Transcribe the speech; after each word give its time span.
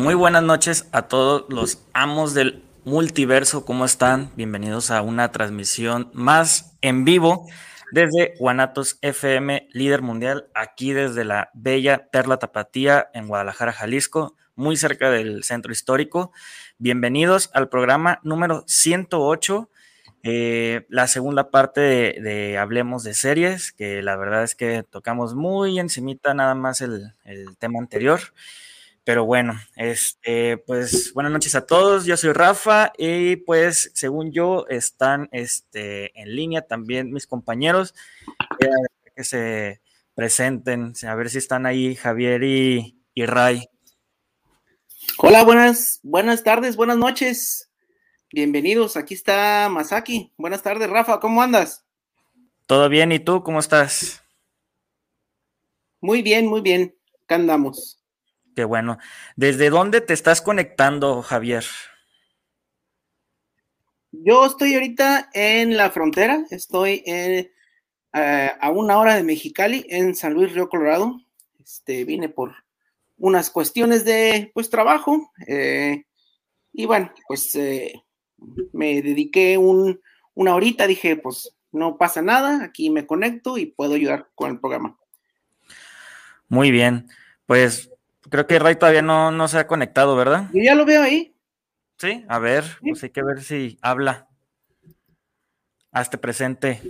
Muy 0.00 0.14
buenas 0.14 0.42
noches 0.42 0.88
a 0.92 1.08
todos 1.08 1.44
los 1.50 1.84
amos 1.92 2.32
del 2.32 2.64
multiverso. 2.86 3.66
¿Cómo 3.66 3.84
están? 3.84 4.32
Bienvenidos 4.34 4.90
a 4.90 5.02
una 5.02 5.30
transmisión 5.30 6.10
más 6.14 6.74
en 6.80 7.04
vivo 7.04 7.46
desde 7.92 8.32
Guanatos 8.38 8.96
FM, 9.02 9.68
líder 9.72 10.00
mundial, 10.00 10.48
aquí 10.54 10.94
desde 10.94 11.24
la 11.24 11.50
bella 11.52 12.08
Perla 12.10 12.38
Tapatía 12.38 13.10
en 13.12 13.28
Guadalajara, 13.28 13.74
Jalisco, 13.74 14.36
muy 14.54 14.78
cerca 14.78 15.10
del 15.10 15.44
centro 15.44 15.70
histórico. 15.70 16.32
Bienvenidos 16.78 17.50
al 17.52 17.68
programa 17.68 18.20
número 18.22 18.64
108, 18.68 19.68
eh, 20.22 20.86
la 20.88 21.08
segunda 21.08 21.50
parte 21.50 21.82
de, 21.82 22.56
Hablemos 22.56 23.04
de 23.04 23.12
Series, 23.12 23.70
que 23.72 24.00
la 24.00 24.16
verdad 24.16 24.44
es 24.44 24.54
que 24.54 24.82
tocamos 24.82 25.34
muy 25.34 25.78
encimita 25.78 26.32
nada 26.32 26.54
más 26.54 26.80
el, 26.80 27.12
el 27.26 27.58
tema 27.58 27.80
anterior. 27.80 28.20
Pero 29.04 29.24
bueno, 29.24 29.58
este, 29.76 30.58
pues 30.58 31.12
buenas 31.14 31.32
noches 31.32 31.54
a 31.54 31.66
todos. 31.66 32.04
Yo 32.04 32.16
soy 32.16 32.32
Rafa 32.32 32.92
y 32.98 33.36
pues 33.36 33.90
según 33.94 34.30
yo 34.30 34.66
están 34.68 35.28
este, 35.32 36.18
en 36.20 36.36
línea 36.36 36.62
también 36.62 37.12
mis 37.12 37.26
compañeros 37.26 37.94
que 39.16 39.24
se 39.24 39.80
presenten, 40.14 40.92
a 41.06 41.14
ver 41.14 41.30
si 41.30 41.38
están 41.38 41.64
ahí 41.64 41.94
Javier 41.94 42.42
y, 42.42 42.98
y 43.14 43.26
Ray. 43.26 43.68
Hola, 45.16 45.44
buenas, 45.44 46.00
buenas 46.02 46.44
tardes, 46.44 46.76
buenas 46.76 46.98
noches. 46.98 47.70
Bienvenidos, 48.32 48.96
aquí 48.96 49.14
está 49.14 49.68
Masaki. 49.70 50.32
Buenas 50.36 50.62
tardes, 50.62 50.88
Rafa, 50.88 51.20
¿cómo 51.20 51.42
andas? 51.42 51.84
Todo 52.66 52.88
bien, 52.88 53.12
¿y 53.12 53.18
tú 53.18 53.42
cómo 53.42 53.60
estás? 53.60 54.22
Muy 56.00 56.22
bien, 56.22 56.46
muy 56.46 56.60
bien. 56.60 56.94
Acá 57.24 57.34
andamos. 57.34 57.99
Qué 58.60 58.66
bueno. 58.66 58.98
¿Desde 59.36 59.70
dónde 59.70 60.02
te 60.02 60.12
estás 60.12 60.42
conectando, 60.42 61.22
Javier? 61.22 61.64
Yo 64.12 64.44
estoy 64.44 64.74
ahorita 64.74 65.30
en 65.32 65.78
la 65.78 65.90
frontera, 65.90 66.44
estoy 66.50 67.02
eh, 67.06 67.50
a 68.12 68.70
una 68.70 68.98
hora 68.98 69.14
de 69.14 69.22
Mexicali, 69.22 69.86
en 69.88 70.14
San 70.14 70.34
Luis 70.34 70.52
Río 70.52 70.68
Colorado. 70.68 71.22
Este, 71.58 72.04
vine 72.04 72.28
por 72.28 72.52
unas 73.16 73.48
cuestiones 73.48 74.04
de 74.04 74.50
pues 74.52 74.68
trabajo 74.68 75.32
eh, 75.46 76.04
y 76.74 76.84
bueno, 76.84 77.14
pues 77.28 77.54
eh, 77.54 77.94
me 78.74 79.00
dediqué 79.00 79.56
un, 79.56 80.02
una 80.34 80.54
horita, 80.54 80.86
dije 80.86 81.16
pues 81.16 81.56
no 81.72 81.96
pasa 81.96 82.20
nada, 82.20 82.62
aquí 82.62 82.90
me 82.90 83.06
conecto 83.06 83.56
y 83.56 83.64
puedo 83.64 83.94
ayudar 83.94 84.28
con 84.34 84.50
el 84.50 84.60
programa. 84.60 84.98
Muy 86.50 86.70
bien, 86.70 87.08
pues 87.46 87.90
Creo 88.28 88.46
que 88.46 88.58
Ray 88.58 88.76
todavía 88.76 89.02
no, 89.02 89.30
no 89.30 89.48
se 89.48 89.58
ha 89.58 89.66
conectado, 89.66 90.14
¿verdad? 90.16 90.50
Yo 90.52 90.62
ya 90.62 90.74
lo 90.74 90.84
veo 90.84 91.02
ahí. 91.02 91.34
Sí, 91.98 92.24
a 92.28 92.38
ver, 92.38 92.64
pues 92.80 93.02
hay 93.02 93.10
que 93.10 93.22
ver 93.22 93.42
si 93.42 93.78
habla. 93.82 94.28
Hazte 95.92 96.18
presente. 96.18 96.80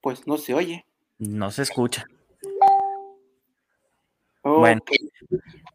Pues 0.00 0.26
no 0.26 0.36
se 0.36 0.54
oye. 0.54 0.84
No 1.18 1.50
se 1.50 1.62
escucha. 1.62 2.06
Bueno. 4.42 4.80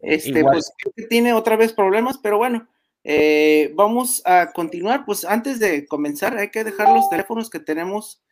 Este, 0.01 0.43
pues 0.43 0.71
tiene 1.09 1.33
otra 1.33 1.55
vez 1.55 1.73
problemas, 1.73 2.17
pero 2.17 2.37
bueno, 2.37 2.67
eh, 3.03 3.71
vamos 3.75 4.21
a 4.25 4.51
continuar. 4.51 5.05
Pues 5.05 5.25
antes 5.25 5.59
de 5.59 5.85
comenzar, 5.87 6.37
hay 6.37 6.51
que 6.51 6.63
dejar 6.63 6.89
los 6.89 7.09
teléfonos 7.09 7.49
que 7.49 7.59
tenemos 7.59 8.23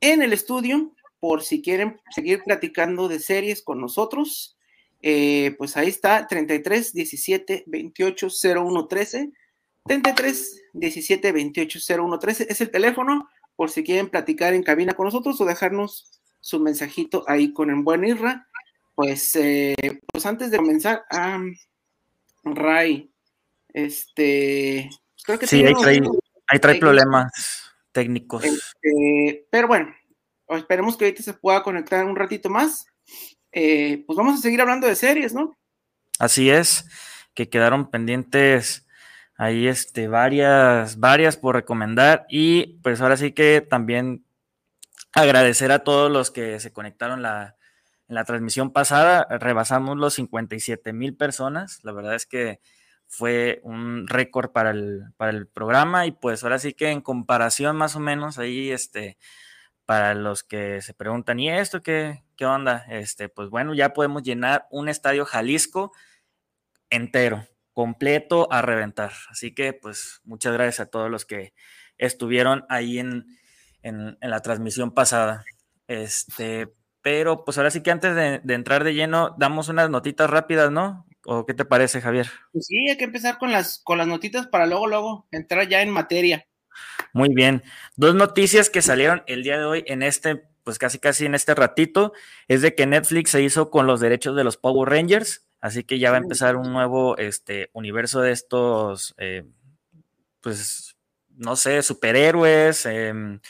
en 0.00 0.22
el 0.22 0.32
estudio 0.32 0.92
por 1.20 1.42
si 1.42 1.62
quieren 1.62 2.00
seguir 2.10 2.42
platicando 2.42 3.08
de 3.08 3.20
series 3.20 3.62
con 3.62 3.80
nosotros. 3.80 4.56
Eh, 5.02 5.54
pues 5.58 5.76
ahí 5.76 5.88
está, 5.88 6.26
33 6.26 6.92
17 6.92 7.64
28 7.66 8.28
01 8.56 8.86
13. 8.88 9.32
33 9.86 10.62
17 10.74 11.32
28 11.32 11.78
01 12.02 12.18
13 12.18 12.46
es 12.48 12.60
el 12.60 12.70
teléfono 12.70 13.28
por 13.56 13.70
si 13.70 13.84
quieren 13.84 14.08
platicar 14.08 14.54
en 14.54 14.62
cabina 14.62 14.94
con 14.94 15.04
nosotros 15.04 15.40
o 15.40 15.44
dejarnos 15.44 16.10
su 16.40 16.60
mensajito 16.60 17.24
ahí 17.26 17.52
con 17.52 17.70
el 17.70 17.82
buen 17.82 18.04
Irra. 18.04 18.48
Pues, 18.94 19.36
eh, 19.36 19.74
pues 20.10 20.26
antes 20.26 20.50
de 20.50 20.58
comenzar, 20.58 21.04
Ray, 22.44 23.10
este, 23.72 24.90
creo 25.24 25.38
que 25.38 25.46
sí, 25.46 25.64
ahí 25.64 26.58
trae, 26.58 26.78
problemas 26.78 27.32
técnicos. 27.92 28.44
Este, 28.44 29.46
pero 29.50 29.68
bueno, 29.68 29.94
esperemos 30.56 30.96
que 30.96 31.06
ahorita 31.06 31.22
se 31.22 31.34
pueda 31.34 31.62
conectar 31.62 32.04
un 32.04 32.16
ratito 32.16 32.50
más. 32.50 32.86
Eh, 33.52 34.04
pues 34.06 34.16
vamos 34.16 34.38
a 34.38 34.42
seguir 34.42 34.60
hablando 34.60 34.86
de 34.86 34.94
series, 34.94 35.34
¿no? 35.34 35.56
Así 36.18 36.50
es, 36.50 36.86
que 37.34 37.48
quedaron 37.48 37.90
pendientes 37.90 38.86
ahí 39.36 39.66
este, 39.66 40.06
varias, 40.06 40.98
varias 40.98 41.36
por 41.36 41.54
recomendar 41.54 42.26
y 42.28 42.78
pues 42.82 43.00
ahora 43.00 43.16
sí 43.16 43.32
que 43.32 43.62
también 43.62 44.24
agradecer 45.12 45.72
a 45.72 45.78
todos 45.78 46.10
los 46.10 46.30
que 46.30 46.60
se 46.60 46.72
conectaron 46.72 47.22
la, 47.22 47.56
en 48.08 48.14
la 48.16 48.24
transmisión 48.24 48.70
pasada, 48.72 49.26
rebasamos 49.38 49.96
los 49.96 50.14
57 50.14 50.92
mil 50.92 51.16
personas, 51.16 51.80
la 51.84 51.92
verdad 51.92 52.14
es 52.16 52.26
que 52.26 52.60
fue 53.06 53.60
un 53.64 54.06
récord 54.06 54.50
para 54.50 54.70
el, 54.70 55.04
para 55.16 55.30
el 55.32 55.46
programa 55.48 56.06
y 56.06 56.12
pues 56.12 56.44
ahora 56.44 56.58
sí 56.58 56.74
que 56.74 56.90
en 56.90 57.00
comparación 57.00 57.76
más 57.76 57.96
o 57.96 58.00
menos 58.00 58.38
ahí 58.38 58.70
este 58.70 59.16
para 59.90 60.14
los 60.14 60.44
que 60.44 60.80
se 60.82 60.94
preguntan, 60.94 61.40
¿y 61.40 61.50
esto 61.50 61.82
qué, 61.82 62.22
qué 62.36 62.46
onda? 62.46 62.86
Este, 62.90 63.28
pues 63.28 63.50
bueno, 63.50 63.74
ya 63.74 63.92
podemos 63.92 64.22
llenar 64.22 64.68
un 64.70 64.88
estadio 64.88 65.24
Jalisco 65.24 65.90
entero, 66.90 67.44
completo 67.72 68.46
a 68.52 68.62
reventar. 68.62 69.10
Así 69.30 69.52
que, 69.52 69.72
pues, 69.72 70.20
muchas 70.22 70.52
gracias 70.52 70.78
a 70.78 70.90
todos 70.90 71.10
los 71.10 71.24
que 71.24 71.54
estuvieron 71.98 72.66
ahí 72.68 73.00
en, 73.00 73.26
la 73.82 74.40
transmisión 74.42 74.94
pasada. 74.94 75.44
Este, 75.88 76.72
pero 77.02 77.44
pues 77.44 77.58
ahora 77.58 77.72
sí 77.72 77.82
que 77.82 77.90
antes 77.90 78.14
de, 78.14 78.38
de, 78.44 78.54
entrar 78.54 78.84
de 78.84 78.94
lleno, 78.94 79.34
damos 79.40 79.68
unas 79.70 79.90
notitas 79.90 80.30
rápidas, 80.30 80.70
¿no? 80.70 81.04
¿O 81.26 81.44
qué 81.46 81.54
te 81.54 81.64
parece, 81.64 82.00
Javier? 82.00 82.28
Pues 82.52 82.66
sí, 82.66 82.88
hay 82.88 82.96
que 82.96 83.06
empezar 83.06 83.38
con 83.38 83.50
las, 83.50 83.80
con 83.82 83.98
las 83.98 84.06
notitas 84.06 84.46
para 84.46 84.66
luego, 84.66 84.86
luego 84.86 85.26
entrar 85.32 85.68
ya 85.68 85.82
en 85.82 85.90
materia. 85.90 86.46
Muy 87.12 87.30
bien. 87.34 87.62
Dos 87.96 88.14
noticias 88.14 88.70
que 88.70 88.82
salieron 88.82 89.22
el 89.26 89.42
día 89.42 89.58
de 89.58 89.64
hoy 89.64 89.84
en 89.86 90.02
este, 90.02 90.44
pues 90.64 90.78
casi 90.78 90.98
casi 90.98 91.26
en 91.26 91.34
este 91.34 91.54
ratito, 91.54 92.12
es 92.48 92.62
de 92.62 92.74
que 92.74 92.86
Netflix 92.86 93.30
se 93.30 93.42
hizo 93.42 93.70
con 93.70 93.86
los 93.86 94.00
derechos 94.00 94.36
de 94.36 94.44
los 94.44 94.56
Power 94.56 94.88
Rangers, 94.88 95.46
así 95.60 95.84
que 95.84 95.98
ya 95.98 96.10
va 96.10 96.18
a 96.18 96.20
empezar 96.20 96.56
un 96.56 96.72
nuevo 96.72 97.16
este, 97.16 97.70
universo 97.72 98.20
de 98.20 98.32
estos, 98.32 99.14
eh, 99.18 99.44
pues, 100.40 100.96
no 101.36 101.56
sé, 101.56 101.82
superhéroes, 101.82 102.86
em, 102.86 103.40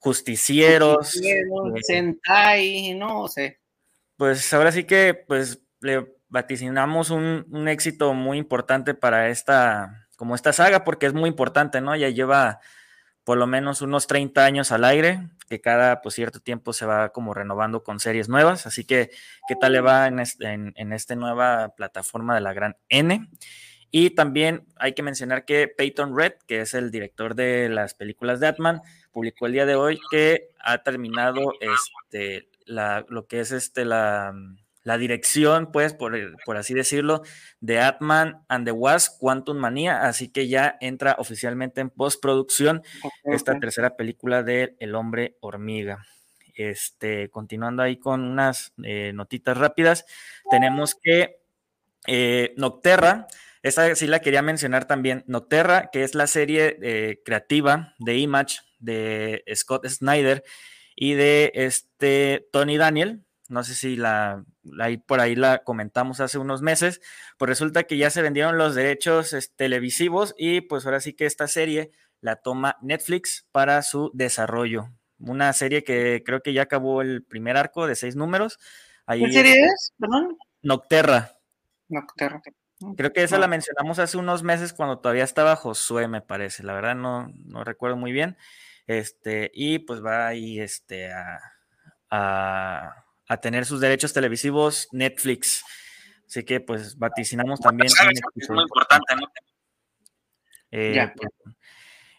justicieros. 0.00 1.16
Eh, 1.22 1.42
Sentai, 1.82 2.94
no 2.94 3.28
sé. 3.28 3.60
Pues 4.16 4.52
ahora 4.52 4.72
sí 4.72 4.84
que, 4.84 5.14
pues, 5.14 5.60
le 5.80 6.16
vaticinamos 6.28 7.10
un, 7.10 7.46
un 7.50 7.68
éxito 7.68 8.12
muy 8.12 8.38
importante 8.38 8.94
para 8.94 9.28
esta 9.28 10.08
como 10.18 10.34
esta 10.34 10.52
saga, 10.52 10.82
porque 10.84 11.06
es 11.06 11.14
muy 11.14 11.28
importante, 11.30 11.80
¿no? 11.80 11.94
Ya 11.94 12.08
lleva 12.08 12.58
por 13.28 13.36
lo 13.36 13.46
menos 13.46 13.82
unos 13.82 14.06
30 14.06 14.42
años 14.42 14.72
al 14.72 14.84
aire, 14.84 15.28
que 15.50 15.60
cada 15.60 16.00
pues, 16.00 16.14
cierto 16.14 16.40
tiempo 16.40 16.72
se 16.72 16.86
va 16.86 17.10
como 17.10 17.34
renovando 17.34 17.84
con 17.84 18.00
series 18.00 18.30
nuevas, 18.30 18.66
así 18.66 18.86
que 18.86 19.10
qué 19.46 19.54
tal 19.54 19.72
le 19.72 19.82
va 19.82 20.06
en, 20.06 20.18
este, 20.18 20.50
en, 20.50 20.92
esta 20.94 21.14
nueva 21.14 21.74
plataforma 21.76 22.34
de 22.34 22.40
la 22.40 22.54
gran 22.54 22.78
N. 22.88 23.28
Y 23.90 24.14
también 24.14 24.64
hay 24.76 24.94
que 24.94 25.02
mencionar 25.02 25.44
que 25.44 25.68
Peyton 25.68 26.16
Red, 26.16 26.36
que 26.46 26.62
es 26.62 26.72
el 26.72 26.90
director 26.90 27.34
de 27.34 27.68
las 27.68 27.92
películas 27.92 28.40
de 28.40 28.46
Atman, 28.46 28.80
publicó 29.12 29.44
el 29.44 29.52
día 29.52 29.66
de 29.66 29.74
hoy 29.74 30.00
que 30.10 30.48
ha 30.60 30.78
terminado 30.78 31.52
este, 31.60 32.48
la, 32.64 33.04
lo 33.10 33.26
que 33.26 33.40
es 33.40 33.52
este, 33.52 33.84
la, 33.84 34.32
la 34.88 34.96
dirección, 34.96 35.70
pues, 35.70 35.92
por, 35.92 36.16
por, 36.46 36.56
así 36.56 36.72
decirlo, 36.72 37.20
de 37.60 37.78
Atman 37.78 38.42
and 38.48 38.64
the 38.64 38.72
Wasp, 38.72 39.18
Quantum 39.20 39.58
Manía, 39.58 40.08
así 40.08 40.28
que 40.30 40.48
ya 40.48 40.78
entra 40.80 41.16
oficialmente 41.18 41.82
en 41.82 41.90
postproducción 41.90 42.82
esta 43.24 43.60
tercera 43.60 43.96
película 43.96 44.42
de 44.42 44.76
El 44.80 44.94
hombre 44.94 45.36
hormiga. 45.40 46.06
Este, 46.54 47.28
continuando 47.28 47.82
ahí 47.82 47.98
con 47.98 48.22
unas 48.22 48.72
eh, 48.82 49.12
notitas 49.14 49.58
rápidas, 49.58 50.06
tenemos 50.50 50.94
que 50.94 51.36
eh, 52.06 52.54
Nocterra, 52.56 53.26
esa 53.62 53.94
sí 53.94 54.06
la 54.06 54.20
quería 54.20 54.40
mencionar 54.40 54.86
también, 54.86 55.22
Nocterra, 55.26 55.90
que 55.92 56.02
es 56.02 56.14
la 56.14 56.26
serie 56.26 56.78
eh, 56.80 57.20
creativa 57.26 57.94
de 57.98 58.16
Image 58.16 58.60
de 58.78 59.44
Scott 59.54 59.86
Snyder 59.86 60.44
y 60.96 61.12
de 61.12 61.52
este 61.54 62.48
Tony 62.50 62.78
Daniel, 62.78 63.26
no 63.48 63.64
sé 63.64 63.74
si 63.74 63.96
la, 63.96 64.44
ahí 64.80 64.96
por 64.98 65.20
ahí 65.20 65.34
la 65.34 65.58
comentamos 65.64 66.20
hace 66.20 66.38
unos 66.38 66.62
meses, 66.62 67.00
pues 67.36 67.48
resulta 67.48 67.84
que 67.84 67.96
ya 67.96 68.10
se 68.10 68.22
vendieron 68.22 68.58
los 68.58 68.74
derechos 68.74 69.34
televisivos 69.56 70.34
y 70.38 70.60
pues 70.62 70.86
ahora 70.86 71.00
sí 71.00 71.12
que 71.14 71.26
esta 71.26 71.48
serie 71.48 71.90
la 72.20 72.36
toma 72.36 72.76
Netflix 72.82 73.46
para 73.52 73.82
su 73.82 74.10
desarrollo. 74.14 74.90
Una 75.18 75.52
serie 75.52 75.84
que 75.84 76.22
creo 76.24 76.42
que 76.42 76.52
ya 76.52 76.62
acabó 76.62 77.02
el 77.02 77.22
primer 77.24 77.56
arco 77.56 77.86
de 77.86 77.96
seis 77.96 78.16
números. 78.16 78.58
¿Qué 79.06 79.32
serie 79.32 79.64
es? 79.64 79.92
Nocterra. 80.62 81.32
Nocterra. 81.88 82.40
Creo 82.96 83.12
que 83.12 83.24
esa 83.24 83.38
la 83.38 83.48
mencionamos 83.48 83.98
hace 83.98 84.18
unos 84.18 84.44
meses 84.44 84.72
cuando 84.72 85.00
todavía 85.00 85.24
estaba 85.24 85.56
Josué, 85.56 86.06
me 86.06 86.20
parece. 86.20 86.62
La 86.62 86.74
verdad 86.74 86.94
no, 86.94 87.32
no 87.44 87.64
recuerdo 87.64 87.96
muy 87.96 88.12
bien. 88.12 88.36
Este, 88.86 89.50
y 89.52 89.80
pues 89.80 90.02
va 90.04 90.28
ahí 90.28 90.60
este, 90.60 91.12
a, 91.12 91.40
a, 92.10 93.04
tener 93.36 93.66
sus 93.66 93.80
derechos 93.80 94.12
televisivos 94.12 94.88
Netflix. 94.92 95.62
Así 96.26 96.44
que 96.44 96.60
pues 96.60 96.96
vaticinamos 96.98 97.60
también. 97.60 97.88
Es 98.34 98.50
muy 98.50 98.62
importante, 98.62 99.14
¿no? 99.16 99.26
Eh, 100.70 101.12
pues, 101.16 101.30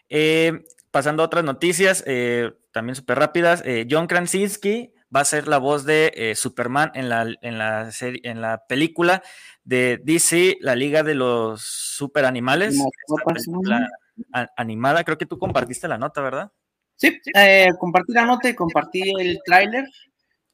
eh, 0.08 0.64
pasando 0.90 1.22
a 1.22 1.26
otras 1.26 1.44
noticias, 1.44 2.02
eh, 2.06 2.52
también 2.72 2.96
súper 2.96 3.18
rápidas. 3.18 3.62
John 3.88 4.06
Krasinski 4.06 4.92
va 5.14 5.20
a 5.20 5.24
ser 5.24 5.48
la 5.48 5.58
voz 5.58 5.84
de 5.84 6.32
Superman 6.36 6.92
en 6.94 7.08
la, 7.08 7.26
en, 7.42 7.58
la 7.58 7.90
serie, 7.92 8.20
en 8.24 8.40
la 8.40 8.64
película 8.66 9.22
de 9.64 10.00
DC, 10.02 10.58
la 10.60 10.74
Liga 10.74 11.02
de 11.02 11.14
los 11.14 11.62
Super 11.62 12.24
Animales. 12.24 12.76
animada, 14.56 15.04
creo 15.04 15.18
que 15.18 15.26
tú 15.26 15.38
compartiste 15.38 15.88
la 15.88 15.98
nota, 15.98 16.20
¿verdad? 16.20 16.52
Sí, 17.00 17.18
eh, 17.34 17.70
compartí 17.78 18.12
la 18.12 18.26
nota 18.26 18.48
y 18.50 18.54
compartí 18.54 19.02
el 19.18 19.40
tráiler. 19.44 19.86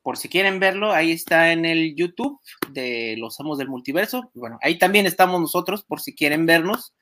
Por 0.07 0.19
si 0.19 0.29
quieren 0.29 0.61
verlo, 0.61 0.93
ahí 0.93 1.11
está 1.11 1.51
en 1.51 1.65
el 1.65 1.97
YouTube 1.97 2.39
de 2.71 3.17
Los 3.19 3.41
Amos 3.41 3.59
del 3.59 3.69
Multiverso. 3.69 4.31
Bueno, 4.35 4.57
ahí 4.63 4.79
también 4.79 5.05
estamos 5.05 5.41
nosotros, 5.41 5.83
por 5.83 6.01
si 6.01 6.15
quieren 6.15 6.47
vernos. 6.47 6.95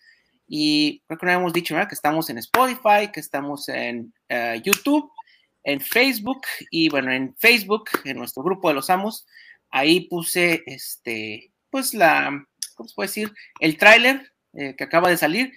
Y 0.48 1.02
creo 1.06 1.18
que 1.18 1.26
no 1.26 1.32
habíamos 1.32 1.52
dicho, 1.52 1.74
¿verdad? 1.74 1.90
Que 1.90 1.96
estamos 1.96 2.30
en 2.30 2.38
Spotify, 2.38 3.12
que 3.12 3.20
estamos 3.20 3.68
en 3.68 4.14
eh, 4.30 4.58
YouTube, 4.64 5.12
en 5.64 5.82
Facebook. 5.82 6.40
Y 6.70 6.88
bueno, 6.88 7.12
en 7.12 7.36
Facebook, 7.36 7.90
en 8.06 8.16
nuestro 8.16 8.42
grupo 8.42 8.68
de 8.68 8.74
Los 8.74 8.88
Amos, 8.88 9.26
ahí 9.68 10.08
puse 10.08 10.62
este, 10.64 11.52
pues 11.68 11.92
la, 11.92 12.30
¿cómo 12.74 12.88
se 12.88 12.94
puede 12.94 13.08
decir? 13.08 13.34
El 13.60 13.76
tráiler 13.76 14.32
eh, 14.54 14.76
que 14.78 14.84
acaba 14.84 15.10
de 15.10 15.18
salir 15.18 15.52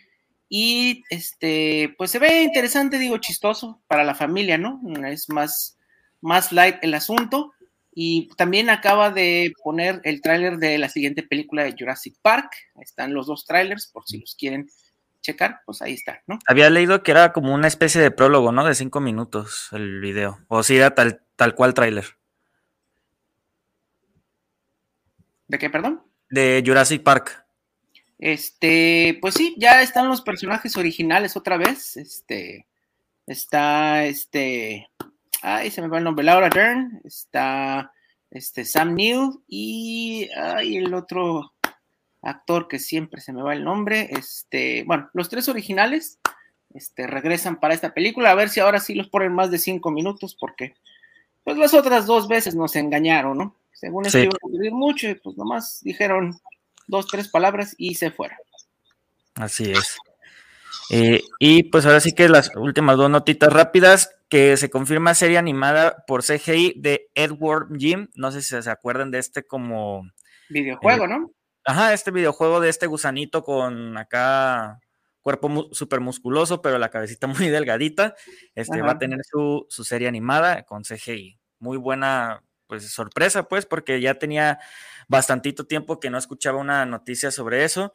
y 0.50 1.02
este, 1.10 1.96
pues 1.98 2.12
se 2.12 2.20
ve 2.20 2.44
interesante, 2.44 3.00
digo, 3.00 3.20
chistoso 3.20 3.82
para 3.88 4.04
la 4.04 4.16
familia, 4.16 4.58
¿no? 4.58 4.82
Es 5.06 5.30
más, 5.30 5.77
más 6.22 6.52
light 6.52 6.78
el 6.82 6.94
asunto. 6.94 7.54
Y 7.94 8.30
también 8.38 8.70
acaba 8.70 9.10
de 9.10 9.54
poner 9.64 10.02
el 10.04 10.22
tráiler 10.22 10.58
de 10.58 10.78
la 10.78 10.88
siguiente 10.88 11.24
película 11.24 11.64
de 11.64 11.76
Jurassic 11.78 12.16
Park. 12.22 12.52
Ahí 12.76 12.84
están 12.84 13.14
los 13.14 13.26
dos 13.26 13.46
trailers, 13.46 13.88
por 13.88 14.04
si 14.06 14.20
los 14.20 14.36
quieren 14.36 14.68
checar, 15.22 15.62
pues 15.66 15.82
ahí 15.82 15.94
está, 15.94 16.22
¿no? 16.28 16.40
Había 16.48 16.70
leído 16.70 17.04
que 17.04 17.12
era 17.12 17.34
como 17.34 17.54
una 17.54 17.68
especie 17.68 18.00
de 18.00 18.12
prólogo, 18.12 18.52
¿no? 18.52 18.64
De 18.66 18.76
cinco 18.76 19.00
minutos 19.00 19.70
el 19.72 20.00
video. 20.00 20.40
O 20.48 20.64
si 20.64 20.78
era 20.78 20.96
tal, 20.96 21.22
tal 21.36 21.56
cual 21.56 21.74
tráiler. 21.74 22.06
¿De 25.48 25.58
qué, 25.58 25.70
perdón? 25.70 26.04
De 26.30 26.64
Jurassic 26.66 27.04
Park. 27.04 27.46
Este, 28.20 29.18
pues 29.22 29.36
sí, 29.36 29.56
ya 29.58 29.82
están 29.82 30.08
los 30.08 30.22
personajes 30.22 30.76
originales 30.78 31.38
otra 31.38 31.58
vez. 31.58 31.98
Este, 31.98 32.68
está 33.26 34.06
este, 34.06 34.90
ay, 35.42 35.72
se 35.72 35.82
me 35.82 35.88
va 35.88 35.98
el 35.98 36.04
nombre, 36.04 36.26
Laura 36.26 36.50
Dern, 36.50 37.02
está 37.04 37.92
este 38.30 38.66
Sam 38.66 38.96
Neill 38.96 39.32
y 39.48 40.30
ay, 40.36 40.78
el 40.78 40.94
otro 40.94 41.54
actor 42.22 42.68
que 42.68 42.80
siempre 42.80 43.22
se 43.22 43.34
me 43.34 43.42
va 43.42 43.54
el 43.54 43.64
nombre, 43.64 44.10
este, 44.12 44.84
bueno, 44.86 45.10
los 45.14 45.30
tres 45.30 45.48
originales 45.48 46.20
este, 46.74 47.08
regresan 47.08 47.60
para 47.60 47.74
esta 47.74 47.94
película, 47.94 48.32
a 48.32 48.36
ver 48.36 48.50
si 48.50 48.60
ahora 48.60 48.80
sí 48.80 48.94
los 48.94 49.10
ponen 49.10 49.34
más 49.34 49.52
de 49.52 49.60
cinco 49.60 49.92
minutos, 49.92 50.36
porque 50.40 50.76
pues 51.44 51.58
las 51.58 51.74
otras 51.74 52.06
dos 52.06 52.28
veces 52.28 52.56
nos 52.56 52.76
engañaron, 52.76 53.38
¿no? 53.38 53.56
Según 53.72 54.06
esto 54.06 54.20
iba 54.20 54.34
a 54.34 54.52
pedir 54.52 54.72
mucho 54.72 55.08
y 55.08 55.16
pues 55.16 55.38
nomás 55.38 55.80
dijeron 55.84 56.38
dos, 56.88 57.08
tres 57.08 57.30
palabras 57.30 57.76
y 57.78 57.96
se 57.96 58.12
fuera. 58.12 58.38
Así 59.36 59.72
es. 59.72 59.98
Eh, 60.90 61.22
y 61.40 61.64
pues 61.64 61.86
ahora 61.86 62.00
sí 62.00 62.14
que 62.14 62.28
las 62.28 62.52
últimas 62.56 62.98
dos 62.98 63.10
notitas 63.10 63.54
rápidas, 63.54 64.17
que 64.30 64.58
se 64.58 64.70
confirma 64.70 65.16
serie 65.16 65.38
animada 65.38 66.04
por 66.06 66.24
CGI 66.24 66.74
de 66.78 67.10
Edward 67.16 67.68
Jim, 67.78 68.10
no 68.16 68.32
sé 68.32 68.42
si 68.42 68.62
se 68.62 68.70
acuerdan 68.70 69.12
de 69.12 69.20
este 69.20 69.44
como... 69.44 70.04
Videojuego, 70.50 71.06
eh, 71.06 71.08
¿no? 71.08 71.32
Ajá, 71.66 71.94
este 71.94 72.12
videojuego 72.12 72.60
de 72.60 72.70
este 72.70 72.88
gusanito 72.88 73.44
con 73.44 73.98
acá 73.98 74.80
cuerpo 75.22 75.68
súper 75.74 76.00
musculoso, 76.00 76.62
pero 76.62 76.78
la 76.78 76.90
cabecita 76.90 77.28
muy 77.28 77.50
delgadita, 77.50 78.16
este 78.56 78.82
va 78.82 78.92
a 78.92 78.98
tener 79.00 79.20
su, 79.30 79.66
su 79.70 79.84
serie 79.84 80.08
animada 80.08 80.64
con 80.64 80.84
CGI. 80.84 81.38
Muy 81.60 81.78
buena, 81.78 82.44
pues 82.68 82.90
sorpresa, 82.90 83.48
pues, 83.48 83.66
porque 83.66 84.00
ya 84.00 84.14
tenía 84.14 84.60
bastantito 85.10 85.66
tiempo 85.66 86.00
que 86.00 86.10
no 86.10 86.18
escuchaba 86.18 86.60
una 86.60 86.86
noticia 86.86 87.32
sobre 87.32 87.66
eso. 87.66 87.94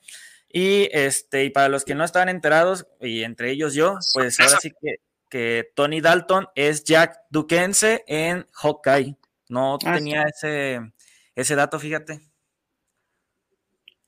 Y 0.49 0.91
este, 0.93 1.45
y 1.45 1.51
para 1.51 1.71
los 1.71 1.87
que 1.87 1.95
no 1.95 2.05
estaban 2.05 2.29
enterados, 2.29 2.87
y 3.01 3.23
entre 3.23 3.51
ellos 3.51 3.73
yo, 3.73 3.97
pues 4.13 4.39
ahora 4.39 4.59
sí 4.61 4.71
que, 4.83 4.97
que 5.33 5.73
Tony 5.75 6.03
Dalton 6.03 6.47
es 6.55 6.85
Jack 6.85 7.17
Duquense 7.31 8.05
en 8.07 8.47
Hawkeye. 8.53 9.17
No 9.49 9.79
ah, 9.83 9.95
tenía 9.95 10.25
ese, 10.25 10.93
ese 11.35 11.55
dato, 11.55 11.81
fíjate. 11.81 12.21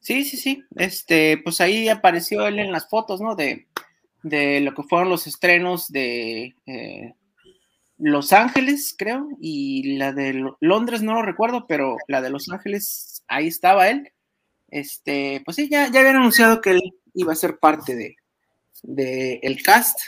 Sí, 0.01 0.25
sí, 0.25 0.37
sí. 0.37 0.63
Este, 0.77 1.39
pues 1.43 1.63
ahí 1.63 1.89
apareció 1.89 2.47
él 2.47 2.59
en 2.59 2.71
las 2.71 2.91
fotos, 2.91 3.23
¿no? 3.23 3.35
De, 3.37 3.69
de 4.23 4.61
lo 4.61 4.75
que 4.75 4.83
fueron 4.83 5.09
los 5.09 5.27
estrenos 5.27 5.91
de 5.91 6.57
eh, 6.67 7.15
los 7.97 8.35
Ángeles, 8.35 8.95
creo, 8.97 9.27
y 9.41 9.97
la 9.97 10.13
de 10.13 10.45
Londres 10.61 11.01
no 11.01 11.15
lo 11.15 11.23
recuerdo, 11.23 11.67
pero 11.67 11.97
la 12.07 12.21
de 12.21 12.29
Los 12.29 12.51
Ángeles, 12.51 13.25
ahí 13.29 13.47
estaba 13.47 13.89
él. 13.89 14.13
Este, 14.69 15.41
pues 15.47 15.57
sí, 15.57 15.71
ya, 15.71 15.91
ya 15.91 16.01
habían 16.01 16.17
anunciado 16.17 16.61
que 16.61 16.73
él 16.73 16.83
iba 17.15 17.33
a 17.33 17.37
ser 17.37 17.59
parte 17.59 17.97
de, 17.97 18.17
de 18.83 19.41
el 19.43 19.63
cast. 19.63 19.99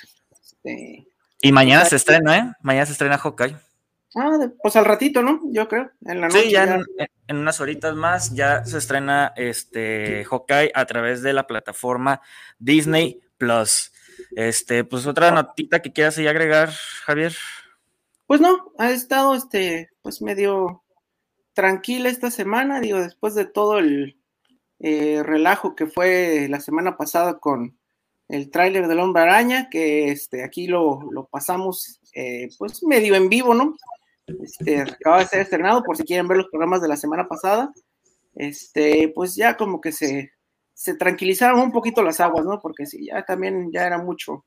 Este, 0.66 1.06
y 1.40 1.52
mañana 1.52 1.84
se 1.84 1.96
estrena, 1.96 2.38
¿eh? 2.38 2.52
Mañana 2.62 2.86
se 2.86 2.92
estrena 2.92 3.18
Hawkeye. 3.18 3.56
Ah, 4.17 4.38
pues 4.62 4.76
al 4.76 4.84
ratito, 4.84 5.22
¿no? 5.22 5.41
Yo 5.52 5.69
creo, 5.69 5.91
en 6.06 6.20
la 6.20 6.29
noche. 6.29 6.44
Sí, 6.44 6.50
ya, 6.50 6.81
En, 7.29 7.36
unas 7.36 7.60
horitas 7.60 7.94
más 7.94 8.34
ya 8.34 8.64
se 8.64 8.79
estrena 8.79 9.32
este 9.36 10.24
Hawkeye 10.24 10.72
a 10.74 10.86
través 10.86 11.22
de 11.22 11.32
la 11.32 11.46
plataforma 11.46 12.20
Disney 12.58 13.20
Plus. 13.36 13.93
Este, 14.34 14.84
pues 14.84 15.06
otra 15.06 15.31
notita 15.31 15.82
que 15.82 15.93
quieras 15.93 16.17
ahí 16.17 16.26
agregar, 16.26 16.70
Javier. 17.05 17.36
Pues 18.26 18.41
no, 18.41 18.72
ha 18.79 18.91
estado 18.91 19.34
este, 19.34 19.91
pues 20.02 20.22
medio 20.22 20.82
tranquila 21.52 22.08
esta 22.08 22.31
semana, 22.31 22.81
digo, 22.81 22.98
después 22.98 23.34
de 23.34 23.44
todo 23.44 23.79
el 23.79 24.19
eh, 24.79 25.22
relajo 25.22 25.76
que 25.76 25.86
fue 25.86 26.48
la 26.48 26.60
semana 26.60 26.96
pasada 26.96 27.38
con 27.38 27.79
el 28.28 28.50
tráiler 28.50 28.88
del 28.88 29.00
Hombre 29.00 29.22
Araña, 29.22 29.68
que 29.70 30.10
este, 30.10 30.44
aquí 30.44 30.66
lo, 30.66 31.28
pasamos 31.30 32.00
eh, 32.14 32.48
pues 32.58 32.82
medio 32.82 33.14
en 33.14 33.28
vivo, 33.28 33.54
¿no? 33.54 33.76
Este, 34.26 34.80
acaba 34.80 35.20
de 35.20 35.26
ser 35.26 35.40
estrenado, 35.40 35.82
por 35.82 35.96
si 35.96 36.04
quieren 36.04 36.26
ver 36.26 36.38
los 36.38 36.48
programas 36.48 36.82
de 36.82 36.88
la 36.88 36.96
semana 36.96 37.28
pasada. 37.28 37.72
Este, 38.34 39.12
pues 39.14 39.36
ya 39.36 39.56
como 39.56 39.80
que 39.80 39.92
se, 39.92 40.32
se 40.74 40.94
tranquilizaron 40.94 41.60
un 41.60 41.72
poquito 41.72 42.02
las 42.02 42.20
aguas, 42.20 42.44
¿no? 42.44 42.60
Porque 42.60 42.86
sí, 42.86 43.06
ya 43.06 43.24
también 43.24 43.70
ya 43.72 43.86
era 43.86 43.98
mucho, 43.98 44.44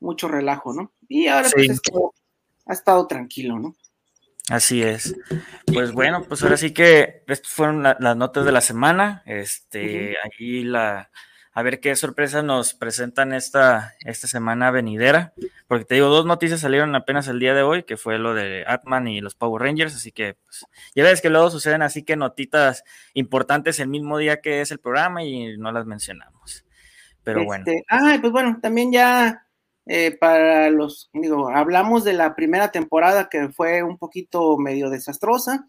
mucho 0.00 0.28
relajo, 0.28 0.72
¿no? 0.72 0.92
Y 1.08 1.26
ahora 1.26 1.48
pues 1.52 1.70
esto 1.70 2.14
ha 2.66 2.72
estado 2.72 3.06
tranquilo, 3.06 3.58
¿no? 3.58 3.74
Así 4.50 4.82
es. 4.82 5.16
Pues 5.66 5.92
bueno, 5.92 6.22
pues 6.28 6.42
ahora 6.42 6.58
sí 6.58 6.74
que 6.74 7.24
estas 7.26 7.50
fueron 7.50 7.82
las 7.82 8.16
notas 8.16 8.44
de 8.44 8.52
la 8.52 8.60
semana. 8.60 9.22
Este, 9.24 10.16
ahí 10.22 10.62
la, 10.64 11.10
a 11.54 11.62
ver 11.62 11.78
qué 11.78 11.94
sorpresa 11.94 12.42
nos 12.42 12.74
presentan 12.74 13.32
esta, 13.32 13.94
esta 14.04 14.26
semana 14.26 14.72
venidera. 14.72 15.32
Porque 15.68 15.84
te 15.84 15.94
digo, 15.94 16.08
dos 16.08 16.26
noticias 16.26 16.60
salieron 16.60 16.94
apenas 16.96 17.28
el 17.28 17.38
día 17.38 17.54
de 17.54 17.62
hoy, 17.62 17.84
que 17.84 17.96
fue 17.96 18.18
lo 18.18 18.34
de 18.34 18.64
Atman 18.66 19.06
y 19.06 19.20
los 19.20 19.36
Power 19.36 19.62
Rangers. 19.62 19.94
Así 19.94 20.10
que, 20.10 20.34
pues, 20.34 20.66
ya 20.96 21.04
ves 21.04 21.20
que 21.20 21.30
luego 21.30 21.50
suceden 21.50 21.82
así 21.82 22.02
que 22.02 22.16
notitas 22.16 22.82
importantes 23.14 23.78
el 23.78 23.88
mismo 23.88 24.18
día 24.18 24.40
que 24.40 24.60
es 24.60 24.72
el 24.72 24.80
programa 24.80 25.22
y 25.22 25.56
no 25.56 25.70
las 25.70 25.86
mencionamos. 25.86 26.64
Pero 27.22 27.44
bueno. 27.44 27.64
Ah, 27.88 28.18
pues 28.20 28.32
bueno, 28.32 28.58
también 28.60 28.92
ya 28.92 29.46
eh, 29.86 30.16
para 30.18 30.70
los, 30.70 31.10
digo, 31.12 31.50
hablamos 31.50 32.04
de 32.04 32.14
la 32.14 32.34
primera 32.34 32.72
temporada 32.72 33.28
que 33.28 33.50
fue 33.50 33.82
un 33.82 33.96
poquito 33.96 34.58
medio 34.58 34.90
desastrosa, 34.90 35.66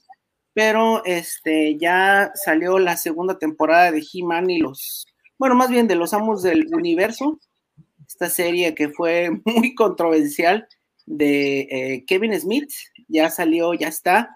pero 0.53 1.03
este 1.05 1.77
ya 1.77 2.31
salió 2.33 2.79
la 2.79 2.97
segunda 2.97 3.37
temporada 3.37 3.91
de 3.91 4.03
He-Man 4.13 4.49
y 4.49 4.59
los, 4.59 5.05
bueno, 5.37 5.55
más 5.55 5.69
bien 5.69 5.87
de 5.87 5.95
los 5.95 6.13
amos 6.13 6.43
del 6.43 6.67
universo, 6.73 7.39
esta 8.07 8.29
serie 8.29 8.75
que 8.75 8.89
fue 8.89 9.31
muy 9.45 9.75
controversial 9.75 10.67
de 11.05 11.59
eh, 11.61 12.05
Kevin 12.05 12.39
Smith, 12.39 12.71
ya 13.07 13.29
salió, 13.29 13.73
ya 13.73 13.87
está. 13.87 14.29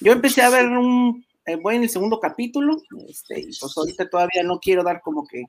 Yo 0.00 0.12
empecé 0.12 0.42
a 0.42 0.50
ver 0.50 0.66
un, 0.66 1.24
eh, 1.46 1.56
voy 1.56 1.76
en 1.76 1.82
el 1.84 1.90
segundo 1.90 2.20
capítulo, 2.20 2.76
este, 3.08 3.40
y 3.40 3.50
pues 3.58 3.72
ahorita 3.76 4.08
todavía 4.08 4.42
no 4.42 4.58
quiero 4.58 4.82
dar 4.82 5.00
como 5.00 5.26
que 5.26 5.44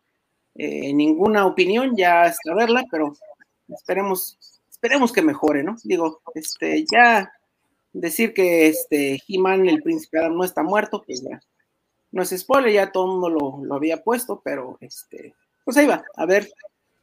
ninguna 0.60 1.46
opinión, 1.46 1.96
ya 1.96 2.24
hasta 2.24 2.56
verla, 2.56 2.84
pero 2.90 3.14
esperemos, 3.70 4.40
esperemos 4.70 5.12
que 5.12 5.22
mejore, 5.22 5.64
¿no? 5.64 5.76
Digo, 5.84 6.22
este, 6.34 6.84
ya 6.92 7.32
decir 7.94 8.34
que 8.34 8.68
este 8.68 9.22
He-Man, 9.28 9.68
el 9.68 9.82
príncipe 9.82 10.20
Adam, 10.20 10.36
no 10.36 10.44
está 10.44 10.64
muerto, 10.64 11.04
pues 11.06 11.22
ya, 11.22 11.40
no 12.12 12.24
es 12.24 12.30
spoiler, 12.30 12.72
ya 12.72 12.92
todo 12.92 13.06
el 13.06 13.12
mundo 13.12 13.30
lo, 13.30 13.66
lo, 13.66 13.76
había 13.76 14.04
puesto, 14.04 14.42
pero 14.44 14.78
este, 14.82 15.36
pues 15.64 15.78
ahí 15.78 15.86
va, 15.86 16.04
a 16.16 16.26
ver, 16.26 16.50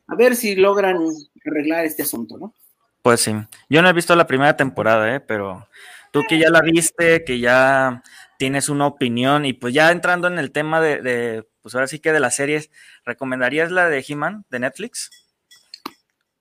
a 0.07 0.15
ver 0.15 0.37
si 0.37 0.55
logran 0.57 0.99
arreglar 1.45 1.85
este 1.85 2.03
asunto, 2.03 2.39
¿no? 2.39 2.55
Pues 3.03 3.21
sí, 3.21 3.35
yo 3.69 3.83
no 3.83 3.89
he 3.89 3.93
visto 3.93 4.17
la 4.17 4.27
primera 4.27 4.57
temporada, 4.57 5.15
¿eh? 5.15 5.21
pero 5.21 5.69
tú 6.11 6.23
que 6.27 6.39
ya 6.39 6.49
la 6.49 6.63
viste, 6.63 7.23
que 7.23 7.39
ya 7.39 8.03
tienes 8.39 8.69
una 8.69 8.87
opinión 8.87 9.45
y 9.45 9.53
pues 9.53 9.75
ya 9.75 9.91
entrando 9.93 10.27
en 10.27 10.39
el 10.39 10.53
tema 10.53 10.81
de, 10.81 11.47
pues 11.61 11.75
ahora 11.75 11.87
sí 11.87 11.99
que 11.99 12.13
de 12.13 12.21
las 12.21 12.37
series, 12.37 12.71
¿recomendarías 13.05 13.71
la 13.71 13.89
de 13.89 14.05
He-Man 14.07 14.47
de 14.49 14.59
Netflix? 14.59 15.11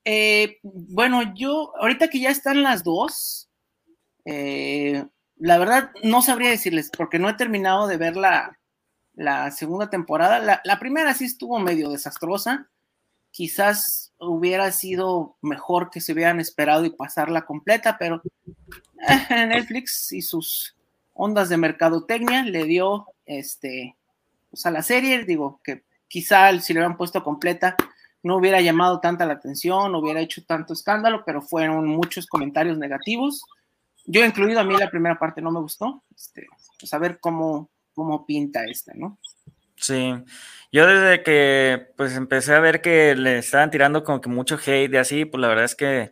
Eh, 0.05 0.60
bueno, 0.63 1.34
yo 1.36 1.74
ahorita 1.79 2.08
que 2.10 2.22
ya 2.22 2.29
están 2.29 2.63
las 2.63 2.84
dos, 2.84 3.50
eh, 4.25 5.05
la 5.43 5.57
verdad 5.57 5.91
no 6.03 6.21
sabría 6.21 6.51
decirles 6.51 6.89
porque 6.95 7.19
no 7.19 7.27
he 7.27 7.33
terminado 7.33 7.85
de 7.88 7.97
ver 7.97 8.15
la, 8.15 8.57
segunda 9.51 9.89
temporada. 9.89 10.39
La, 10.39 10.62
la, 10.63 10.79
primera 10.79 11.13
sí 11.13 11.25
estuvo 11.25 11.59
medio 11.59 11.89
desastrosa. 11.89 12.69
Quizás 13.29 14.13
hubiera 14.19 14.71
sido 14.71 15.35
mejor 15.41 15.89
que 15.89 16.00
se 16.00 16.13
hubieran 16.13 16.39
esperado 16.39 16.85
y 16.85 16.91
pasarla 16.91 17.41
completa, 17.41 17.97
pero 18.00 18.21
eh, 19.09 19.45
Netflix 19.47 20.13
y 20.13 20.21
sus 20.21 20.77
ondas 21.13 21.50
de 21.50 21.57
mercadotecnia 21.57 22.43
le 22.43 22.63
dio 22.63 23.07
este 23.25 23.97
pues 24.50 24.65
a 24.65 24.71
la 24.71 24.81
serie, 24.81 25.25
digo 25.25 25.59
que 25.62 25.83
quizá 26.07 26.57
si 26.62 26.71
le 26.71 26.79
hubieran 26.79 26.95
puesto 26.95 27.21
completa 27.21 27.75
no 28.21 28.38
hubiera 28.38 28.62
llamado 28.62 29.01
tanta 29.01 29.25
la 29.25 29.33
atención, 29.33 29.91
no 29.91 30.00
hubiera 30.00 30.21
hecho 30.21 30.45
tanto 30.45 30.71
escándalo, 30.71 31.23
pero 31.25 31.41
fueron 31.41 31.85
muchos 31.85 32.27
comentarios 32.27 32.77
negativos. 32.77 33.43
Yo 34.05 34.25
incluido 34.25 34.60
a 34.60 34.63
mí 34.63 34.75
la 34.77 34.89
primera 34.89 35.17
parte 35.17 35.41
no 35.41 35.51
me 35.51 35.60
gustó, 35.60 36.03
este, 36.15 36.48
pues 36.79 36.93
a 36.93 36.98
ver 36.98 37.19
cómo, 37.19 37.69
cómo 37.93 38.25
pinta 38.25 38.65
esta, 38.65 38.93
¿no? 38.95 39.19
Sí, 39.75 40.13
yo 40.72 40.88
desde 40.88 41.24
que 41.24 41.88
pues 41.98 42.15
empecé 42.15 42.53
a 42.53 42.60
ver 42.60 42.81
que 42.81 43.15
le 43.15 43.39
estaban 43.39 43.72
tirando 43.72 44.03
como 44.03 44.22
que 44.22 44.29
mucho 44.29 44.57
hate 44.57 44.93
y 44.93 44.98
así, 44.98 45.25
pues 45.25 45.41
la 45.41 45.48
verdad 45.48 45.65
es 45.65 45.75
que 45.75 46.12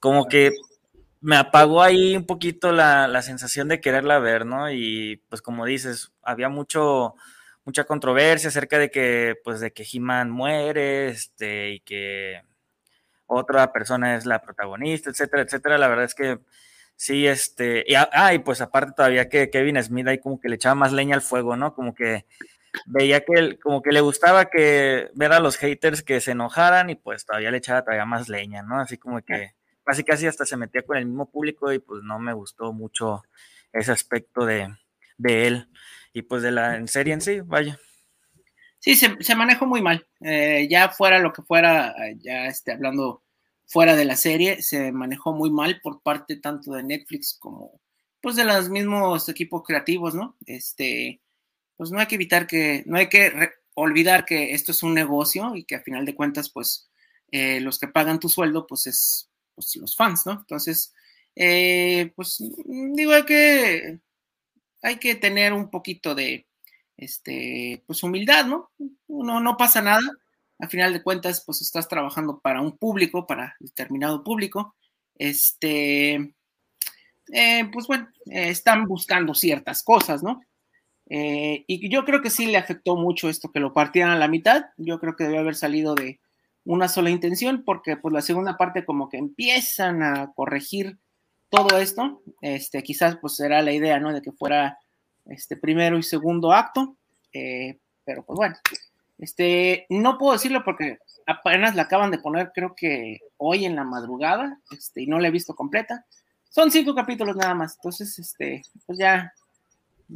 como 0.00 0.26
que 0.26 0.52
me 1.20 1.36
apagó 1.36 1.82
ahí 1.82 2.16
un 2.16 2.26
poquito 2.26 2.72
la, 2.72 3.08
la, 3.08 3.22
sensación 3.22 3.68
de 3.68 3.80
quererla 3.80 4.18
ver, 4.18 4.44
¿no? 4.44 4.70
Y 4.70 5.22
pues 5.30 5.40
como 5.40 5.64
dices, 5.64 6.12
había 6.22 6.50
mucho, 6.50 7.14
mucha 7.64 7.84
controversia 7.84 8.48
acerca 8.50 8.78
de 8.78 8.90
que, 8.90 9.36
pues 9.42 9.60
de 9.60 9.72
que 9.72 9.86
He-Man 9.90 10.30
muere, 10.30 11.08
este, 11.08 11.70
y 11.72 11.80
que 11.80 12.42
otra 13.26 13.72
persona 13.72 14.16
es 14.16 14.26
la 14.26 14.42
protagonista, 14.42 15.10
etcétera, 15.10 15.42
etcétera. 15.42 15.78
La 15.78 15.88
verdad 15.88 16.04
es 16.04 16.14
que 16.14 16.40
sí, 16.96 17.26
este, 17.26 17.84
y, 17.86 17.94
ah, 17.94 18.34
y 18.34 18.38
pues 18.38 18.60
aparte 18.60 18.92
todavía 18.96 19.28
que 19.28 19.50
Kevin 19.50 19.82
Smith 19.82 20.08
ahí 20.08 20.18
como 20.18 20.40
que 20.40 20.48
le 20.48 20.56
echaba 20.56 20.74
más 20.74 20.92
leña 20.92 21.14
al 21.14 21.22
fuego, 21.22 21.56
¿no? 21.56 21.74
Como 21.74 21.94
que 21.94 22.26
veía 22.86 23.24
que 23.24 23.32
él, 23.34 23.58
como 23.60 23.82
que 23.82 23.92
le 23.92 24.00
gustaba 24.00 24.46
que 24.46 25.10
ver 25.14 25.32
a 25.32 25.40
los 25.40 25.56
haters 25.56 26.02
que 26.02 26.20
se 26.20 26.32
enojaran 26.32 26.90
y 26.90 26.96
pues 26.96 27.26
todavía 27.26 27.50
le 27.50 27.58
echaba 27.58 27.82
todavía 27.82 28.04
más 28.04 28.28
leña, 28.28 28.62
¿no? 28.62 28.80
Así 28.80 28.98
como 28.98 29.22
que 29.22 29.54
casi 29.84 30.04
casi 30.04 30.26
hasta 30.26 30.46
se 30.46 30.56
metía 30.56 30.82
con 30.82 30.96
el 30.96 31.06
mismo 31.06 31.30
público 31.30 31.72
y 31.72 31.78
pues 31.78 32.02
no 32.02 32.18
me 32.18 32.32
gustó 32.32 32.72
mucho 32.72 33.22
ese 33.72 33.92
aspecto 33.92 34.46
de, 34.46 34.68
de 35.18 35.46
él 35.46 35.68
y 36.12 36.22
pues 36.22 36.42
de 36.42 36.52
la 36.52 36.76
en 36.76 36.88
serie 36.88 37.14
en 37.14 37.20
sí, 37.20 37.40
vaya. 37.40 37.78
Sí, 38.78 38.96
se, 38.96 39.16
se 39.20 39.34
manejó 39.34 39.66
muy 39.66 39.80
mal. 39.80 40.06
Eh, 40.20 40.68
ya 40.70 40.90
fuera 40.90 41.18
lo 41.18 41.32
que 41.32 41.42
fuera, 41.42 41.94
ya 42.18 42.46
esté 42.46 42.72
hablando 42.72 43.22
fuera 43.66 43.96
de 43.96 44.04
la 44.04 44.16
serie, 44.16 44.62
se 44.62 44.92
manejó 44.92 45.32
muy 45.32 45.50
mal 45.50 45.80
por 45.82 46.02
parte 46.02 46.36
tanto 46.36 46.72
de 46.72 46.82
Netflix 46.82 47.36
como 47.38 47.80
pues 48.20 48.36
de 48.36 48.44
los 48.44 48.70
mismos 48.70 49.28
equipos 49.28 49.62
creativos, 49.64 50.14
¿no? 50.14 50.36
Este, 50.46 51.20
pues 51.76 51.90
no 51.90 52.00
hay 52.00 52.06
que 52.06 52.14
evitar 52.14 52.46
que, 52.46 52.82
no 52.86 52.96
hay 52.96 53.08
que 53.08 53.52
olvidar 53.74 54.24
que 54.24 54.54
esto 54.54 54.72
es 54.72 54.82
un 54.82 54.94
negocio 54.94 55.54
y 55.54 55.64
que 55.64 55.74
a 55.74 55.82
final 55.82 56.06
de 56.06 56.14
cuentas, 56.14 56.48
pues 56.48 56.88
eh, 57.30 57.60
los 57.60 57.78
que 57.78 57.88
pagan 57.88 58.20
tu 58.20 58.28
sueldo, 58.30 58.66
pues 58.66 58.86
es 58.86 59.30
pues, 59.54 59.76
los 59.76 59.94
fans, 59.94 60.24
¿no? 60.24 60.32
Entonces, 60.32 60.94
eh, 61.36 62.12
pues 62.16 62.42
digo, 62.64 63.12
hay 63.12 63.24
que, 63.24 63.98
hay 64.82 64.96
que 64.96 65.16
tener 65.16 65.52
un 65.52 65.70
poquito 65.70 66.14
de, 66.14 66.46
este, 66.96 67.82
pues 67.86 68.02
humildad, 68.02 68.46
¿no? 68.46 68.70
No, 69.08 69.40
no 69.40 69.56
pasa 69.56 69.82
nada. 69.82 70.00
Al 70.64 70.70
final 70.70 70.94
de 70.94 71.02
cuentas, 71.02 71.42
pues 71.44 71.60
estás 71.60 71.88
trabajando 71.88 72.40
para 72.40 72.62
un 72.62 72.78
público, 72.78 73.26
para 73.26 73.54
determinado 73.60 74.24
público. 74.24 74.74
Este, 75.14 76.14
eh, 77.30 77.70
pues 77.70 77.86
bueno, 77.86 78.08
están 78.24 78.86
buscando 78.86 79.34
ciertas 79.34 79.82
cosas, 79.82 80.22
¿no? 80.22 80.40
Eh, 81.10 81.64
y 81.66 81.90
yo 81.90 82.06
creo 82.06 82.22
que 82.22 82.30
sí 82.30 82.46
le 82.46 82.56
afectó 82.56 82.96
mucho 82.96 83.28
esto 83.28 83.52
que 83.52 83.60
lo 83.60 83.74
partieran 83.74 84.12
a 84.12 84.18
la 84.18 84.26
mitad. 84.26 84.64
Yo 84.78 84.98
creo 84.98 85.16
que 85.16 85.24
debe 85.24 85.36
haber 85.36 85.54
salido 85.54 85.94
de 85.94 86.18
una 86.64 86.88
sola 86.88 87.10
intención, 87.10 87.62
porque 87.62 87.98
pues 87.98 88.14
la 88.14 88.22
segunda 88.22 88.56
parte 88.56 88.86
como 88.86 89.10
que 89.10 89.18
empiezan 89.18 90.02
a 90.02 90.32
corregir 90.34 90.98
todo 91.50 91.76
esto. 91.76 92.22
Este, 92.40 92.82
quizás 92.82 93.18
pues 93.20 93.36
será 93.36 93.60
la 93.60 93.72
idea, 93.72 94.00
¿no? 94.00 94.14
De 94.14 94.22
que 94.22 94.32
fuera 94.32 94.78
este 95.26 95.58
primero 95.58 95.98
y 95.98 96.02
segundo 96.02 96.54
acto. 96.54 96.96
Eh, 97.34 97.80
pero 98.02 98.24
pues 98.24 98.38
bueno, 98.38 98.56
este, 99.18 99.86
no 99.88 100.18
puedo 100.18 100.32
decirlo 100.32 100.64
porque 100.64 100.98
apenas 101.26 101.74
la 101.74 101.82
acaban 101.82 102.10
de 102.10 102.18
poner, 102.18 102.52
creo 102.54 102.74
que 102.76 103.20
hoy 103.36 103.64
en 103.64 103.76
la 103.76 103.84
madrugada, 103.84 104.58
este, 104.70 105.02
y 105.02 105.06
no 105.06 105.18
la 105.18 105.28
he 105.28 105.32
visto 105.32 105.54
completa. 105.54 106.04
Son 106.48 106.70
cinco 106.70 106.94
capítulos 106.94 107.36
nada 107.36 107.54
más, 107.54 107.76
entonces, 107.76 108.18
este, 108.18 108.62
pues 108.86 108.98
ya 108.98 109.32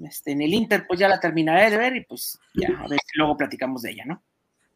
este, 0.05 0.33
en 0.33 0.43
el 0.43 0.55
Inter, 0.55 0.87
pues 0.87 1.01
ya 1.01 1.09
la 1.09 1.21
terminaré 1.21 1.71
de 1.71 1.77
ver 1.77 1.97
y 1.97 2.05
pues 2.05 2.39
ya, 2.55 2.69
a 2.69 2.89
ver 2.89 2.99
si 3.05 3.19
luego 3.19 3.37
platicamos 3.37 3.83
de 3.83 3.93
ella, 3.93 4.05
¿no? 4.07 4.23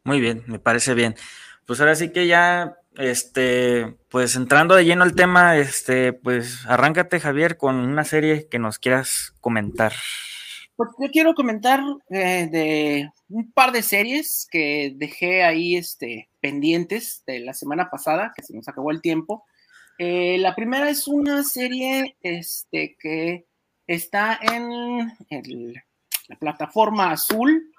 Muy 0.03 0.19
bien, 0.19 0.43
me 0.47 0.59
parece 0.59 0.93
bien. 0.93 1.15
Pues 1.65 1.79
ahora 1.79 1.95
sí 1.95 2.09
que 2.09 2.27
ya, 2.27 2.77
este, 2.97 3.95
pues 4.09 4.35
entrando 4.35 4.75
de 4.75 4.85
lleno 4.85 5.03
al 5.03 5.15
tema, 5.15 5.57
este, 5.57 6.11
pues 6.11 6.65
arráncate, 6.65 7.19
Javier, 7.19 7.57
con 7.57 7.75
una 7.75 8.03
serie 8.03 8.47
que 8.49 8.59
nos 8.59 8.79
quieras 8.79 9.33
comentar. 9.39 9.93
Pues 10.75 10.89
yo 10.99 11.11
quiero 11.11 11.35
comentar 11.35 11.81
eh, 12.09 12.47
de 12.51 13.11
un 13.29 13.51
par 13.51 13.71
de 13.71 13.83
series 13.83 14.47
que 14.49 14.93
dejé 14.95 15.43
ahí, 15.43 15.75
este, 15.75 16.29
pendientes 16.41 17.23
de 17.27 17.41
la 17.41 17.53
semana 17.53 17.91
pasada, 17.91 18.33
que 18.35 18.41
se 18.41 18.55
nos 18.55 18.67
acabó 18.67 18.89
el 18.89 19.01
tiempo. 19.01 19.45
Eh, 19.99 20.37
la 20.39 20.55
primera 20.55 20.89
es 20.89 21.07
una 21.07 21.43
serie, 21.43 22.15
este, 22.21 22.95
que 22.99 23.45
está 23.85 24.39
en 24.41 25.13
la 26.27 26.35
plataforma 26.39 27.11
azul 27.11 27.71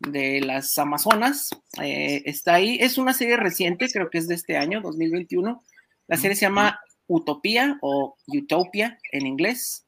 de 0.00 0.40
las 0.40 0.76
Amazonas. 0.78 1.50
Eh, 1.80 2.22
está 2.24 2.54
ahí. 2.54 2.76
Es 2.80 2.98
una 2.98 3.12
serie 3.12 3.36
reciente, 3.36 3.88
creo 3.88 4.10
que 4.10 4.18
es 4.18 4.26
de 4.26 4.34
este 4.34 4.56
año, 4.56 4.80
2021. 4.80 5.62
La 6.08 6.16
serie 6.16 6.36
se 6.36 6.42
llama 6.42 6.80
Utopía 7.06 7.78
o 7.82 8.16
Utopia 8.26 8.98
en 9.12 9.26
inglés. 9.26 9.81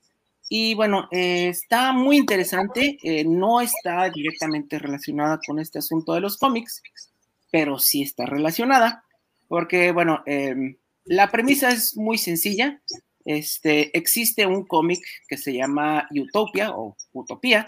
Y 0.48 0.74
bueno, 0.74 1.08
eh, 1.10 1.48
está 1.48 1.92
muy 1.92 2.16
interesante. 2.16 2.98
Eh, 3.02 3.24
no 3.24 3.60
está 3.60 4.10
directamente 4.10 4.78
relacionada 4.78 5.40
con 5.44 5.58
este 5.58 5.78
asunto 5.78 6.12
de 6.12 6.20
los 6.20 6.36
cómics, 6.36 6.82
pero 7.50 7.78
sí 7.78 8.02
está 8.02 8.26
relacionada. 8.26 9.04
Porque, 9.48 9.92
bueno, 9.92 10.22
em, 10.26 10.76
la 11.04 11.30
premisa 11.30 11.70
es 11.70 11.96
muy 11.96 12.18
sencilla. 12.18 12.80
Este, 13.24 13.96
existe 13.96 14.46
un 14.46 14.66
cómic 14.66 15.00
que 15.28 15.36
se 15.36 15.54
llama 15.54 16.08
Utopia 16.10 16.72
o 16.72 16.96
Utopía. 17.12 17.64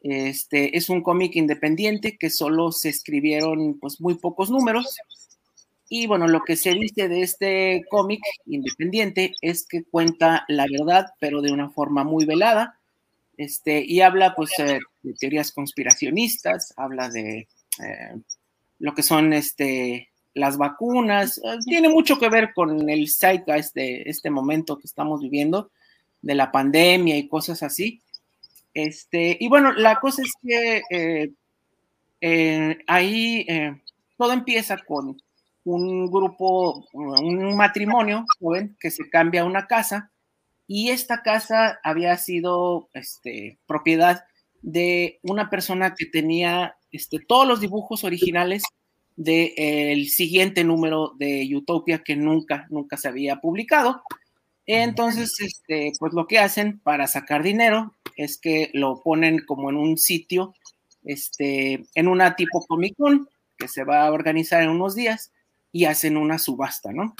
Este, 0.00 0.76
es 0.76 0.90
un 0.90 1.02
cómic 1.02 1.34
independiente 1.34 2.18
que 2.18 2.30
solo 2.30 2.72
se 2.72 2.90
escribieron 2.90 3.78
pues 3.80 4.00
muy 4.00 4.14
pocos 4.16 4.50
números. 4.50 4.96
Y 5.88 6.06
bueno, 6.06 6.28
lo 6.28 6.40
que 6.42 6.56
se 6.56 6.70
dice 6.72 7.08
de 7.08 7.22
este 7.22 7.84
cómic 7.90 8.20
independiente 8.46 9.32
es 9.40 9.66
que 9.66 9.84
cuenta 9.84 10.44
la 10.48 10.66
verdad, 10.70 11.06
pero 11.20 11.42
de 11.42 11.52
una 11.52 11.70
forma 11.70 12.04
muy 12.04 12.24
velada. 12.24 12.80
Este, 13.36 13.84
y 13.84 14.00
habla 14.00 14.34
pues 14.34 14.50
eh, 14.58 14.78
de 15.02 15.14
teorías 15.14 15.52
conspiracionistas, 15.52 16.72
habla 16.76 17.08
de 17.08 17.48
eh, 17.82 18.16
lo 18.78 18.94
que 18.94 19.02
son 19.02 19.32
este, 19.32 20.08
las 20.34 20.56
vacunas, 20.56 21.38
eh, 21.38 21.58
tiene 21.66 21.88
mucho 21.88 22.18
que 22.18 22.28
ver 22.28 22.52
con 22.54 22.88
el 22.88 23.10
zeitgeist 23.10 23.74
de 23.74 24.04
este 24.06 24.30
momento 24.30 24.78
que 24.78 24.86
estamos 24.86 25.20
viviendo, 25.20 25.70
de 26.22 26.34
la 26.34 26.50
pandemia 26.50 27.16
y 27.16 27.28
cosas 27.28 27.62
así. 27.62 28.00
Este, 28.72 29.36
y 29.38 29.48
bueno, 29.48 29.72
la 29.72 30.00
cosa 30.00 30.22
es 30.22 30.32
que 30.42 31.30
ahí 32.86 33.46
todo 34.16 34.32
empieza 34.32 34.78
con 34.78 35.20
un 35.64 36.10
grupo, 36.10 36.86
un 36.92 37.56
matrimonio 37.56 38.24
joven 38.38 38.76
que 38.78 38.90
se 38.90 39.08
cambia 39.08 39.42
a 39.42 39.46
una 39.46 39.66
casa 39.66 40.10
y 40.66 40.90
esta 40.90 41.22
casa 41.22 41.78
había 41.82 42.16
sido 42.16 42.88
este, 42.94 43.58
propiedad 43.66 44.24
de 44.62 45.18
una 45.22 45.50
persona 45.50 45.94
que 45.94 46.06
tenía 46.06 46.76
este, 46.90 47.18
todos 47.18 47.46
los 47.46 47.60
dibujos 47.60 48.04
originales 48.04 48.62
del 49.16 50.08
siguiente 50.08 50.64
número 50.64 51.12
de 51.18 51.48
Utopia 51.54 52.02
que 52.02 52.16
nunca, 52.16 52.66
nunca 52.70 52.96
se 52.96 53.08
había 53.08 53.36
publicado. 53.36 54.02
Entonces, 54.66 55.34
este, 55.40 55.92
pues 55.98 56.14
lo 56.14 56.26
que 56.26 56.38
hacen 56.38 56.80
para 56.80 57.06
sacar 57.06 57.42
dinero 57.42 57.94
es 58.16 58.38
que 58.38 58.70
lo 58.72 59.02
ponen 59.02 59.44
como 59.44 59.70
en 59.70 59.76
un 59.76 59.98
sitio, 59.98 60.54
este, 61.04 61.84
en 61.94 62.08
una 62.08 62.34
tipo 62.34 62.64
Comic 62.66 62.96
Con 62.96 63.28
que 63.58 63.68
se 63.68 63.84
va 63.84 64.06
a 64.06 64.12
organizar 64.12 64.62
en 64.62 64.70
unos 64.70 64.94
días 64.94 65.30
y 65.74 65.86
hacen 65.86 66.16
una 66.16 66.38
subasta, 66.38 66.92
¿no? 66.92 67.16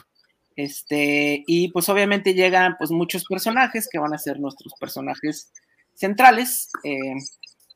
Este, 0.54 1.42
y 1.48 1.72
pues 1.72 1.88
obviamente 1.88 2.34
llegan 2.34 2.76
pues 2.78 2.92
muchos 2.92 3.24
personajes 3.24 3.88
que 3.90 3.98
van 3.98 4.14
a 4.14 4.18
ser 4.18 4.38
nuestros 4.38 4.72
personajes 4.78 5.50
centrales 5.94 6.70
eh, 6.84 7.14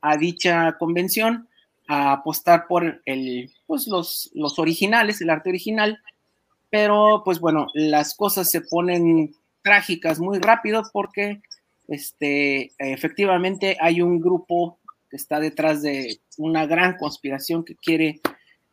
a 0.01 0.15
dicha 0.15 0.77
convención 0.79 1.49
a 1.89 2.13
apostar 2.13 2.65
por 2.67 3.01
el, 3.03 3.51
pues 3.67 3.87
los, 3.87 4.31
los 4.33 4.57
originales, 4.57 5.19
el 5.19 5.31
arte 5.31 5.49
original, 5.49 5.99
pero 6.69 7.23
pues 7.25 7.41
bueno, 7.41 7.67
las 7.73 8.15
cosas 8.15 8.49
se 8.49 8.61
ponen 8.61 9.35
trágicas 9.61 10.21
muy 10.21 10.39
rápido 10.39 10.83
porque 10.93 11.41
este, 11.89 12.71
efectivamente 12.77 13.75
hay 13.81 14.01
un 14.01 14.21
grupo 14.21 14.79
que 15.09 15.17
está 15.17 15.41
detrás 15.41 15.81
de 15.81 16.21
una 16.37 16.65
gran 16.65 16.95
conspiración 16.95 17.65
que 17.65 17.75
quiere 17.75 18.21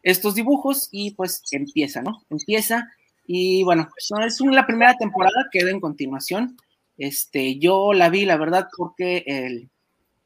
estos 0.07 0.37
dibujos 0.37 0.89
y 0.93 1.11
pues 1.13 1.43
empieza, 1.51 2.01
¿no? 2.01 2.23
Empieza 2.31 2.89
y 3.27 3.65
bueno, 3.65 3.89
es 4.25 4.41
la 4.41 4.65
primera 4.65 4.95
temporada, 4.95 5.49
queda 5.51 5.71
en 5.71 5.81
continuación. 5.81 6.57
Este, 6.97 7.59
yo 7.59 7.93
la 7.93 8.09
vi, 8.09 8.25
la 8.25 8.37
verdad, 8.37 8.69
porque 8.77 9.25
el, 9.27 9.69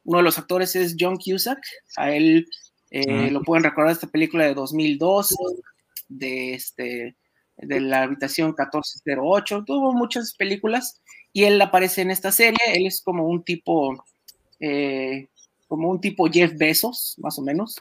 uno 0.05 0.19
de 0.19 0.25
los 0.25 0.39
actores 0.39 0.77
es 0.77 0.97
John 1.01 1.17
Cusack, 1.17 1.61
a 1.97 2.13
él 2.13 2.47
eh, 2.91 3.31
lo 3.31 3.41
pueden 3.41 3.65
recordar 3.65 3.93
esta 3.93 4.07
película 4.07 4.45
de 4.45 4.53
2002, 4.53 5.35
de 6.09 6.55
este 6.55 7.17
de 7.57 7.81
la 7.81 8.03
habitación 8.03 8.49
1408, 8.49 9.65
tuvo 9.67 9.93
muchas 9.93 10.35
películas 10.35 11.01
y 11.33 11.45
él 11.45 11.61
aparece 11.61 12.03
en 12.03 12.11
esta 12.11 12.33
serie, 12.33 12.59
él 12.75 12.87
es 12.87 13.03
como 13.03 13.27
un 13.27 13.45
tipo, 13.45 14.05
eh, 14.61 15.29
como 15.69 15.89
un 15.91 16.01
tipo 16.01 16.27
Jeff 16.31 16.53
Bezos, 16.57 17.17
más 17.19 17.39
o 17.39 17.43
menos. 17.43 17.77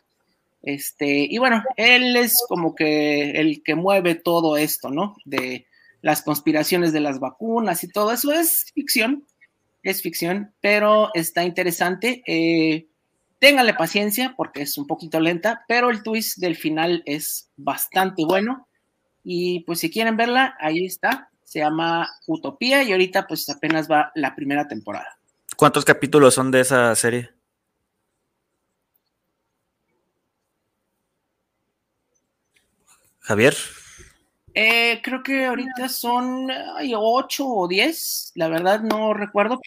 Este, 0.61 1.27
y 1.29 1.37
bueno, 1.37 1.63
él 1.77 2.15
es 2.15 2.43
como 2.47 2.75
que 2.75 3.31
el 3.31 3.63
que 3.63 3.75
mueve 3.75 4.15
todo 4.15 4.57
esto, 4.57 4.89
¿no? 4.89 5.15
De 5.25 5.67
las 6.01 6.21
conspiraciones 6.21 6.93
de 6.93 6.99
las 6.99 7.19
vacunas 7.19 7.83
y 7.83 7.89
todo 7.89 8.11
eso 8.11 8.31
es 8.31 8.71
ficción, 8.73 9.25
es 9.83 10.01
ficción, 10.01 10.53
pero 10.61 11.09
está 11.13 11.43
interesante. 11.43 12.23
Eh, 12.27 12.87
paciencia 13.77 14.33
porque 14.35 14.63
es 14.63 14.77
un 14.77 14.87
poquito 14.87 15.19
lenta, 15.19 15.63
pero 15.67 15.89
el 15.89 16.03
twist 16.03 16.37
del 16.37 16.55
final 16.55 17.03
es 17.05 17.49
bastante 17.55 18.25
bueno. 18.25 18.67
Y 19.23 19.61
pues 19.61 19.79
si 19.79 19.89
quieren 19.89 20.17
verla, 20.17 20.55
ahí 20.59 20.85
está. 20.85 21.29
Se 21.43 21.59
llama 21.59 22.09
Utopía 22.27 22.83
y 22.83 22.91
ahorita 22.91 23.27
pues 23.27 23.49
apenas 23.49 23.89
va 23.89 24.11
la 24.15 24.35
primera 24.35 24.67
temporada. 24.67 25.17
¿Cuántos 25.55 25.85
capítulos 25.85 26.33
son 26.33 26.51
de 26.51 26.61
esa 26.61 26.93
serie? 26.95 27.31
Javier. 33.29 33.55
Eh, 34.55 35.01
creo 35.03 35.21
que 35.21 35.45
ahorita 35.45 35.87
son 35.87 36.49
ay, 36.49 36.93
8 36.95 37.47
o 37.47 37.67
10, 37.67 38.31
la 38.33 38.47
verdad 38.47 38.81
no 38.81 39.13
recuerdo. 39.13 39.61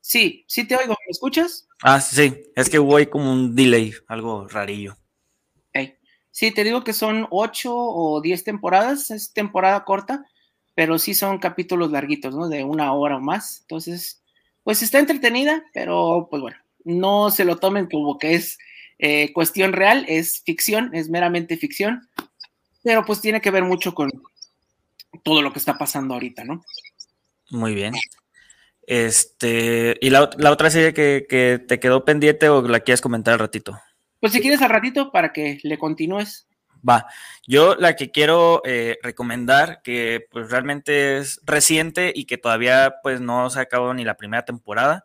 Sí, 0.00 0.44
sí 0.46 0.62
te 0.62 0.76
oigo, 0.76 0.94
¿me 1.04 1.10
escuchas? 1.10 1.66
Ah, 1.82 2.00
sí, 2.00 2.32
es 2.54 2.70
que 2.70 2.78
hubo 2.78 2.96
ahí 2.96 3.06
como 3.06 3.32
un 3.32 3.56
delay, 3.56 3.92
algo 4.06 4.46
rarillo. 4.46 4.96
Sí, 6.30 6.52
te 6.52 6.62
digo 6.62 6.84
que 6.84 6.92
son 6.92 7.26
ocho 7.30 7.74
o 7.74 8.20
diez 8.20 8.44
temporadas, 8.44 9.10
es 9.10 9.32
temporada 9.32 9.84
corta, 9.84 10.24
pero 10.76 10.96
sí 11.00 11.12
son 11.12 11.38
capítulos 11.38 11.90
larguitos, 11.90 12.32
¿no? 12.32 12.48
De 12.48 12.62
una 12.62 12.92
hora 12.92 13.16
o 13.16 13.20
más. 13.20 13.62
Entonces, 13.62 14.22
pues 14.62 14.84
está 14.84 15.00
entretenida, 15.00 15.64
pero 15.74 16.28
pues 16.30 16.40
bueno, 16.40 16.58
no 16.84 17.32
se 17.32 17.44
lo 17.44 17.56
tomen 17.56 17.88
como 17.88 18.18
que 18.18 18.34
es 18.34 18.56
eh, 19.00 19.32
cuestión 19.32 19.72
real, 19.72 20.04
es 20.08 20.42
ficción, 20.44 20.94
es 20.94 21.08
meramente 21.08 21.56
ficción, 21.56 22.07
pero 22.82 23.04
pues 23.04 23.20
tiene 23.20 23.40
que 23.40 23.50
ver 23.50 23.64
mucho 23.64 23.94
con 23.94 24.10
todo 25.22 25.42
lo 25.42 25.52
que 25.52 25.58
está 25.58 25.78
pasando 25.78 26.14
ahorita, 26.14 26.44
¿no? 26.44 26.62
Muy 27.50 27.74
bien. 27.74 27.94
Este, 28.86 29.96
¿y 30.00 30.10
la, 30.10 30.22
otra 30.22 30.70
serie 30.70 30.94
que, 30.94 31.26
que, 31.28 31.58
te 31.58 31.78
quedó 31.78 32.04
pendiente 32.04 32.48
o 32.48 32.62
la 32.62 32.80
quieres 32.80 33.00
comentar 33.00 33.34
al 33.34 33.40
ratito? 33.40 33.78
Pues 34.20 34.32
si 34.32 34.40
quieres 34.40 34.62
al 34.62 34.70
ratito 34.70 35.12
para 35.12 35.32
que 35.32 35.58
le 35.62 35.78
continúes. 35.78 36.48
Va, 36.88 37.06
yo 37.46 37.74
la 37.74 37.96
que 37.96 38.10
quiero 38.10 38.62
eh, 38.64 38.98
recomendar, 39.02 39.82
que 39.82 40.26
pues 40.30 40.50
realmente 40.50 41.18
es 41.18 41.40
reciente 41.44 42.12
y 42.14 42.24
que 42.24 42.38
todavía 42.38 42.96
pues 43.02 43.20
no 43.20 43.50
se 43.50 43.58
ha 43.58 43.62
acabado 43.62 43.94
ni 43.94 44.04
la 44.04 44.16
primera 44.16 44.44
temporada, 44.44 45.04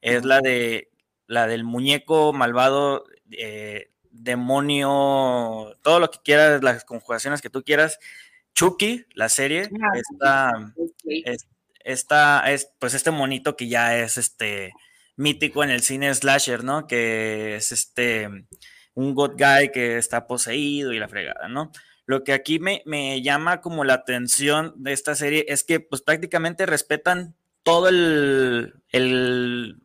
es 0.00 0.24
la 0.24 0.40
de 0.40 0.90
la 1.26 1.46
del 1.46 1.62
muñeco 1.62 2.32
malvado, 2.32 3.04
eh, 3.30 3.90
demonio, 4.22 5.76
todo 5.82 6.00
lo 6.00 6.10
que 6.10 6.18
quieras, 6.22 6.62
las 6.62 6.84
conjugaciones 6.84 7.40
que 7.40 7.50
tú 7.50 7.62
quieras. 7.62 7.98
Chucky, 8.54 9.06
la 9.14 9.28
serie, 9.28 9.70
ah, 10.22 10.72
esta, 11.84 12.50
es, 12.50 12.70
pues 12.78 12.94
este 12.94 13.10
monito 13.10 13.56
que 13.56 13.68
ya 13.68 13.96
es 13.98 14.18
este 14.18 14.72
mítico 15.16 15.64
en 15.64 15.70
el 15.70 15.82
cine 15.82 16.14
slasher, 16.14 16.64
¿no? 16.64 16.86
Que 16.86 17.56
es 17.56 17.72
este, 17.72 18.28
un 18.94 19.14
God 19.14 19.32
Guy 19.38 19.70
que 19.72 19.96
está 19.96 20.26
poseído 20.26 20.92
y 20.92 20.98
la 20.98 21.08
fregada, 21.08 21.48
¿no? 21.48 21.70
Lo 22.06 22.24
que 22.24 22.32
aquí 22.32 22.58
me, 22.58 22.82
me 22.86 23.22
llama 23.22 23.60
como 23.60 23.84
la 23.84 23.94
atención 23.94 24.74
de 24.76 24.92
esta 24.92 25.14
serie 25.14 25.46
es 25.48 25.62
que 25.62 25.80
pues 25.80 26.02
prácticamente 26.02 26.66
respetan 26.66 27.36
todo 27.62 27.88
el, 27.88 28.74
el 28.90 29.76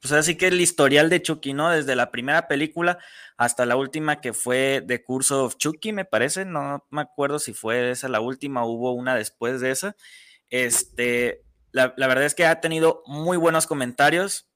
pues 0.00 0.12
así 0.12 0.36
que 0.36 0.48
el 0.48 0.60
historial 0.60 1.10
de 1.10 1.22
Chucky, 1.22 1.52
¿no? 1.52 1.70
Desde 1.70 1.94
la 1.94 2.10
primera 2.10 2.48
película 2.48 2.98
hasta 3.36 3.66
la 3.66 3.76
última 3.76 4.20
que 4.20 4.32
fue 4.32 4.82
The 4.86 5.02
Curse 5.02 5.34
of 5.34 5.56
Chucky, 5.56 5.92
me 5.92 6.04
parece, 6.04 6.44
no 6.44 6.86
me 6.90 7.02
acuerdo 7.02 7.38
si 7.38 7.52
fue 7.52 7.90
esa 7.90 8.08
la 8.08 8.20
última, 8.20 8.64
hubo 8.64 8.92
una 8.92 9.14
después 9.14 9.60
de 9.60 9.70
esa. 9.70 9.96
Este, 10.48 11.42
la, 11.70 11.94
la 11.96 12.06
verdad 12.06 12.24
es 12.24 12.34
que 12.34 12.46
ha 12.46 12.60
tenido 12.60 13.02
muy 13.06 13.36
buenos 13.36 13.66
comentarios, 13.66 14.50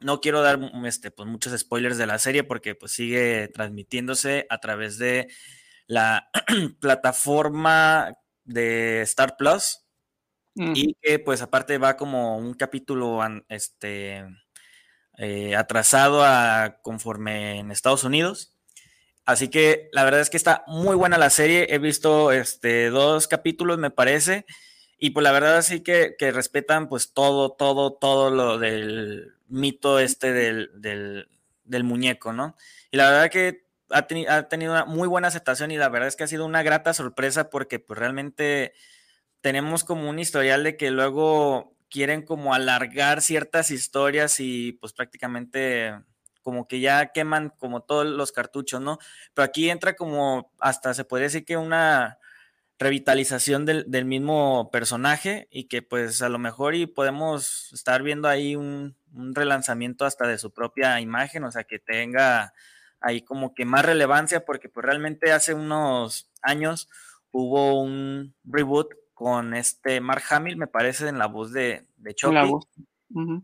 no 0.00 0.20
quiero 0.20 0.42
dar 0.42 0.60
este, 0.84 1.10
pues, 1.10 1.28
muchos 1.28 1.58
spoilers 1.58 1.98
de 1.98 2.06
la 2.06 2.18
serie 2.18 2.44
porque 2.44 2.74
pues, 2.74 2.92
sigue 2.92 3.48
transmitiéndose 3.48 4.46
a 4.48 4.58
través 4.58 4.98
de 4.98 5.28
la 5.86 6.30
plataforma 6.80 8.14
de 8.44 9.02
Star 9.02 9.36
Plus 9.36 9.84
y 10.54 10.94
que 10.94 11.20
pues 11.20 11.40
aparte 11.40 11.78
va 11.78 11.96
como 11.96 12.36
un 12.36 12.52
capítulo 12.54 13.20
este, 13.48 14.24
eh, 15.18 15.54
atrasado 15.56 16.24
a 16.24 16.78
conforme 16.82 17.58
en 17.58 17.70
Estados 17.70 18.04
Unidos. 18.04 18.54
Así 19.26 19.48
que 19.48 19.90
la 19.92 20.04
verdad 20.04 20.20
es 20.20 20.30
que 20.30 20.38
está 20.38 20.64
muy 20.66 20.96
buena 20.96 21.18
la 21.18 21.28
serie. 21.28 21.66
He 21.70 21.78
visto 21.78 22.32
este, 22.32 22.88
dos 22.88 23.28
capítulos, 23.28 23.78
me 23.78 23.90
parece. 23.90 24.46
Y 24.98 25.10
pues 25.10 25.22
la 25.22 25.32
verdad 25.32 25.60
sí 25.62 25.80
que, 25.80 26.16
que 26.18 26.32
respetan 26.32 26.88
pues 26.88 27.12
todo, 27.12 27.52
todo, 27.52 27.92
todo 27.92 28.30
lo 28.30 28.58
del 28.58 29.34
mito 29.48 29.98
este 29.98 30.32
del, 30.32 31.28
muñeco, 31.84 32.32
¿no? 32.32 32.56
Y 32.90 32.96
la 32.96 33.10
verdad 33.10 33.30
que 33.30 33.66
ha, 33.90 34.06
tenido 34.48 34.72
una 34.72 34.84
muy 34.84 35.08
buena 35.08 35.28
aceptación 35.28 35.70
y 35.70 35.76
la 35.76 35.88
verdad 35.88 36.08
es 36.08 36.16
que 36.16 36.24
ha 36.24 36.28
sido 36.28 36.44
una 36.44 36.62
grata 36.62 36.94
sorpresa 36.94 37.50
porque 37.50 37.78
pues 37.78 37.98
realmente 37.98 38.72
tenemos 39.40 39.84
como 39.84 40.08
un 40.08 40.18
historial 40.18 40.64
de 40.64 40.76
que 40.76 40.90
luego 40.90 41.76
quieren 41.90 42.22
como 42.22 42.54
alargar 42.54 43.22
ciertas 43.22 43.70
historias 43.70 44.40
y 44.40 44.72
pues 44.74 44.92
prácticamente 44.92 45.94
como 46.42 46.66
que 46.66 46.80
ya 46.80 47.12
queman 47.12 47.50
como 47.50 47.82
todos 47.82 48.06
los 48.06 48.32
cartuchos, 48.32 48.80
¿no? 48.80 48.98
Pero 49.34 49.44
aquí 49.44 49.70
entra 49.70 49.96
como 49.96 50.52
hasta 50.60 50.94
se 50.94 51.04
podría 51.04 51.26
decir 51.26 51.44
que 51.44 51.56
una 51.56 52.18
revitalización 52.78 53.66
del, 53.66 54.04
mismo 54.04 54.70
personaje 54.70 55.48
y 55.50 55.64
que 55.64 55.82
pues 55.82 56.22
a 56.22 56.28
lo 56.28 56.38
mejor 56.38 56.74
y 56.74 56.86
podemos 56.86 57.72
estar 57.72 58.02
viendo 58.02 58.28
ahí 58.28 58.56
un, 58.56 58.96
relanzamiento 59.12 60.04
hasta 60.04 60.26
de 60.26 60.38
su 60.38 60.52
propia 60.52 61.00
imagen, 61.00 61.44
o 61.44 61.50
sea, 61.50 61.64
que 61.64 61.78
tenga 61.78 62.52
ahí 63.00 63.22
como 63.22 63.54
que 63.54 63.64
más 63.64 63.84
relevancia 63.84 64.44
porque 64.44 64.68
pues 64.68 64.84
realmente 64.86 65.32
hace 65.32 65.54
unos 65.54 66.30
años 66.42 66.88
hubo 67.30 67.80
un 67.82 68.34
reboot 68.44 68.94
con 69.18 69.52
este 69.52 70.00
Mark 70.00 70.22
Hamill, 70.30 70.56
me 70.56 70.68
parece, 70.68 71.08
en 71.08 71.18
la 71.18 71.26
voz 71.26 71.52
de, 71.52 71.88
de 71.96 72.14
Chucky. 72.14 72.52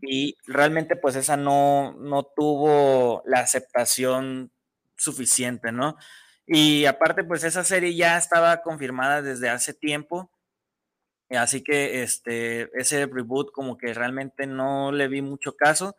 Y 0.03 0.37
realmente 0.47 0.95
pues 0.95 1.17
esa 1.17 1.35
no, 1.35 1.91
no 1.99 2.23
tuvo 2.23 3.21
la 3.25 3.39
aceptación 3.39 4.51
suficiente, 4.95 5.73
¿no? 5.73 5.97
Y 6.47 6.85
aparte, 6.85 7.25
pues 7.25 7.43
esa 7.43 7.65
serie 7.65 7.93
ya 7.93 8.17
estaba 8.17 8.61
confirmada 8.61 9.21
desde 9.21 9.49
hace 9.49 9.73
tiempo. 9.73 10.31
Así 11.29 11.61
que 11.61 12.03
este, 12.03 12.69
ese 12.79 13.05
reboot 13.07 13.51
como 13.51 13.77
que 13.77 13.93
realmente 13.93 14.47
no 14.47 14.93
le 14.93 15.09
vi 15.09 15.21
mucho 15.21 15.57
caso. 15.57 15.97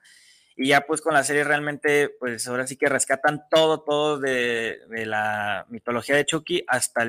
Y 0.56 0.68
ya 0.68 0.86
pues 0.86 1.02
con 1.02 1.12
la 1.12 1.22
serie 1.22 1.44
realmente, 1.44 2.08
pues 2.18 2.48
ahora 2.48 2.66
sí 2.66 2.78
que 2.78 2.88
rescatan 2.88 3.42
todo, 3.50 3.82
todo 3.82 4.18
de, 4.18 4.78
la 5.04 5.66
mitología 5.68 6.16
de 6.16 6.24
Chucky 6.24 6.64
hasta 6.66 7.04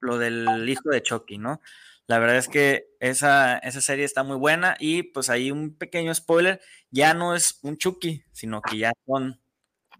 lo 0.00 0.18
del 0.18 0.68
hijo 0.68 0.90
de 0.90 1.02
Chucky, 1.02 1.38
¿no? 1.38 1.62
La 2.06 2.18
verdad 2.18 2.36
es 2.36 2.48
que 2.48 2.86
esa, 3.00 3.58
esa 3.58 3.80
serie 3.80 4.04
está 4.04 4.22
muy 4.22 4.36
buena 4.36 4.76
y 4.78 5.02
pues 5.04 5.30
ahí 5.30 5.50
un 5.50 5.76
pequeño 5.76 6.14
spoiler, 6.14 6.60
ya 6.90 7.14
no 7.14 7.34
es 7.34 7.58
un 7.62 7.76
Chucky, 7.76 8.24
sino 8.32 8.60
que 8.60 8.78
ya 8.78 8.92
son 9.06 9.40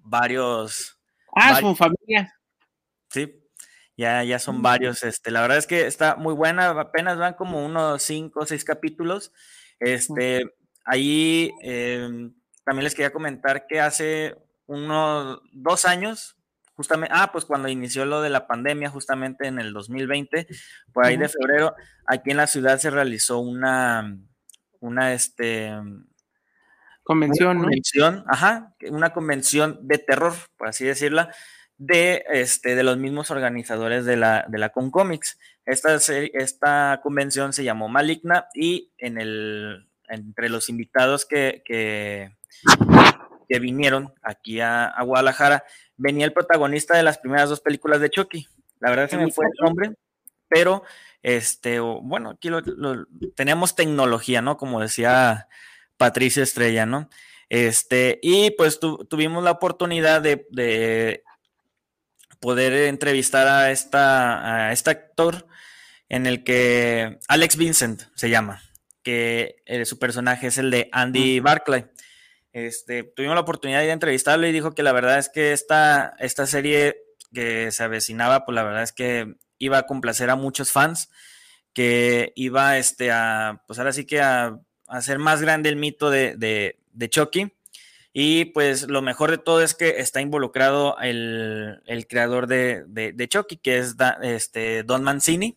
varios. 0.00 0.98
Ah, 1.34 1.58
su 1.60 1.74
familia. 1.74 2.34
Sí, 3.08 3.42
ya, 3.96 4.24
ya 4.24 4.38
son 4.38 4.62
varios. 4.62 5.02
Este, 5.04 5.30
la 5.30 5.42
verdad 5.42 5.58
es 5.58 5.66
que 5.66 5.86
está 5.86 6.16
muy 6.16 6.34
buena, 6.34 6.70
apenas 6.70 7.18
van 7.18 7.34
como 7.34 7.64
unos 7.64 8.02
cinco 8.02 8.40
o 8.40 8.46
seis 8.46 8.64
capítulos. 8.64 9.32
Este, 9.78 10.44
ahí 10.84 11.52
em, 11.62 12.34
también 12.64 12.84
les 12.84 12.94
quería 12.94 13.12
comentar 13.12 13.66
que 13.66 13.80
hace 13.80 14.36
unos 14.66 15.40
dos 15.52 15.84
años, 15.84 16.36
justamente, 16.74 17.14
ah, 17.16 17.30
pues 17.32 17.44
cuando 17.44 17.68
inició 17.68 18.04
lo 18.04 18.22
de 18.22 18.30
la 18.30 18.46
pandemia, 18.46 18.90
justamente 18.90 19.46
en 19.46 19.58
el 19.58 19.72
2020, 19.72 20.46
por 20.92 21.06
ahí 21.06 21.16
de 21.16 21.28
febrero, 21.28 21.74
aquí 22.06 22.30
en 22.30 22.38
la 22.38 22.46
ciudad 22.46 22.78
se 22.78 22.90
realizó 22.90 23.38
una, 23.38 24.16
una, 24.80 25.12
este, 25.12 25.72
convención, 27.02 27.56
una 27.56 27.61
convención, 27.64 28.24
ajá, 28.28 28.74
una 28.90 29.12
convención 29.12 29.78
de 29.82 29.98
terror, 29.98 30.35
por 30.56 30.68
así 30.68 30.85
decirla, 30.85 31.35
de, 31.78 32.24
este, 32.30 32.74
de 32.74 32.82
los 32.85 32.96
mismos 32.96 33.30
organizadores 33.30 34.04
de 34.04 34.16
la, 34.16 34.46
de 34.48 34.58
la 34.58 34.70
Concomics. 34.70 35.38
Esta, 35.66 35.94
esta 35.94 37.00
convención 37.02 37.52
se 37.52 37.64
llamó 37.64 37.88
Maligna 37.88 38.46
y 38.54 38.92
en 38.98 39.18
el, 39.18 39.88
entre 40.08 40.48
los 40.48 40.68
invitados 40.68 41.24
que, 41.24 41.62
que, 41.64 42.37
vinieron 43.58 44.12
aquí 44.22 44.60
a, 44.60 44.94
Guadalajara, 45.04 45.64
venía 45.96 46.24
el 46.24 46.32
protagonista 46.32 46.96
de 46.96 47.02
las 47.02 47.18
primeras 47.18 47.48
dos 47.48 47.60
películas 47.60 48.00
de 48.00 48.10
Chucky. 48.10 48.46
La 48.80 48.90
verdad 48.90 49.08
que 49.08 49.16
me 49.16 49.30
fue 49.30 49.46
el 49.46 49.64
nombre, 49.64 49.92
pero 50.48 50.82
este, 51.22 51.80
bueno, 51.80 52.30
aquí 52.30 52.48
lo, 52.48 52.62
tenemos 53.34 53.76
tecnología, 53.76 54.42
¿no? 54.42 54.56
Como 54.56 54.80
decía 54.80 55.48
Patricia 55.96 56.42
Estrella, 56.42 56.86
¿no? 56.86 57.08
Este, 57.48 58.18
y 58.22 58.50
pues 58.52 58.80
tuvimos 58.80 59.44
la 59.44 59.50
oportunidad 59.50 60.22
de, 60.22 60.46
de, 60.50 61.22
poder 62.42 62.72
entrevistar 62.88 63.46
a, 63.46 63.70
esta, 63.70 64.66
a 64.66 64.72
este 64.72 64.90
actor 64.90 65.46
en 66.08 66.26
el 66.26 66.42
que 66.42 67.20
Alex 67.28 67.56
Vincent 67.56 68.02
se 68.16 68.30
llama, 68.30 68.60
que 69.04 69.62
eh, 69.64 69.84
su 69.84 69.98
personaje 69.98 70.48
es 70.48 70.58
el 70.58 70.70
de 70.70 70.88
Andy 70.92 71.38
Barclay. 71.38 71.86
Este, 72.52 73.02
tuvimos 73.02 73.34
la 73.34 73.40
oportunidad 73.40 73.80
de 73.80 73.90
entrevistarlo 73.90 74.46
y 74.46 74.52
dijo 74.52 74.72
que 74.72 74.82
la 74.82 74.92
verdad 74.92 75.18
es 75.18 75.28
que 75.28 75.52
esta, 75.52 76.14
esta 76.18 76.46
serie 76.46 76.96
que 77.32 77.70
se 77.72 77.82
avecinaba, 77.82 78.44
pues 78.44 78.54
la 78.54 78.62
verdad 78.62 78.82
es 78.82 78.92
que 78.92 79.34
iba 79.58 79.78
a 79.78 79.86
complacer 79.86 80.28
a 80.28 80.36
muchos 80.36 80.70
fans, 80.70 81.10
que 81.72 82.32
iba 82.36 82.76
este, 82.78 83.10
a, 83.10 83.62
pues 83.66 83.78
ahora 83.78 83.92
sí 83.92 84.04
que 84.04 84.20
a, 84.20 84.58
hacer 84.88 85.18
más 85.18 85.40
grande 85.40 85.70
el 85.70 85.76
mito 85.76 86.10
de, 86.10 86.34
de, 86.36 87.08
Chucky. 87.08 87.52
Y 88.12 88.46
pues 88.46 88.88
lo 88.88 89.00
mejor 89.00 89.30
de 89.30 89.38
todo 89.38 89.62
es 89.62 89.74
que 89.74 90.00
está 90.00 90.20
involucrado 90.20 90.98
el, 90.98 91.80
creador 92.08 92.46
de, 92.46 92.84
de, 92.86 93.28
Chucky, 93.28 93.56
que 93.56 93.78
es 93.78 93.96
este, 94.22 94.82
Don 94.82 95.02
Mancini. 95.02 95.56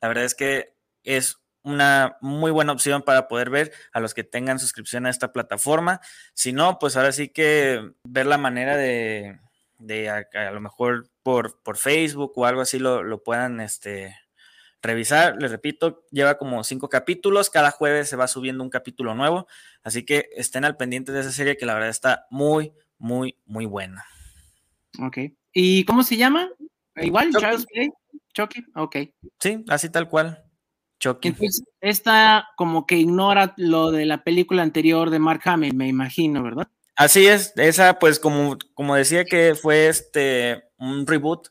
La 0.00 0.06
verdad 0.06 0.24
es 0.24 0.36
que 0.36 0.72
es 1.02 1.40
una 1.66 2.16
muy 2.20 2.52
buena 2.52 2.72
opción 2.72 3.02
para 3.02 3.26
poder 3.26 3.50
ver 3.50 3.72
a 3.92 3.98
los 3.98 4.14
que 4.14 4.22
tengan 4.22 4.60
suscripción 4.60 5.04
a 5.04 5.10
esta 5.10 5.32
plataforma. 5.32 6.00
Si 6.32 6.52
no, 6.52 6.78
pues 6.78 6.96
ahora 6.96 7.10
sí 7.10 7.28
que 7.28 7.90
ver 8.04 8.26
la 8.26 8.38
manera 8.38 8.76
de, 8.76 9.40
de 9.78 10.08
a, 10.08 10.50
lo 10.52 10.60
mejor 10.60 11.08
por, 11.24 11.60
por 11.62 11.76
Facebook 11.76 12.32
o 12.36 12.46
algo 12.46 12.60
así 12.60 12.78
lo, 12.78 13.02
lo 13.02 13.24
puedan 13.24 13.60
este, 13.60 14.16
revisar. 14.80 15.42
Les 15.42 15.50
repito, 15.50 16.04
lleva 16.12 16.38
como 16.38 16.62
cinco 16.62 16.88
capítulos. 16.88 17.50
Cada 17.50 17.72
jueves 17.72 18.08
se 18.08 18.16
va 18.16 18.28
subiendo 18.28 18.62
un 18.62 18.70
capítulo 18.70 19.16
nuevo. 19.16 19.48
Así 19.82 20.04
que 20.04 20.30
estén 20.36 20.64
al 20.64 20.76
pendiente 20.76 21.10
de 21.10 21.20
esa 21.20 21.32
serie 21.32 21.56
que 21.56 21.66
la 21.66 21.74
verdad 21.74 21.90
está 21.90 22.26
muy, 22.30 22.72
muy, 22.96 23.36
muy 23.44 23.66
buena. 23.66 24.04
Ok. 25.00 25.18
¿Y 25.52 25.84
cómo 25.84 26.04
se 26.04 26.16
llama? 26.16 26.48
Igual, 26.94 27.32
Charles 27.32 27.66
Play. 27.66 27.90
Chucky, 28.34 28.64
ok. 28.76 28.96
Sí, 29.40 29.64
así 29.68 29.90
tal 29.90 30.08
cual. 30.08 30.45
Entonces, 31.00 31.62
esta 31.80 32.48
como 32.56 32.86
que 32.86 32.96
ignora 32.96 33.54
lo 33.56 33.90
de 33.90 34.06
la 34.06 34.24
película 34.24 34.62
anterior 34.62 35.10
de 35.10 35.18
Mark 35.18 35.42
Hamill, 35.44 35.74
me 35.74 35.88
imagino, 35.88 36.42
¿verdad? 36.42 36.68
Así 36.96 37.26
es, 37.26 37.52
esa 37.56 37.98
pues 37.98 38.18
como, 38.18 38.56
como 38.74 38.94
decía 38.94 39.24
que 39.24 39.54
fue 39.54 39.88
este 39.88 40.64
un 40.78 41.06
reboot, 41.06 41.48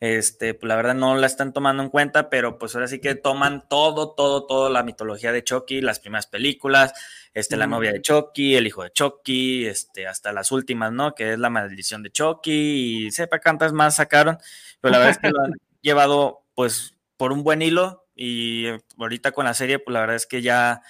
este, 0.00 0.54
pues 0.54 0.68
la 0.68 0.76
verdad 0.76 0.94
no 0.94 1.16
la 1.16 1.26
están 1.26 1.52
tomando 1.52 1.82
en 1.82 1.88
cuenta, 1.88 2.28
pero 2.28 2.58
pues 2.58 2.74
ahora 2.74 2.88
sí 2.88 3.00
que 3.00 3.14
toman 3.14 3.66
todo, 3.68 4.14
todo, 4.14 4.46
todo 4.46 4.68
la 4.68 4.82
mitología 4.82 5.32
de 5.32 5.42
Chucky, 5.42 5.80
las 5.80 5.98
primeras 5.98 6.26
películas, 6.26 6.92
este, 7.32 7.56
la 7.56 7.66
novia 7.66 7.92
de 7.92 8.02
Chucky, 8.02 8.54
el 8.54 8.66
hijo 8.66 8.84
de 8.84 8.92
Chucky, 8.92 9.66
este, 9.66 10.06
hasta 10.06 10.32
las 10.32 10.52
últimas, 10.52 10.92
¿no? 10.92 11.14
Que 11.14 11.32
es 11.32 11.38
la 11.38 11.50
maldición 11.50 12.02
de 12.02 12.10
Chucky 12.10 13.06
y 13.06 13.10
sepa 13.10 13.40
cuántas 13.40 13.72
más 13.72 13.96
sacaron, 13.96 14.38
pero 14.80 14.92
la 14.92 14.98
verdad 14.98 15.12
es 15.12 15.18
que 15.18 15.30
lo 15.30 15.42
han 15.42 15.54
llevado 15.80 16.44
pues 16.54 16.94
por 17.16 17.32
un 17.32 17.42
buen 17.42 17.62
hilo, 17.62 18.03
y 18.14 18.66
ahorita 18.98 19.32
con 19.32 19.44
la 19.44 19.54
serie, 19.54 19.78
pues 19.78 19.92
la 19.92 20.00
verdad 20.00 20.16
es 20.16 20.26
que 20.26 20.42
ya 20.42 20.82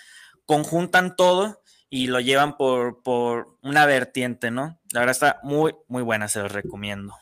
conjuntan 0.46 1.16
todo 1.16 1.60
y 1.88 2.08
lo 2.08 2.20
llevan 2.20 2.56
por, 2.56 3.02
por 3.02 3.56
una 3.62 3.87
vertiente, 3.87 4.50
¿no? 4.50 4.80
La 4.92 5.00
verdad 5.00 5.12
está 5.12 5.40
muy, 5.42 5.74
muy 5.88 6.02
buena, 6.02 6.28
se 6.28 6.40
los 6.40 6.52
recomiendo. 6.52 7.14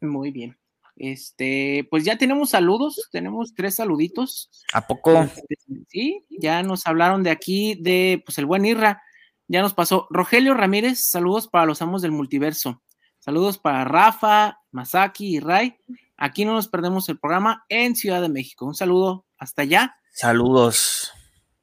Muy 0.00 0.30
bien. 0.30 0.56
Este, 0.96 1.86
pues 1.90 2.04
ya 2.04 2.18
tenemos 2.18 2.50
saludos, 2.50 3.08
tenemos 3.10 3.54
tres 3.54 3.76
saluditos. 3.76 4.50
¿A 4.72 4.86
poco? 4.86 5.22
Este, 5.22 5.56
sí, 5.88 6.24
ya 6.30 6.62
nos 6.62 6.86
hablaron 6.86 7.22
de 7.22 7.30
aquí, 7.30 7.76
de 7.80 8.22
pues 8.24 8.38
el 8.38 8.46
buen 8.46 8.64
Irra, 8.64 9.02
ya 9.48 9.62
nos 9.62 9.74
pasó. 9.74 10.06
Rogelio 10.10 10.54
Ramírez, 10.54 11.00
saludos 11.04 11.48
para 11.48 11.66
los 11.66 11.82
amos 11.82 12.02
del 12.02 12.12
multiverso. 12.12 12.82
Saludos 13.18 13.58
para 13.58 13.84
Rafa, 13.84 14.58
Masaki 14.70 15.36
y 15.36 15.40
Ray. 15.40 15.76
Aquí 16.16 16.44
no 16.44 16.52
nos 16.52 16.68
perdemos 16.68 17.08
el 17.08 17.18
programa 17.18 17.64
en 17.68 17.96
Ciudad 17.96 18.20
de 18.22 18.28
México. 18.28 18.66
Un 18.66 18.74
saludo 18.74 19.26
hasta 19.42 19.62
allá. 19.62 19.96
Saludos. 20.12 21.12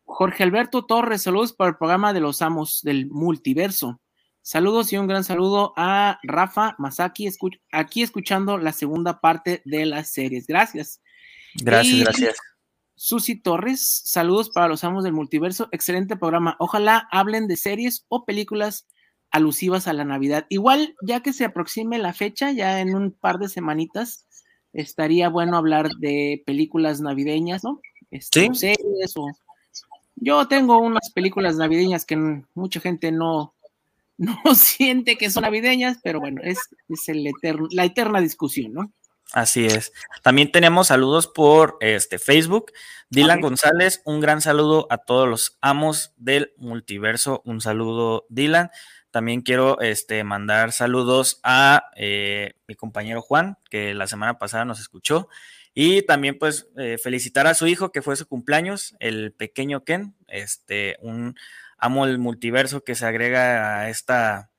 Jorge 0.04 0.44
Alberto 0.44 0.86
Torres, 0.86 1.22
saludos 1.22 1.54
para 1.54 1.70
el 1.70 1.78
programa 1.78 2.14
de 2.14 2.20
los 2.20 2.42
amos 2.42 2.82
del 2.84 3.08
multiverso. 3.08 4.02
Saludos 4.42 4.92
y 4.92 4.98
un 4.98 5.08
gran 5.08 5.24
saludo 5.24 5.74
a 5.78 6.20
Rafa 6.24 6.76
Masaki, 6.78 7.30
aquí 7.72 8.02
escuchando 8.02 8.58
la 8.58 8.74
segunda 8.74 9.22
parte 9.22 9.62
de 9.66 9.86
las 9.86 10.12
series. 10.12 10.48
Gracias. 10.48 11.02
Gracias, 11.56 12.00
gracias. 12.00 12.38
Susi 12.96 13.40
Torres, 13.40 14.02
saludos 14.06 14.50
para 14.50 14.68
los 14.68 14.84
amos 14.84 15.04
del 15.04 15.14
multiverso. 15.14 15.70
Excelente 15.72 16.18
programa. 16.18 16.58
Ojalá 16.60 17.08
hablen 17.12 17.48
de 17.48 17.56
series 17.56 18.06
o 18.10 18.26
películas 18.26 18.88
alusivas 19.32 19.88
a 19.88 19.94
la 19.94 20.04
Navidad. 20.04 20.46
Igual, 20.50 20.96
ya 21.02 21.22
que 21.22 21.32
se 21.32 21.46
aproxime 21.46 21.98
la 21.98 22.14
fecha, 22.14 22.52
ya 22.52 22.82
en 22.82 22.96
un 22.96 23.12
par 23.12 23.38
de 23.38 23.48
semanitas, 23.48 24.28
estaría 24.74 25.30
bueno 25.30 25.58
hablar 25.58 25.90
de 26.00 26.44
películas 26.46 27.02
navideñas, 27.02 27.64
¿no? 27.64 27.82
Este, 28.12 28.50
¿Sí? 28.54 28.74
Yo 30.16 30.48
tengo 30.48 30.80
unas 30.80 31.12
películas 31.14 31.56
navideñas 31.56 32.06
que 32.06 32.44
mucha 32.54 32.80
gente 32.80 33.12
no, 33.12 33.54
no 34.18 34.36
siente 34.56 35.18
que 35.18 35.30
son 35.30 35.44
navideñas, 35.44 36.00
pero 36.04 36.20
bueno, 36.20 36.42
es, 36.44 36.60
es 36.90 37.10
el 37.10 37.28
la 37.72 37.86
eterna 37.86 38.22
discusión, 38.22 38.74
¿no? 38.74 38.92
Así 39.32 39.66
es. 39.66 39.94
También 40.24 40.52
tenemos 40.52 40.88
saludos 40.88 41.28
por 41.28 41.78
este 41.82 42.18
Facebook. 42.18 42.72
Dylan 43.12 43.42
González, 43.42 44.02
un 44.06 44.22
gran 44.22 44.42
saludo 44.42 44.88
a 44.90 44.98
todos 44.98 45.28
los 45.28 45.58
amos 45.62 46.14
del 46.18 46.54
multiverso. 46.58 47.44
Un 47.46 47.62
saludo, 47.62 48.26
Dylan. 48.30 48.72
También 49.12 49.42
quiero 49.42 49.80
este, 49.82 50.24
mandar 50.24 50.72
saludos 50.72 51.40
a 51.44 51.90
eh, 51.96 52.54
mi 52.68 52.76
compañero 52.76 53.22
Juan, 53.22 53.58
que 53.70 53.94
la 53.96 54.06
semana 54.06 54.38
pasada 54.38 54.66
nos 54.66 54.80
escuchó. 54.80 55.30
Y 55.74 56.04
también, 56.04 56.38
pues, 56.38 56.68
eh, 56.78 56.98
felicitar 57.02 57.48
a 57.48 57.54
su 57.54 57.66
hijo, 57.66 57.92
que 57.92 58.02
fue 58.02 58.16
su 58.16 58.28
cumpleaños, 58.28 58.96
el 59.00 59.32
pequeño 59.32 59.84
Ken, 59.84 60.16
este, 60.28 60.98
un 61.02 61.36
amo 61.78 62.06
del 62.06 62.20
multiverso 62.20 62.84
que 62.84 62.96
se 62.96 63.06
agrega 63.06 63.80
a 63.80 63.90
esta, 63.90 64.52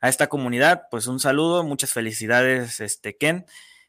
a 0.00 0.08
esta 0.08 0.28
comunidad. 0.28 0.84
Pues 0.90 1.06
un 1.06 1.20
saludo, 1.20 1.64
muchas 1.64 1.92
felicidades, 1.92 2.80
este, 2.80 3.16
Ken. 3.16 3.44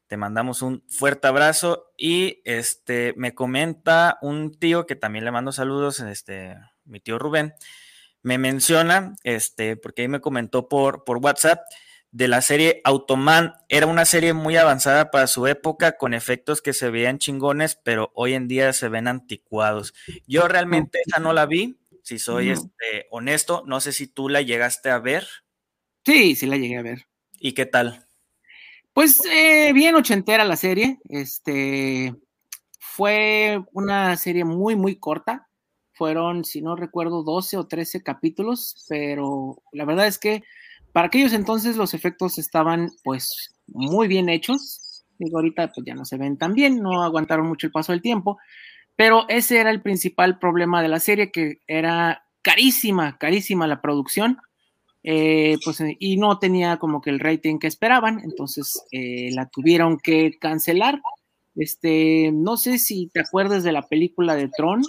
Te 0.08 0.18
mandamos 0.18 0.62
un 0.62 0.84
fuerte 0.90 1.28
abrazo. 1.28 1.92
Y 1.96 2.42
este, 2.44 3.14
me 3.16 3.36
comenta 3.36 4.18
un 4.22 4.52
tío 4.58 4.86
que 4.86 4.96
también 4.96 5.24
le 5.24 5.32
mando 5.32 5.52
saludos, 5.52 6.00
este, 6.02 6.58
mi 6.84 7.00
tío 7.00 7.20
Rubén 7.20 7.54
me 8.22 8.38
menciona, 8.38 9.16
este, 9.24 9.78
porque 9.78 10.04
ahí 10.04 10.08
me 10.08 10.22
comentó 10.22 10.68
por, 10.68 11.04
por 11.04 11.18
WhatsApp, 11.18 11.62
de 12.12 12.28
la 12.28 12.42
serie 12.42 12.82
Automan. 12.84 13.54
Era 13.68 13.86
una 13.86 14.06
serie 14.06 14.34
muy 14.34 14.58
avanzada 14.58 15.12
para 15.12 15.28
su 15.28 15.48
época, 15.48 15.98
con 15.98 16.14
efectos 16.14 16.62
que 16.62 16.74
se 16.74 16.90
veían 16.90 17.20
chingones, 17.20 17.80
pero 17.84 18.12
hoy 18.16 18.34
en 18.34 18.48
día 18.48 18.74
se 18.74 18.90
ven 18.90 19.08
anticuados. 19.08 19.94
Yo 20.28 20.48
realmente 20.48 21.00
esa 21.06 21.20
no 21.20 21.34
la 21.34 21.46
vi, 21.46 21.78
si 22.04 22.20
soy 22.20 22.50
este, 22.50 23.08
honesto. 23.12 23.64
No 23.66 23.80
sé 23.80 23.92
si 23.92 24.08
tú 24.08 24.30
la 24.30 24.42
llegaste 24.42 24.90
a 24.90 25.00
ver. 25.00 25.28
Sí, 26.06 26.36
sí 26.36 26.46
la 26.48 26.58
llegué 26.58 26.78
a 26.78 26.82
ver. 26.82 27.08
¿Y 27.40 27.54
qué 27.54 27.66
tal? 27.66 28.06
Pues 28.94 29.24
eh, 29.26 29.72
bien 29.74 29.96
ochentera 29.96 30.44
la 30.46 30.58
serie. 30.58 31.00
Este, 31.08 32.16
fue 32.80 33.64
una 33.72 34.18
serie 34.18 34.44
muy, 34.44 34.76
muy 34.76 34.98
corta. 34.98 35.49
Fueron, 36.00 36.46
si 36.46 36.62
no 36.62 36.78
recuerdo, 36.78 37.24
12 37.24 37.58
o 37.58 37.68
13 37.68 38.04
capítulos, 38.04 38.86
pero 38.88 39.62
la 39.74 39.84
verdad 39.84 40.08
es 40.08 40.18
que 40.18 40.44
para 40.94 41.08
aquellos 41.08 41.34
entonces 41.34 41.76
los 41.76 41.94
efectos 41.94 42.38
estaban 42.38 42.90
pues 43.04 43.54
muy 43.68 44.08
bien 44.08 44.30
hechos. 44.30 45.04
Digo, 45.18 45.40
ahorita 45.40 45.74
pues 45.74 45.86
ya 45.86 45.96
no 45.96 46.06
se 46.06 46.16
ven 46.16 46.38
tan 46.38 46.54
bien, 46.54 46.82
no 46.82 47.04
aguantaron 47.04 47.48
mucho 47.48 47.68
el 47.68 47.74
paso 47.74 47.92
del 47.92 48.02
tiempo, 48.02 48.38
pero 48.96 49.26
ese 49.28 49.58
era 49.58 49.72
el 49.72 49.82
principal 49.82 50.40
problema 50.40 50.82
de 50.82 50.88
la 50.88 51.02
serie, 51.02 51.32
que 51.32 51.60
era 51.68 52.24
carísima, 52.44 53.18
carísima 53.18 53.68
la 53.68 53.82
producción, 53.82 54.38
eh, 55.04 55.58
pues, 55.66 55.84
y 56.00 56.16
no 56.16 56.40
tenía 56.40 56.78
como 56.78 57.02
que 57.02 57.10
el 57.10 57.20
rating 57.20 57.60
que 57.60 57.68
esperaban, 57.68 58.22
entonces 58.24 58.82
eh, 58.94 59.32
la 59.34 59.50
tuvieron 59.50 59.98
que 59.98 60.32
cancelar. 60.40 61.02
Este, 61.56 62.32
no 62.34 62.56
sé 62.56 62.80
si 62.80 63.10
te 63.14 63.20
acuerdas 63.20 63.66
de 63.66 63.74
la 63.74 63.82
película 63.82 64.36
de 64.36 64.48
Tron, 64.48 64.82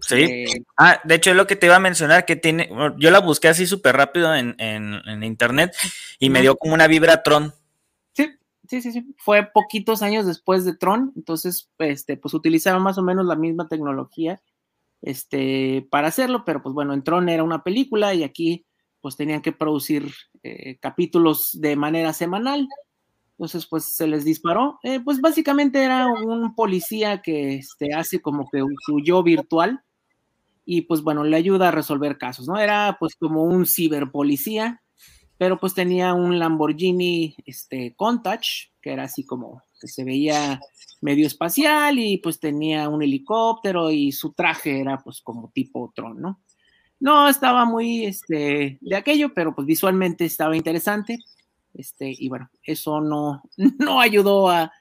Sí. 0.00 0.22
Eh, 0.22 0.64
ah, 0.76 1.00
de 1.04 1.14
hecho 1.14 1.30
es 1.30 1.36
lo 1.36 1.46
que 1.46 1.56
te 1.56 1.66
iba 1.66 1.76
a 1.76 1.80
mencionar, 1.80 2.24
que 2.24 2.36
tiene, 2.36 2.70
yo 2.98 3.10
la 3.10 3.20
busqué 3.20 3.48
así 3.48 3.66
súper 3.66 3.96
rápido 3.96 4.34
en, 4.34 4.56
internet 5.22 5.74
y 6.18 6.30
me 6.30 6.40
dio 6.40 6.56
como 6.56 6.74
una 6.74 6.86
vibra 6.86 7.22
Tron. 7.22 7.52
Sí, 8.12 8.30
sí, 8.68 8.82
sí, 8.82 8.92
sí. 8.92 9.14
Fue 9.18 9.50
poquitos 9.52 10.02
años 10.02 10.26
después 10.26 10.64
de 10.64 10.76
Tron, 10.76 11.12
entonces, 11.16 11.70
este, 11.78 12.16
pues 12.16 12.34
utilizaron 12.34 12.82
más 12.82 12.98
o 12.98 13.02
menos 13.02 13.26
la 13.26 13.36
misma 13.36 13.68
tecnología, 13.68 14.40
este, 15.02 15.86
para 15.90 16.08
hacerlo, 16.08 16.44
pero 16.44 16.62
pues 16.62 16.74
bueno, 16.74 16.94
en 16.94 17.02
Tron 17.02 17.28
era 17.28 17.42
una 17.42 17.62
película 17.62 18.14
y 18.14 18.22
aquí 18.22 18.66
pues 19.00 19.16
tenían 19.16 19.42
que 19.42 19.52
producir 19.52 20.12
eh, 20.44 20.78
capítulos 20.78 21.60
de 21.60 21.74
manera 21.74 22.12
semanal. 22.12 22.68
Entonces, 23.42 23.66
pues 23.66 23.96
se 23.96 24.06
les 24.06 24.24
disparó. 24.24 24.78
Eh, 24.84 25.00
pues 25.00 25.20
básicamente 25.20 25.82
era 25.82 26.06
un 26.06 26.54
policía 26.54 27.22
que 27.22 27.56
este, 27.56 27.92
hace 27.92 28.22
como 28.22 28.48
que 28.48 28.62
su 28.86 29.00
yo 29.00 29.24
virtual 29.24 29.82
y 30.64 30.82
pues 30.82 31.02
bueno, 31.02 31.24
le 31.24 31.36
ayuda 31.36 31.66
a 31.66 31.72
resolver 31.72 32.18
casos, 32.18 32.46
¿no? 32.46 32.56
Era 32.56 32.96
pues 33.00 33.16
como 33.16 33.42
un 33.42 33.66
ciberpolicía, 33.66 34.80
pero 35.38 35.58
pues 35.58 35.74
tenía 35.74 36.14
un 36.14 36.38
Lamborghini 36.38 37.34
este, 37.44 37.96
Countach, 37.96 38.46
que 38.80 38.92
era 38.92 39.02
así 39.02 39.26
como 39.26 39.60
que 39.80 39.88
se 39.88 40.04
veía 40.04 40.60
medio 41.00 41.26
espacial 41.26 41.98
y 41.98 42.18
pues 42.18 42.38
tenía 42.38 42.88
un 42.88 43.02
helicóptero 43.02 43.90
y 43.90 44.12
su 44.12 44.34
traje 44.34 44.78
era 44.78 44.98
pues 44.98 45.20
como 45.20 45.50
tipo 45.52 45.92
Tron, 45.96 46.20
¿no? 46.20 46.40
No 47.00 47.28
estaba 47.28 47.64
muy 47.64 48.04
este, 48.04 48.78
de 48.80 48.96
aquello, 48.96 49.34
pero 49.34 49.52
pues 49.52 49.66
visualmente 49.66 50.26
estaba 50.26 50.56
interesante. 50.56 51.18
Este, 51.74 52.14
y 52.16 52.28
bueno, 52.28 52.50
eso 52.62 53.00
no, 53.00 53.42
no 53.78 54.00
ayudó 54.00 54.50
a, 54.50 54.72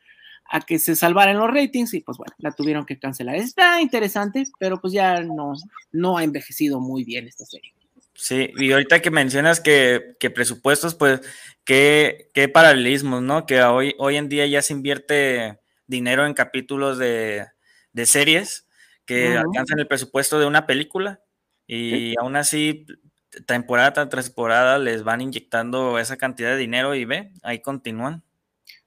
que 0.67 0.79
se 0.79 0.97
salvaran 0.97 1.37
los 1.37 1.49
ratings 1.49 1.93
y 1.93 2.01
pues 2.01 2.17
bueno, 2.17 2.33
la 2.37 2.51
tuvieron 2.51 2.85
que 2.85 2.99
cancelar. 2.99 3.35
Está 3.35 3.79
interesante, 3.79 4.43
pero 4.59 4.81
pues 4.81 4.91
ya 4.91 5.21
no, 5.21 5.53
no 5.93 6.17
ha 6.17 6.25
envejecido 6.25 6.81
muy 6.81 7.05
bien 7.05 7.25
esta 7.27 7.45
serie. 7.45 7.73
Sí, 8.13 8.51
y 8.57 8.71
ahorita 8.71 9.01
que 9.01 9.09
mencionas 9.11 9.61
que, 9.61 10.15
presupuestos, 10.35 10.93
pues, 10.95 11.21
qué, 11.63 12.29
qué 12.33 12.49
paralelismos, 12.49 13.21
¿no? 13.21 13.45
Que 13.45 13.63
hoy, 13.63 13.95
hoy 13.97 14.17
en 14.17 14.27
día 14.27 14.45
ya 14.45 14.61
se 14.61 14.73
invierte 14.73 15.59
dinero 15.87 16.25
en 16.25 16.33
capítulos 16.33 16.97
de, 16.97 17.47
series 18.05 18.67
que 19.05 19.37
alcanzan 19.37 19.79
el 19.79 19.87
presupuesto 19.87 20.39
de 20.39 20.45
una 20.45 20.65
película 20.65 21.21
y 21.67 22.15
aún 22.19 22.35
así 22.35 22.85
temporada 23.45 24.09
tras 24.09 24.25
temporada 24.25 24.77
les 24.77 25.03
van 25.03 25.21
inyectando 25.21 25.99
esa 25.99 26.17
cantidad 26.17 26.51
de 26.51 26.57
dinero 26.57 26.95
y 26.95 27.05
ve, 27.05 27.31
ahí 27.43 27.61
continúan. 27.61 28.23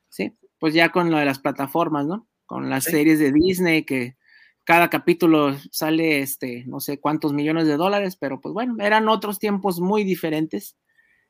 Sí, 0.08 0.36
pues 0.58 0.74
ya 0.74 0.90
con 0.90 1.10
lo 1.10 1.18
de 1.18 1.24
las 1.24 1.38
plataformas, 1.38 2.06
¿no? 2.06 2.28
Con 2.46 2.70
las 2.70 2.84
series 2.84 3.18
de 3.18 3.32
Disney 3.32 3.84
que 3.84 4.16
cada 4.64 4.88
capítulo 4.88 5.56
sale, 5.70 6.20
este, 6.20 6.64
no 6.66 6.80
sé 6.80 6.98
cuántos 6.98 7.32
millones 7.32 7.66
de 7.66 7.76
dólares, 7.76 8.16
pero 8.16 8.40
pues 8.40 8.52
bueno, 8.52 8.76
eran 8.80 9.08
otros 9.08 9.38
tiempos 9.38 9.80
muy 9.80 10.04
diferentes. 10.04 10.76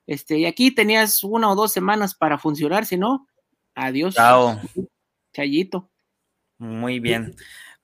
Este, 0.07 0.39
y 0.39 0.47
aquí 0.47 0.71
tenías 0.71 1.25
una 1.25 1.51
o 1.51 1.57
dos 1.57 1.73
semanas 1.73 2.15
para 2.15 2.39
funcionar, 2.39 2.87
si 2.87 2.97
no, 2.97 3.27
adiós. 3.75 4.15
Chao. 4.15 4.61
Chayito. 5.33 5.91
Muy 6.59 7.01
bien. 7.01 7.35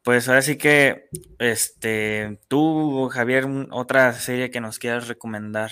Pues 0.03 0.29
ahora 0.29 0.41
sí 0.41 0.57
que, 0.57 1.09
este, 1.39 2.39
tú, 2.49 3.09
Javier, 3.13 3.47
otra 3.71 4.13
serie 4.15 4.51
que 4.51 4.61
nos 4.61 4.79
quieras 4.79 5.09
recomendar. 5.09 5.71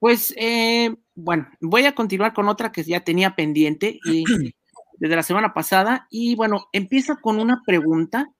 Pues, 0.00 0.34
eh, 0.36 0.96
bueno, 1.14 1.48
voy 1.60 1.84
a 1.86 1.94
continuar 1.94 2.34
con 2.34 2.48
otra 2.48 2.72
que 2.72 2.82
ya 2.82 3.00
tenía 3.00 3.36
pendiente 3.36 4.00
y 4.04 4.24
desde 4.98 5.16
la 5.16 5.22
semana 5.22 5.54
pasada. 5.54 6.08
Y 6.10 6.34
bueno, 6.34 6.66
empieza 6.72 7.16
con 7.16 7.38
una 7.38 7.62
pregunta. 7.64 8.32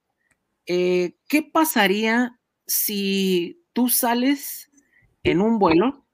Eh, 0.65 1.15
¿Qué 1.29 1.43
pasaría 1.43 2.37
si 2.67 3.63
tú 3.71 3.87
sales 3.87 4.69
en 5.23 5.39
un 5.39 5.59
vuelo? 5.59 6.05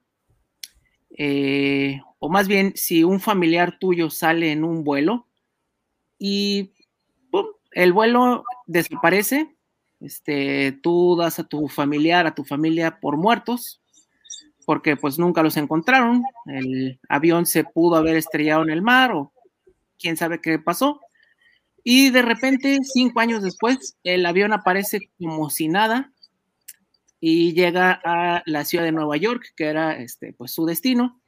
Eh, 1.18 2.00
o 2.20 2.28
más 2.28 2.46
bien, 2.46 2.72
si 2.76 3.02
un 3.02 3.20
familiar 3.20 3.78
tuyo 3.80 4.10
sale 4.10 4.52
en 4.52 4.62
un 4.62 4.84
vuelo 4.84 5.26
y 6.18 6.72
el 7.72 7.92
vuelo 7.92 8.42
desaparece, 8.66 9.56
este, 10.00 10.72
tú 10.82 11.16
das 11.16 11.38
a 11.38 11.44
tu 11.44 11.68
familiar, 11.68 12.26
a 12.26 12.34
tu 12.34 12.44
familia 12.44 13.00
por 13.00 13.16
muertos, 13.16 13.80
porque 14.66 14.96
pues 14.96 15.18
nunca 15.18 15.42
los 15.42 15.56
encontraron, 15.56 16.24
el 16.46 17.00
avión 17.08 17.46
se 17.46 17.64
pudo 17.64 17.96
haber 17.96 18.16
estrellado 18.16 18.62
en 18.62 18.70
el 18.70 18.82
mar 18.82 19.12
o 19.12 19.32
quién 19.98 20.16
sabe 20.16 20.40
qué 20.40 20.58
pasó, 20.58 21.00
y 21.88 22.10
de 22.10 22.22
repente, 22.22 22.80
cinco 22.82 23.20
años 23.20 23.44
después, 23.44 23.96
el 24.02 24.26
avión 24.26 24.52
aparece 24.52 25.08
como 25.20 25.50
si 25.50 25.68
nada 25.68 26.12
y 27.20 27.54
llega 27.54 28.00
a 28.04 28.42
la 28.44 28.64
ciudad 28.64 28.82
de 28.84 28.90
Nueva 28.90 29.16
York, 29.16 29.52
que 29.54 29.66
era 29.66 29.96
este, 29.96 30.32
pues, 30.32 30.50
su 30.50 30.66
destino, 30.66 31.20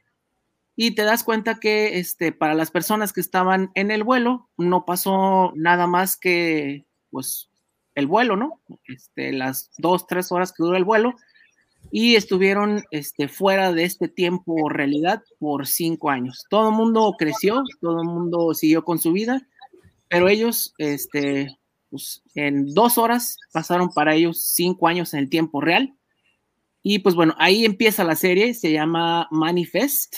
y 0.75 0.91
te 0.95 1.03
das 1.03 1.23
cuenta 1.23 1.61
que 1.61 1.97
este, 1.97 2.33
para 2.33 2.55
las 2.55 2.71
personas 2.71 3.13
que 3.13 3.21
estaban 3.21 3.71
en 3.73 3.89
el 3.89 4.03
vuelo 4.03 4.49
no 4.57 4.83
pasó 4.83 5.53
nada 5.55 5.87
más 5.87 6.17
que 6.17 6.85
pues 7.11 7.49
el 7.95 8.07
vuelo, 8.07 8.35
¿no? 8.35 8.61
Este, 8.85 9.31
las 9.33 9.71
dos, 9.77 10.07
tres 10.07 10.31
horas 10.31 10.51
que 10.51 10.63
dura 10.63 10.77
el 10.77 10.85
vuelo 10.85 11.15
y 11.91 12.15
estuvieron 12.15 12.83
este, 12.91 13.27
fuera 13.27 13.71
de 13.73 13.83
este 13.83 14.07
tiempo 14.07 14.69
realidad 14.69 15.23
por 15.39 15.67
cinco 15.67 16.09
años. 16.09 16.43
Todo 16.49 16.69
el 16.69 16.75
mundo 16.75 17.15
creció, 17.17 17.63
todo 17.81 18.01
el 18.01 18.07
mundo 18.07 18.53
siguió 18.53 18.83
con 18.83 18.99
su 18.99 19.11
vida, 19.11 19.47
pero 20.07 20.27
ellos, 20.27 20.73
este, 20.77 21.57
pues, 21.89 22.21
en 22.35 22.73
dos 22.73 22.97
horas 22.97 23.37
pasaron 23.51 23.89
para 23.89 24.15
ellos 24.15 24.43
cinco 24.43 24.87
años 24.87 25.13
en 25.13 25.21
el 25.21 25.29
tiempo 25.29 25.61
real. 25.61 25.95
Y 26.81 26.99
pues 26.99 27.15
bueno, 27.15 27.35
ahí 27.37 27.65
empieza 27.65 28.03
la 28.03 28.15
serie, 28.15 28.53
se 28.53 28.71
llama 28.71 29.27
Manifest, 29.31 30.15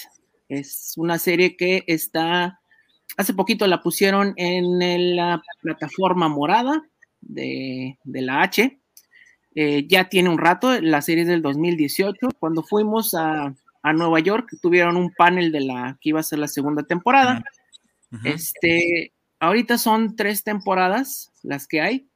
es 0.47 0.93
una 0.97 1.17
serie 1.17 1.56
que 1.56 1.84
está, 1.88 2.61
hace 3.17 3.34
poquito 3.34 3.67
la 3.67 3.82
pusieron 3.82 4.34
en 4.38 5.15
la 5.15 5.41
plataforma 5.62 6.28
morada 6.28 6.84
de, 7.21 7.97
la 8.04 8.41
H. 8.41 8.80
Eh, 9.54 9.86
ya 9.88 10.10
tiene 10.10 10.30
un 10.30 10.38
rato, 10.38 10.80
la 10.82 11.02
serie 11.02 11.24
es 11.24 11.30
del 11.30 11.41
2018. 11.41 12.30
Cuando 12.39 12.63
fuimos 12.63 13.13
a, 13.13 13.54
Nueva 13.84 14.19
York, 14.19 14.47
tuvieron 14.62 14.95
un 14.95 15.12
panel 15.12 15.52
de 15.52 15.62
la 15.62 15.97
que 16.00 16.10
iba 16.10 16.19
a 16.19 16.24
ser 16.24 16.38
la 16.38 16.47
segunda 16.47 16.84
temporada. 16.84 17.43
Este, 18.24 19.12
ahorita 19.39 19.80
son 19.80 20.15
tres 20.15 20.43
temporadas 20.43 21.32
las 21.41 21.67
que 21.67 21.82
hay. 21.82 22.08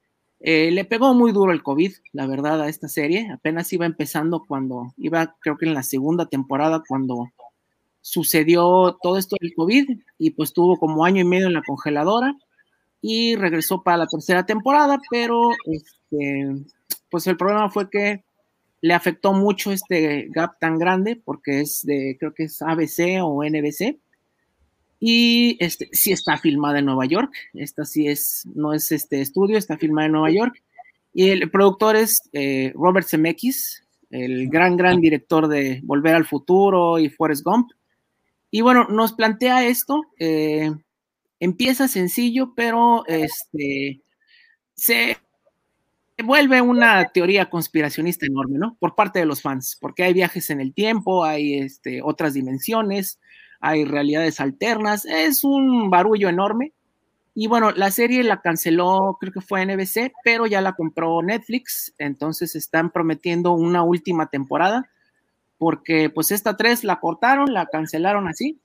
Eh, 0.41 0.69
le 0.69 0.85
pegó 0.85 1.15
muy 1.15 1.31
duro 1.31 1.51
el 1.51 1.63
COVID, 1.63 1.91
la 2.13 2.27
verdad, 2.27 2.61
a 2.61 2.69
esta 2.69 2.87
serie. 2.87 3.31
Apenas 3.31 3.73
iba 3.73 3.87
empezando 3.87 4.43
cuando 4.47 4.93
iba, 4.97 5.35
creo 5.39 5.57
que 5.57 5.65
en 5.65 5.73
la 5.73 5.81
segunda 5.81 6.27
temporada, 6.27 6.83
cuando 6.87 7.31
sucedió 8.05 8.99
todo 9.01 9.17
esto 9.17 9.35
del 9.41 9.55
COVID 9.55 9.89
y 10.19 10.29
pues 10.29 10.53
tuvo 10.53 10.77
como 10.77 11.03
año 11.05 11.21
y 11.21 11.27
medio 11.27 11.47
en 11.47 11.53
la 11.53 11.63
congeladora 11.63 12.35
y 13.01 13.35
regresó 13.35 13.81
para 13.81 13.97
la 13.97 14.05
tercera 14.05 14.45
temporada, 14.45 14.99
pero 15.09 15.49
este, 15.65 16.55
pues 17.09 17.25
el 17.25 17.35
problema 17.35 17.67
fue 17.71 17.89
que 17.89 18.23
le 18.81 18.93
afectó 18.93 19.33
mucho 19.33 19.71
este 19.71 20.27
gap 20.29 20.59
tan 20.59 20.77
grande 20.77 21.19
porque 21.25 21.61
es 21.61 21.81
de, 21.81 22.15
creo 22.19 22.31
que 22.35 22.43
es 22.43 22.61
ABC 22.61 23.23
o 23.23 23.43
NBC. 23.43 23.97
Y 24.99 25.57
este, 25.59 25.89
sí 25.91 26.11
está 26.11 26.37
filmada 26.37 26.77
en 26.77 26.85
Nueva 26.85 27.07
York. 27.07 27.33
Esta 27.55 27.85
sí 27.85 28.07
es, 28.07 28.43
no 28.53 28.71
es 28.71 28.91
este 28.91 29.19
estudio, 29.21 29.57
está 29.57 29.79
filmada 29.79 30.05
en 30.05 30.11
Nueva 30.11 30.29
York. 30.29 30.61
Y 31.11 31.29
el 31.29 31.49
productor 31.49 31.95
es 31.95 32.19
eh, 32.33 32.71
Robert 32.75 33.07
Zemeckis, 33.07 33.83
el 34.11 34.47
gran, 34.47 34.77
gran 34.77 35.01
director 35.01 35.47
de 35.47 35.81
Volver 35.83 36.13
al 36.13 36.25
Futuro 36.25 36.99
y 36.99 37.09
Forrest 37.09 37.43
Gump. 37.43 37.71
Y 38.55 38.61
bueno, 38.61 38.87
nos 38.87 39.11
plantea 39.11 39.65
esto. 39.65 40.03
Eh, 40.17 40.71
empieza 41.41 41.89
sencillo, 41.89 42.53
pero 42.55 43.05
este 43.05 44.01
se 44.75 45.17
vuelve 46.23 46.61
una 46.61 47.03
teoría 47.09 47.49
conspiracionista 47.49 48.25
enorme, 48.25 48.57
¿no? 48.57 48.77
Por 48.79 48.95
parte 48.95 49.19
de 49.19 49.25
los 49.25 49.41
fans, 49.41 49.77
porque 49.81 50.03
hay 50.03 50.13
viajes 50.13 50.49
en 50.51 50.61
el 50.61 50.73
tiempo, 50.73 51.25
hay 51.25 51.55
este, 51.55 52.01
otras 52.01 52.33
dimensiones, 52.33 53.19
hay 53.59 53.83
realidades 53.83 54.39
alternas, 54.39 55.03
es 55.03 55.43
un 55.43 55.89
barullo 55.89 56.29
enorme. 56.29 56.71
Y 57.33 57.47
bueno, 57.47 57.71
la 57.71 57.91
serie 57.91 58.23
la 58.23 58.39
canceló, 58.39 59.17
creo 59.19 59.33
que 59.33 59.41
fue 59.41 59.65
NBC, 59.65 60.13
pero 60.23 60.47
ya 60.47 60.61
la 60.61 60.77
compró 60.77 61.21
Netflix, 61.21 61.93
entonces 61.97 62.55
están 62.55 62.89
prometiendo 62.89 63.51
una 63.51 63.83
última 63.83 64.27
temporada, 64.27 64.89
porque 65.57 66.09
pues 66.09 66.31
esta 66.31 66.57
tres 66.57 66.83
la 66.83 66.99
cortaron, 66.99 67.53
la 67.53 67.67
cancelaron 67.67 68.27
así, 68.27 68.59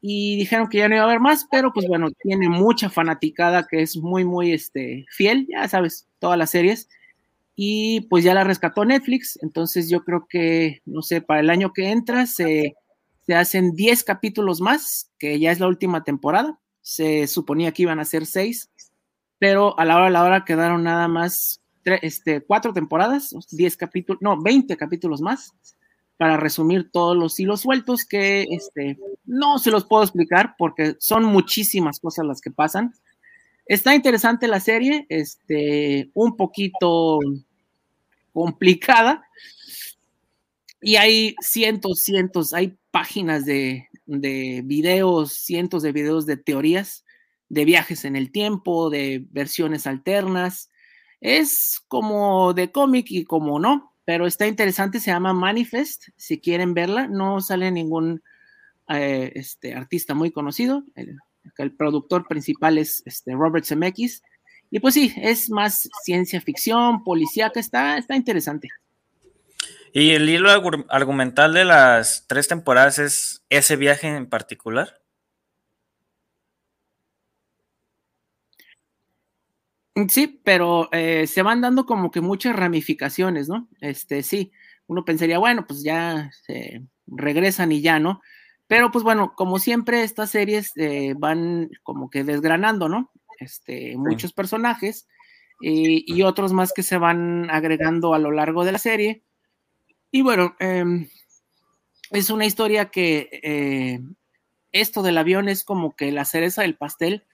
y 0.00 0.36
dijeron 0.36 0.68
que 0.68 0.78
ya 0.78 0.88
no 0.88 0.96
iba 0.96 1.04
a 1.04 1.06
haber 1.06 1.20
más, 1.20 1.46
pero 1.50 1.72
pues 1.72 1.86
bueno, 1.86 2.08
tiene 2.22 2.48
mucha 2.48 2.90
fanaticada 2.90 3.66
que 3.68 3.82
es 3.82 3.96
muy, 3.96 4.24
muy 4.24 4.52
este, 4.52 5.06
fiel, 5.10 5.46
ya 5.48 5.68
sabes, 5.68 6.08
todas 6.18 6.36
las 6.36 6.50
series, 6.50 6.88
y 7.54 8.02
pues 8.02 8.24
ya 8.24 8.34
la 8.34 8.44
rescató 8.44 8.84
Netflix, 8.84 9.38
entonces 9.42 9.88
yo 9.88 10.04
creo 10.04 10.26
que, 10.28 10.82
no 10.86 11.02
sé, 11.02 11.20
para 11.20 11.40
el 11.40 11.50
año 11.50 11.72
que 11.72 11.90
entra 11.90 12.26
se, 12.26 12.74
se 13.26 13.34
hacen 13.34 13.72
10 13.74 14.02
capítulos 14.04 14.60
más, 14.60 15.10
que 15.18 15.38
ya 15.38 15.52
es 15.52 15.60
la 15.60 15.68
última 15.68 16.02
temporada, 16.02 16.58
se 16.80 17.28
suponía 17.28 17.72
que 17.72 17.82
iban 17.82 18.00
a 18.00 18.04
ser 18.04 18.26
seis, 18.26 18.70
pero 19.38 19.78
a 19.78 19.84
la 19.84 19.96
hora 19.96 20.04
de 20.06 20.10
la 20.10 20.24
hora 20.24 20.44
quedaron 20.44 20.82
nada 20.82 21.08
más 21.08 21.60
este, 21.84 22.42
cuatro 22.42 22.72
temporadas, 22.72 23.34
diez 23.50 23.76
capítulos, 23.76 24.20
no, 24.20 24.40
20 24.40 24.76
capítulos 24.76 25.20
más, 25.20 25.54
para 26.22 26.36
resumir 26.36 26.88
todos 26.92 27.16
los 27.16 27.40
hilos 27.40 27.62
sueltos 27.62 28.04
que 28.04 28.46
este, 28.48 28.96
no 29.24 29.58
se 29.58 29.72
los 29.72 29.86
puedo 29.86 30.04
explicar 30.04 30.54
porque 30.56 30.94
son 31.00 31.24
muchísimas 31.24 31.98
cosas 31.98 32.24
las 32.24 32.40
que 32.40 32.52
pasan. 32.52 32.94
Está 33.66 33.96
interesante 33.96 34.46
la 34.46 34.60
serie, 34.60 35.04
este, 35.08 36.12
un 36.14 36.36
poquito 36.36 37.18
complicada, 38.32 39.24
y 40.80 40.94
hay 40.94 41.34
cientos, 41.40 42.04
cientos, 42.04 42.54
hay 42.54 42.78
páginas 42.92 43.44
de, 43.44 43.88
de 44.06 44.62
videos, 44.64 45.32
cientos 45.32 45.82
de 45.82 45.90
videos 45.90 46.24
de 46.24 46.36
teorías 46.36 47.04
de 47.48 47.64
viajes 47.64 48.04
en 48.04 48.14
el 48.14 48.30
tiempo, 48.30 48.90
de 48.90 49.26
versiones 49.32 49.88
alternas. 49.88 50.70
Es 51.20 51.80
como 51.88 52.54
de 52.54 52.70
cómic 52.70 53.06
y 53.10 53.24
como 53.24 53.58
no, 53.58 53.91
pero 54.04 54.26
está 54.26 54.46
interesante, 54.46 55.00
se 55.00 55.10
llama 55.10 55.32
Manifest, 55.32 56.08
si 56.16 56.40
quieren 56.40 56.74
verla, 56.74 57.06
no 57.06 57.40
sale 57.40 57.70
ningún 57.70 58.22
eh, 58.88 59.32
este, 59.34 59.74
artista 59.74 60.14
muy 60.14 60.30
conocido, 60.30 60.84
el, 60.94 61.18
productor 61.76 62.26
principal 62.28 62.78
es 62.78 63.02
este, 63.04 63.32
Robert 63.32 63.64
Zemeckis, 63.64 64.22
y 64.70 64.80
pues 64.80 64.94
sí, 64.94 65.12
es 65.16 65.50
más 65.50 65.88
ciencia 66.02 66.40
ficción, 66.40 67.04
policíaca, 67.04 67.60
está, 67.60 67.98
está 67.98 68.16
interesante. 68.16 68.68
¿Y 69.92 70.12
el 70.12 70.28
hilo 70.28 70.50
argumental 70.88 71.52
de 71.52 71.66
las 71.66 72.26
tres 72.26 72.48
temporadas 72.48 72.98
es 72.98 73.44
ese 73.50 73.76
viaje 73.76 74.08
en 74.08 74.26
particular? 74.26 75.01
Sí, 80.08 80.40
pero 80.42 80.88
eh, 80.92 81.26
se 81.26 81.42
van 81.42 81.60
dando 81.60 81.84
como 81.84 82.10
que 82.10 82.20
muchas 82.20 82.56
ramificaciones, 82.56 83.48
¿no? 83.48 83.68
Este, 83.80 84.22
sí, 84.22 84.52
uno 84.86 85.04
pensaría, 85.04 85.38
bueno, 85.38 85.66
pues 85.66 85.82
ya 85.82 86.30
se 86.46 86.82
regresan 87.06 87.72
y 87.72 87.82
ya, 87.82 87.98
¿no? 87.98 88.22
Pero 88.66 88.90
pues 88.90 89.04
bueno, 89.04 89.34
como 89.36 89.58
siempre, 89.58 90.02
estas 90.02 90.30
series 90.30 90.72
eh, 90.76 91.14
van 91.18 91.70
como 91.82 92.08
que 92.08 92.24
desgranando, 92.24 92.88
¿no? 92.88 93.12
Este, 93.38 93.96
muchos 93.96 94.32
personajes 94.32 95.08
eh, 95.62 96.02
y 96.06 96.22
otros 96.22 96.52
más 96.52 96.72
que 96.72 96.82
se 96.82 96.96
van 96.96 97.50
agregando 97.50 98.14
a 98.14 98.18
lo 98.18 98.30
largo 98.30 98.64
de 98.64 98.72
la 98.72 98.78
serie 98.78 99.24
y 100.14 100.20
bueno, 100.20 100.54
em, 100.60 101.08
es 102.10 102.28
una 102.28 102.44
historia 102.44 102.90
que 102.90 103.30
eh, 103.42 104.00
esto 104.70 105.02
del 105.02 105.16
avión 105.16 105.48
es 105.48 105.64
como 105.64 105.96
que 105.96 106.12
la 106.12 106.26
cereza 106.26 106.62
del 106.62 106.76
pastel 106.76 107.24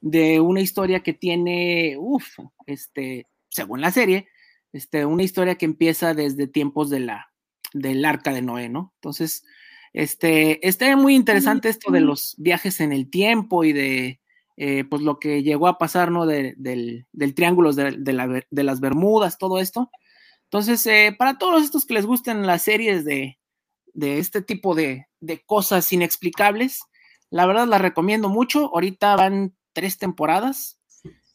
de 0.00 0.40
una 0.40 0.60
historia 0.60 1.02
que 1.02 1.12
tiene, 1.12 1.96
uff, 1.98 2.38
este, 2.66 3.26
según 3.48 3.80
la 3.80 3.90
serie, 3.90 4.28
este, 4.72 5.04
una 5.04 5.22
historia 5.22 5.56
que 5.56 5.66
empieza 5.66 6.14
desde 6.14 6.46
tiempos 6.46 6.90
de 6.90 7.00
la, 7.00 7.32
del 7.72 8.04
arca 8.04 8.32
de 8.32 8.42
Noé, 8.42 8.68
¿no? 8.68 8.92
Entonces, 8.96 9.44
este, 9.92 10.66
está 10.66 10.94
muy 10.96 11.14
interesante 11.14 11.68
esto 11.68 11.90
de 11.90 12.00
los 12.00 12.34
viajes 12.38 12.80
en 12.80 12.92
el 12.92 13.10
tiempo 13.10 13.64
y 13.64 13.72
de, 13.72 14.20
eh, 14.62 14.84
pues, 14.84 15.02
lo 15.02 15.18
que 15.18 15.42
llegó 15.42 15.68
a 15.68 15.78
pasar, 15.78 16.10
¿no? 16.10 16.26
del, 16.26 16.54
del, 16.58 17.34
triángulo 17.34 17.72
de, 17.72 17.96
de, 17.98 18.62
las 18.62 18.80
Bermudas, 18.80 19.38
todo 19.38 19.58
esto. 19.58 19.90
Entonces, 20.44 20.84
eh, 20.86 21.14
para 21.16 21.38
todos 21.38 21.62
estos 21.62 21.86
que 21.86 21.94
les 21.94 22.04
gusten 22.04 22.46
las 22.46 22.62
series 22.62 23.04
de, 23.04 23.38
este 23.94 24.42
tipo 24.42 24.74
de, 24.74 25.06
cosas 25.46 25.90
inexplicables, 25.92 26.82
la 27.30 27.46
verdad 27.46 27.68
las 27.68 27.80
recomiendo 27.80 28.28
mucho. 28.28 28.70
Ahorita 28.74 29.16
van 29.16 29.56
tres 29.72 29.98
temporadas. 29.98 30.80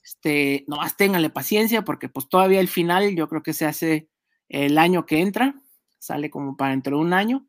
Este, 0.04 0.66
nomás 0.68 0.98
ténganle 0.98 1.30
paciencia 1.30 1.84
porque 1.84 2.10
pues 2.10 2.30
todavía 2.30 2.60
el 2.60 2.68
final 2.68 3.16
yo 3.16 3.28
creo 3.28 3.42
que 3.42 3.54
se 3.54 3.66
hace 3.66 4.08
el 4.50 4.78
año 4.78 5.06
que 5.06 5.20
entra, 5.20 5.56
sale 5.98 6.30
como 6.30 6.56
para 6.56 6.72
dentro 6.72 6.98
de 6.98 7.04
un 7.04 7.14
año. 7.14 7.48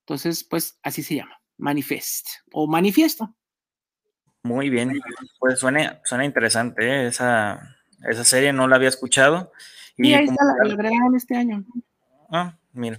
Entonces, 0.00 0.44
pues 0.44 0.78
así 0.82 1.02
se 1.02 1.16
llama, 1.16 1.40
Manifest 1.56 2.28
o 2.52 2.68
Manifiesto. 2.68 3.34
Muy 4.44 4.70
bien, 4.70 5.00
pues 5.40 5.58
suena, 5.58 6.00
suena 6.04 6.24
interesante 6.24 6.86
¿eh? 6.86 7.08
esa, 7.08 7.76
esa 8.08 8.22
serie, 8.22 8.52
no 8.52 8.68
la 8.68 8.76
había 8.76 8.88
escuchado. 8.88 9.50
Y, 9.96 10.14
ahí 10.14 10.26
está 10.26 10.44
la, 10.44 11.16
este 11.16 11.36
año. 11.36 11.64
Ah, 12.30 12.56
mira. 12.72 12.98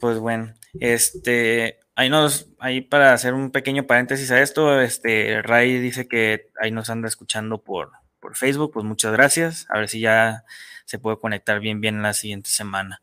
Pues 0.00 0.18
bueno, 0.18 0.54
este, 0.80 1.80
ahí 1.96 2.10
nos, 2.10 2.48
ahí 2.60 2.82
para 2.82 3.12
hacer 3.12 3.34
un 3.34 3.50
pequeño 3.50 3.86
paréntesis 3.86 4.30
a 4.30 4.40
esto, 4.40 4.80
este, 4.80 5.42
Ray 5.42 5.78
dice 5.80 6.06
que 6.06 6.50
ahí 6.60 6.70
nos 6.70 6.90
anda 6.90 7.08
escuchando 7.08 7.58
por, 7.58 7.90
por 8.20 8.36
Facebook, 8.36 8.72
pues 8.72 8.84
muchas 8.84 9.12
gracias, 9.12 9.66
a 9.70 9.78
ver 9.78 9.88
si 9.88 10.00
ya 10.00 10.44
se 10.84 10.98
puede 10.98 11.18
conectar 11.18 11.58
bien, 11.58 11.80
bien 11.80 12.02
la 12.02 12.12
siguiente 12.12 12.50
semana. 12.50 13.00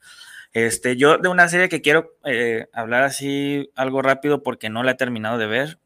Este, 0.54 0.96
yo 0.96 1.18
de 1.18 1.28
una 1.28 1.50
serie 1.50 1.68
que 1.68 1.82
quiero 1.82 2.16
eh, 2.24 2.68
hablar 2.72 3.04
así 3.04 3.72
algo 3.76 4.04
rápido 4.04 4.44
porque 4.44 4.70
no 4.70 4.84
la 4.84 4.92
he 4.92 4.96
terminado 4.96 5.40
de 5.40 5.48
ver, 5.48 5.80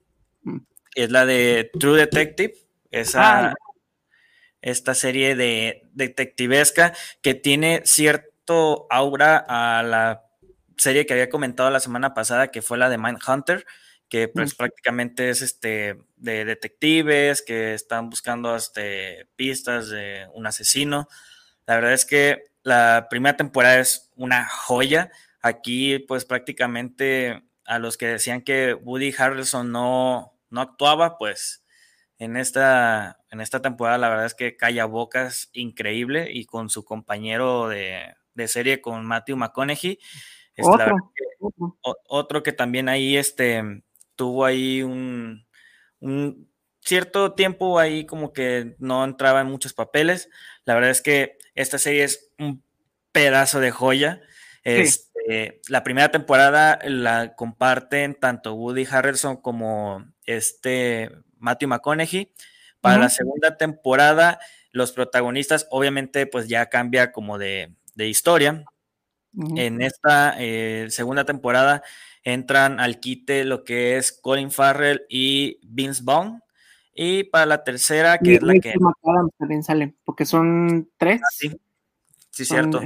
mm. 0.44 0.58
es 0.96 1.10
la 1.10 1.26
de 1.26 1.72
True 1.80 1.98
Detective, 1.98 2.54
esa, 2.92 3.54
esta 4.62 4.94
serie 4.94 5.36
de 5.36 5.88
detectivesca 5.94 6.94
que 7.22 7.36
tiene 7.36 7.84
cierto 7.86 8.86
aura 8.90 9.38
a 9.48 9.82
la 9.84 10.27
serie 10.78 11.06
que 11.06 11.14
había 11.14 11.30
comentado 11.30 11.70
la 11.70 11.80
semana 11.80 12.14
pasada, 12.14 12.50
que 12.50 12.62
fue 12.62 12.78
la 12.78 12.90
de 12.90 12.98
Mindhunter, 12.98 13.66
que 14.10 14.28
pues 14.28 14.56
prácticamente 14.56 15.30
es 15.30 15.42
este 15.42 15.98
de 16.16 16.46
detectives 16.46 17.42
que 17.42 17.74
están 17.74 18.10
buscando 18.10 18.56
este, 18.56 19.28
pistas 19.36 19.90
de 19.90 20.28
un 20.34 20.48
asesino. 20.48 21.08
La 21.66 21.76
verdad 21.76 21.94
es 21.94 22.06
que 22.06 22.44
la 22.64 23.08
primera 23.10 23.36
temporada 23.36 23.80
es 23.80 24.12
una 24.16 24.48
joya. 24.48 25.12
Aquí, 25.42 26.00
pues 26.00 26.26
prácticamente 26.26 27.44
a 27.66 27.80
los 27.80 27.98
que 27.98 28.08
decían 28.08 28.42
que 28.42 28.74
Woody 28.74 29.14
Harrelson 29.18 29.72
no, 29.72 30.34
no 30.50 30.62
actuaba, 30.62 31.18
pues 31.18 31.64
en 32.20 32.38
esta, 32.38 33.20
en 33.30 33.42
esta 33.42 33.62
temporada 33.62 33.98
la 33.98 34.10
verdad 34.10 34.26
es 34.26 34.34
que 34.34 34.56
calla 34.56 34.86
bocas 34.86 35.50
increíble 35.54 36.30
y 36.32 36.46
con 36.46 36.70
su 36.70 36.84
compañero 36.84 37.68
de, 37.70 38.16
serie 38.48 38.82
con 38.82 39.06
Matthew 39.06 39.38
McConaughey. 39.38 40.00
Este, 40.58 40.92
otro, 42.08 42.44
que, 42.44 42.52
también 42.52 42.90
ahí 42.90 43.16
este, 43.16 43.84
tuvo 44.16 44.44
ahí 44.44 44.82
un, 44.82 45.46
cierto 46.82 47.34
tiempo 47.34 47.80
ahí 47.80 48.06
como 48.06 48.34
que 48.34 48.76
no 48.80 49.04
entraba 49.04 49.42
en 49.42 49.48
muchos 49.48 49.74
papeles. 49.74 50.30
La 50.66 50.74
verdad 50.74 50.90
es 50.90 51.02
que 51.02 51.38
esta 51.54 51.78
serie 51.78 52.04
es 52.04 52.32
un 52.40 52.64
pedazo 53.12 53.60
de 53.60 53.72
joya. 53.72 54.22
Este, 54.64 55.62
la 55.70 55.84
primera 55.84 56.12
temporada 56.12 56.80
la 56.84 57.36
comparten 57.36 58.16
tanto 58.16 58.54
Woody 58.56 58.86
Harrelson 58.90 59.38
como 59.38 60.06
este 60.26 61.12
Matthew 61.38 61.70
McConaughey. 61.70 62.34
Para 62.82 63.00
la 63.00 63.10
segunda 63.10 63.58
temporada, 63.58 64.40
los 64.72 64.92
protagonistas, 64.92 65.68
obviamente, 65.72 66.26
pues 66.28 66.48
ya 66.48 66.68
cambia 66.68 67.12
como 67.12 67.38
de, 67.38 67.74
historia. 67.98 68.64
En 69.56 69.82
esta 69.82 70.36
eh, 70.40 70.88
segunda 70.90 71.24
temporada 71.24 71.84
entran 72.24 72.80
al 72.80 73.00
quite 73.00 73.46
lo 73.46 73.64
que 73.64 73.98
es 73.98 74.12
Colin 74.12 74.52
Farrell 74.52 75.06
y 75.10 75.60
Vince 75.64 76.02
Vaughn. 76.04 76.42
Y 76.94 77.26
para 77.26 77.46
la 77.46 77.64
tercera, 77.64 78.18
que 78.18 78.36
es 78.36 78.42
la 78.42 78.56
que. 78.56 78.74
también 79.38 79.64
sale, 79.64 79.94
porque 80.04 80.26
son 80.26 80.90
tres. 80.98 81.22
Ah, 81.24 81.28
sí, 81.32 81.52
sí, 82.32 82.46
cierto. 82.46 82.82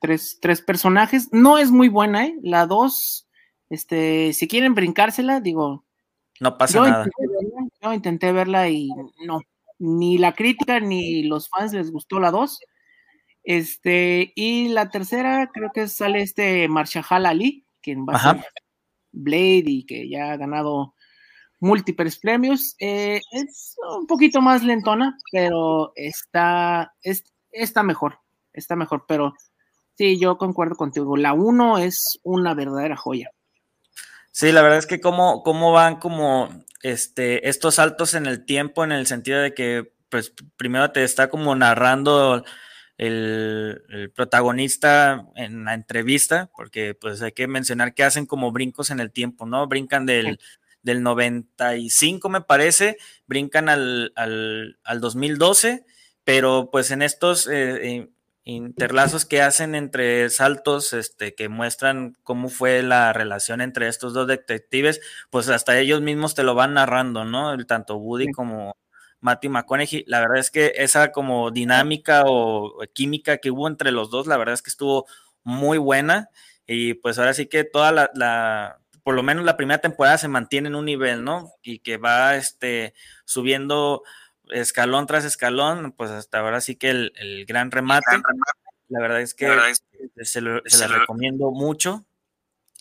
Tres, 0.00 0.38
tres, 0.40 0.62
personajes. 0.62 1.28
No 1.32 1.58
es 1.58 1.72
muy 1.72 1.88
buena, 1.88 2.26
¿eh? 2.26 2.36
La 2.42 2.66
dos, 2.66 3.26
este, 3.68 4.32
si 4.32 4.46
quieren 4.46 4.74
brincársela, 4.74 5.40
digo, 5.40 5.84
no 6.38 6.56
pasa 6.56 6.80
nada. 6.80 7.06
yo 7.82 7.92
intenté 7.92 8.32
verla 8.32 8.68
y 8.68 8.90
no, 9.26 9.40
ni 9.78 10.18
la 10.18 10.34
crítica 10.34 10.78
ni 10.78 11.24
los 11.24 11.48
fans 11.48 11.72
les 11.72 11.90
gustó 11.90 12.20
la 12.20 12.30
dos. 12.30 12.60
Este, 13.44 14.32
y 14.36 14.68
la 14.68 14.90
tercera 14.90 15.50
creo 15.52 15.70
que 15.72 15.88
sale 15.88 16.22
este 16.22 16.68
Marshall 16.68 17.26
Ali, 17.26 17.66
quien 17.80 18.06
va 18.06 18.14
a 18.14 18.34
ser 18.34 18.44
Blade 19.10 19.64
y 19.66 19.84
que 19.84 20.08
ya 20.08 20.32
ha 20.32 20.36
ganado 20.36 20.94
múltiples 21.60 22.18
premios. 22.18 22.74
Eh, 22.78 23.20
es 23.32 23.76
un 23.96 24.06
poquito 24.06 24.40
más 24.40 24.62
lentona, 24.62 25.16
pero 25.30 25.92
está, 25.96 26.94
está 27.50 27.82
mejor, 27.82 28.18
está 28.52 28.76
mejor, 28.76 29.04
pero 29.06 29.34
sí, 29.96 30.18
yo 30.18 30.38
concuerdo 30.38 30.76
contigo. 30.76 31.16
La 31.16 31.32
1 31.32 31.78
es 31.78 32.20
una 32.22 32.54
verdadera 32.54 32.96
joya. 32.96 33.30
Sí, 34.32 34.50
la 34.50 34.62
verdad 34.62 34.78
es 34.78 34.86
que 34.86 35.00
cómo, 35.00 35.42
cómo 35.42 35.72
van 35.72 35.96
como 35.96 36.48
este, 36.82 37.48
estos 37.48 37.76
saltos 37.76 38.14
en 38.14 38.26
el 38.26 38.44
tiempo, 38.44 38.82
en 38.82 38.92
el 38.92 39.06
sentido 39.06 39.40
de 39.40 39.54
que, 39.54 39.92
pues, 40.08 40.32
primero 40.56 40.90
te 40.90 41.04
está 41.04 41.28
como 41.28 41.54
narrando 41.54 42.44
el, 42.98 44.12
protagonista 44.14 45.26
en 45.34 45.64
la 45.64 45.74
entrevista, 45.74 46.50
porque 46.54 46.94
pues 46.94 47.22
hay 47.22 47.32
que 47.32 47.46
mencionar 47.46 47.94
que 47.94 48.04
hacen 48.04 48.26
como 48.26 48.52
brincos 48.52 48.90
en 48.90 49.00
el 49.00 49.10
tiempo, 49.10 49.46
¿no? 49.46 49.66
Brincan 49.66 50.06
del, 50.06 50.38
del 50.82 51.02
95, 51.02 52.28
me 52.28 52.42
parece, 52.42 52.98
brincan 53.26 53.68
al, 53.68 54.12
al, 54.16 54.78
al 54.84 55.00
2012, 55.00 55.84
pero 56.24 56.70
pues 56.70 56.90
en 56.90 57.02
estos 57.02 57.48
eh, 57.48 57.86
eh, 57.86 58.08
interlazos 58.44 59.24
que 59.24 59.42
hacen 59.42 59.74
entre 59.74 60.28
saltos, 60.30 60.92
este, 60.92 61.34
que 61.34 61.48
muestran 61.48 62.16
cómo 62.22 62.48
fue 62.48 62.82
la 62.82 63.12
relación 63.12 63.60
entre 63.60 63.88
estos 63.88 64.12
dos 64.14 64.26
detectives, 64.26 65.00
pues 65.30 65.48
hasta 65.48 65.78
ellos 65.78 66.00
mismos 66.00 66.34
te 66.34 66.42
lo 66.42 66.54
van 66.54 66.74
narrando, 66.74 67.24
¿no? 67.24 67.52
El, 67.52 67.66
tanto 67.66 67.96
Woody 67.96 68.30
como 68.32 68.76
Matthew 69.22 69.50
McConaughey. 69.50 70.04
La 70.06 70.20
verdad 70.20 70.38
es 70.38 70.50
que 70.50 70.72
esa 70.76 71.12
como 71.12 71.50
dinámica 71.50 72.24
o 72.26 72.78
química 72.92 73.38
que 73.38 73.50
hubo 73.50 73.66
entre 73.68 73.92
los 73.92 74.10
dos, 74.10 74.26
la 74.26 74.36
verdad 74.36 74.54
es 74.54 74.62
que 74.62 74.70
estuvo 74.70 75.06
muy 75.42 75.78
buena. 75.78 76.28
Y 76.66 76.94
pues 76.94 77.18
ahora 77.18 77.32
sí 77.32 77.46
que 77.46 77.64
toda 77.64 78.10
la, 78.12 78.78
por 79.02 79.14
lo 79.14 79.22
menos 79.22 79.44
la 79.44 79.56
primera 79.56 79.80
temporada 79.80 80.18
se 80.18 80.28
mantiene 80.28 80.68
en 80.68 80.74
un 80.74 80.84
nivel, 80.84 81.24
¿no? 81.24 81.52
Y 81.62 81.78
que 81.78 81.96
va 81.96 82.36
este, 82.36 82.94
subiendo 83.24 84.02
escalón 84.50 85.06
tras 85.06 85.24
escalón, 85.24 85.92
pues 85.92 86.10
hasta 86.10 86.40
ahora 86.40 86.60
sí 86.60 86.76
que 86.76 86.90
el, 86.90 87.44
gran 87.46 87.70
remate. 87.70 88.20
La 88.88 89.00
verdad 89.00 89.20
es 89.20 89.34
que 89.34 89.48
se, 90.22 90.40
la 90.40 90.60
recomiendo 90.88 91.50
mucho. 91.50 92.04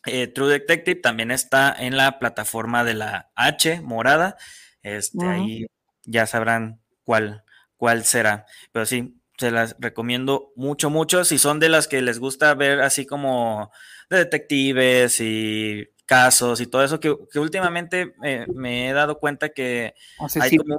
Eh, 0.05 0.27
True 0.27 0.49
Detective 0.49 0.99
también 0.99 1.29
está 1.29 1.73
en 1.77 1.95
la 1.95 2.17
plataforma 2.17 2.83
de 2.83 2.95
la 2.95 3.31
H 3.35 3.81
morada. 3.81 4.37
Este, 4.81 5.25
Ahí 5.27 5.67
ya 6.11 6.25
sabrán 6.27 6.81
cuál, 7.03 7.43
cuál 7.77 8.03
será. 8.03 8.45
Pero 8.71 8.85
sí, 8.85 9.21
se 9.37 9.51
las 9.51 9.75
recomiendo 9.79 10.51
mucho, 10.55 10.89
mucho. 10.89 11.25
Si 11.25 11.37
son 11.37 11.59
de 11.59 11.69
las 11.69 11.87
que 11.87 12.01
les 12.01 12.19
gusta 12.19 12.53
ver 12.53 12.81
así 12.81 13.05
como 13.05 13.71
de 14.09 14.17
detectives 14.17 15.19
y 15.19 15.87
casos 16.05 16.59
y 16.61 16.67
todo 16.67 16.83
eso, 16.83 16.99
que, 16.99 17.15
últimamente 17.39 18.13
me 18.53 18.89
he 18.89 18.93
dado 18.93 19.17
cuenta 19.17 19.49
que 19.49 19.95
hay 20.39 20.57
como, 20.57 20.77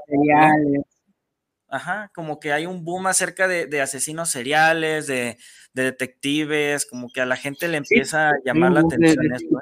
ajá, 1.72 2.10
como 2.14 2.38
que 2.38 2.52
hay 2.52 2.66
un 2.66 2.84
boom 2.84 3.06
acerca 3.06 3.48
de, 3.48 3.80
asesinos 3.80 4.28
seriales, 4.28 5.06
de, 5.06 5.38
detectives, 5.72 6.84
como 6.84 7.08
que 7.08 7.22
a 7.22 7.26
la 7.26 7.36
gente 7.36 7.66
le 7.66 7.78
empieza 7.78 8.28
a 8.28 8.34
llamar 8.44 8.72
la 8.72 8.80
atención 8.80 9.32
esto. 9.34 9.58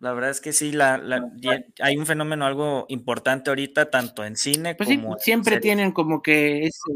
La 0.00 0.12
verdad 0.12 0.30
es 0.30 0.40
que 0.40 0.52
sí, 0.52 0.70
la, 0.70 1.02
hay 1.80 1.96
un 1.96 2.06
fenómeno 2.06 2.46
algo 2.46 2.86
importante 2.88 3.50
ahorita, 3.50 3.90
tanto 3.90 4.24
en 4.24 4.36
cine 4.36 4.74
pues 4.76 4.88
como. 4.88 5.14
Sí, 5.14 5.24
siempre 5.24 5.58
tienen 5.58 5.90
como 5.90 6.22
que 6.22 6.66
ese, 6.66 6.92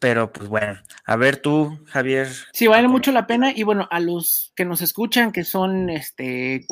Pero 0.00 0.32
pues 0.32 0.48
bueno, 0.48 0.80
a 1.04 1.16
ver 1.16 1.36
tú, 1.36 1.78
Javier. 1.88 2.28
Sí, 2.52 2.66
vale 2.66 2.88
mucho 2.88 3.12
la 3.12 3.26
pena. 3.26 3.52
Y 3.54 3.64
bueno, 3.64 3.86
a 3.90 4.00
los 4.00 4.50
que 4.56 4.64
nos 4.64 4.80
escuchan, 4.80 5.30
que 5.30 5.44
son 5.44 5.90
este. 5.90 6.66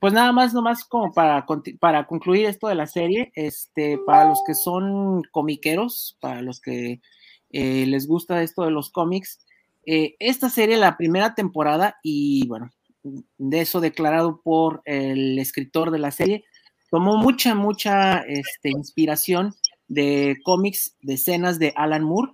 Pues 0.00 0.14
nada 0.14 0.32
más, 0.32 0.54
nomás 0.54 0.84
como 0.86 1.12
para, 1.12 1.44
para 1.78 2.06
concluir 2.06 2.46
esto 2.46 2.68
de 2.68 2.74
la 2.74 2.86
serie, 2.86 3.32
este, 3.34 3.98
para 4.06 4.24
los 4.30 4.42
que 4.46 4.54
son 4.54 5.22
comiqueros, 5.30 6.16
para 6.20 6.40
los 6.40 6.58
que 6.58 7.02
eh, 7.50 7.86
les 7.86 8.06
gusta 8.06 8.42
esto 8.42 8.64
de 8.64 8.70
los 8.70 8.90
cómics, 8.90 9.40
eh, 9.86 10.14
esta 10.18 10.50
serie, 10.50 10.76
la 10.76 10.96
primera 10.96 11.34
temporada, 11.34 11.98
y 12.02 12.46
bueno, 12.46 12.70
de 13.02 13.60
eso 13.60 13.80
declarado 13.80 14.40
por 14.42 14.82
el 14.84 15.38
escritor 15.38 15.90
de 15.90 15.98
la 15.98 16.10
serie, 16.10 16.44
tomó 16.90 17.16
mucha, 17.16 17.54
mucha 17.54 18.18
este, 18.20 18.70
inspiración 18.70 19.54
de 19.88 20.36
cómics, 20.44 20.96
de 21.02 21.14
escenas 21.14 21.58
de 21.58 21.72
Alan 21.76 22.04
Moore, 22.04 22.32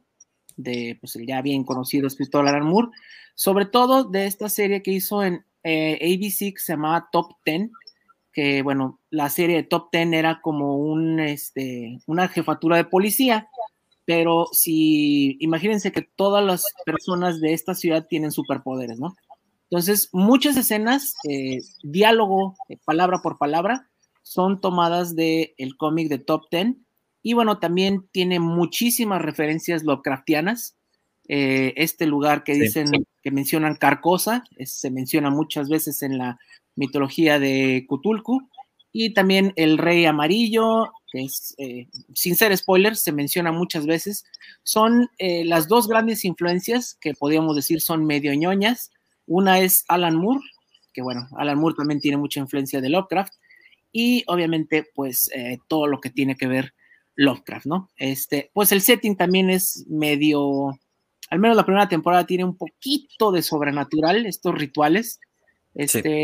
de 0.56 0.96
pues, 1.00 1.16
el 1.16 1.26
ya 1.26 1.42
bien 1.42 1.64
conocido 1.64 2.06
escritor 2.06 2.46
Alan 2.46 2.66
Moore, 2.66 2.88
sobre 3.34 3.66
todo 3.66 4.04
de 4.04 4.26
esta 4.26 4.48
serie 4.48 4.82
que 4.82 4.92
hizo 4.92 5.22
en 5.22 5.44
eh, 5.62 5.98
ABC 6.02 6.54
que 6.54 6.60
se 6.60 6.72
llamaba 6.72 7.08
Top 7.12 7.32
Ten, 7.44 7.70
que 8.32 8.62
bueno, 8.62 9.00
la 9.10 9.30
serie 9.30 9.56
de 9.56 9.62
Top 9.62 9.90
Ten 9.90 10.14
era 10.14 10.40
como 10.40 10.76
un, 10.76 11.20
este, 11.20 11.98
una 12.06 12.28
jefatura 12.28 12.76
de 12.76 12.84
policía, 12.84 13.48
pero 14.06 14.46
si 14.52 15.36
imagínense 15.40 15.92
que 15.92 16.02
todas 16.02 16.42
las 16.44 16.64
personas 16.86 17.40
de 17.40 17.52
esta 17.52 17.74
ciudad 17.74 18.06
tienen 18.08 18.30
superpoderes, 18.30 18.98
¿no? 18.98 19.16
Entonces, 19.68 20.08
muchas 20.12 20.56
escenas, 20.56 21.14
eh, 21.28 21.58
diálogo, 21.82 22.54
eh, 22.68 22.78
palabra 22.84 23.20
por 23.20 23.36
palabra, 23.36 23.90
son 24.22 24.60
tomadas 24.60 25.16
del 25.16 25.54
el 25.58 25.76
cómic 25.76 26.08
de 26.08 26.18
Top 26.18 26.44
Ten. 26.50 26.86
Y 27.20 27.34
bueno, 27.34 27.58
también 27.58 28.06
tiene 28.12 28.38
muchísimas 28.38 29.20
referencias 29.20 29.82
Lovecraftianas. 29.82 30.76
Eh, 31.28 31.74
este 31.76 32.06
lugar 32.06 32.44
que 32.44 32.54
dicen, 32.54 32.92
que 33.22 33.30
mencionan 33.32 33.74
Carcosa, 33.74 34.44
se 34.64 34.90
menciona 34.92 35.30
muchas 35.30 35.68
veces 35.68 36.02
en 36.02 36.18
la 36.18 36.38
mitología 36.76 37.40
de 37.40 37.84
Cthulhu. 37.88 38.48
Y 38.98 39.12
también 39.12 39.52
el 39.56 39.76
Rey 39.76 40.06
Amarillo, 40.06 40.90
que 41.12 41.24
es, 41.24 41.54
eh, 41.58 41.86
sin 42.14 42.34
ser 42.34 42.56
spoilers, 42.56 43.02
se 43.02 43.12
menciona 43.12 43.52
muchas 43.52 43.84
veces. 43.84 44.24
Son 44.62 45.10
eh, 45.18 45.44
las 45.44 45.68
dos 45.68 45.86
grandes 45.86 46.24
influencias 46.24 46.96
que 46.98 47.12
podríamos 47.12 47.54
decir 47.54 47.82
son 47.82 48.06
medio 48.06 48.32
ñoñas. 48.32 48.90
Una 49.26 49.60
es 49.60 49.84
Alan 49.88 50.16
Moore, 50.16 50.40
que 50.94 51.02
bueno, 51.02 51.28
Alan 51.36 51.58
Moore 51.58 51.74
también 51.76 52.00
tiene 52.00 52.16
mucha 52.16 52.40
influencia 52.40 52.80
de 52.80 52.88
Lovecraft 52.88 53.34
y 53.92 54.24
obviamente 54.28 54.86
pues 54.94 55.28
eh, 55.34 55.58
todo 55.68 55.88
lo 55.88 56.00
que 56.00 56.08
tiene 56.08 56.34
que 56.34 56.46
ver 56.46 56.72
Lovecraft, 57.16 57.66
¿no? 57.66 57.90
Este, 57.98 58.50
pues 58.54 58.72
el 58.72 58.80
setting 58.80 59.14
también 59.14 59.50
es 59.50 59.84
medio, 59.90 60.70
al 61.28 61.38
menos 61.38 61.54
la 61.54 61.66
primera 61.66 61.86
temporada 61.86 62.24
tiene 62.24 62.44
un 62.44 62.56
poquito 62.56 63.30
de 63.30 63.42
sobrenatural, 63.42 64.24
estos 64.24 64.54
rituales, 64.54 65.20
este, 65.74 66.22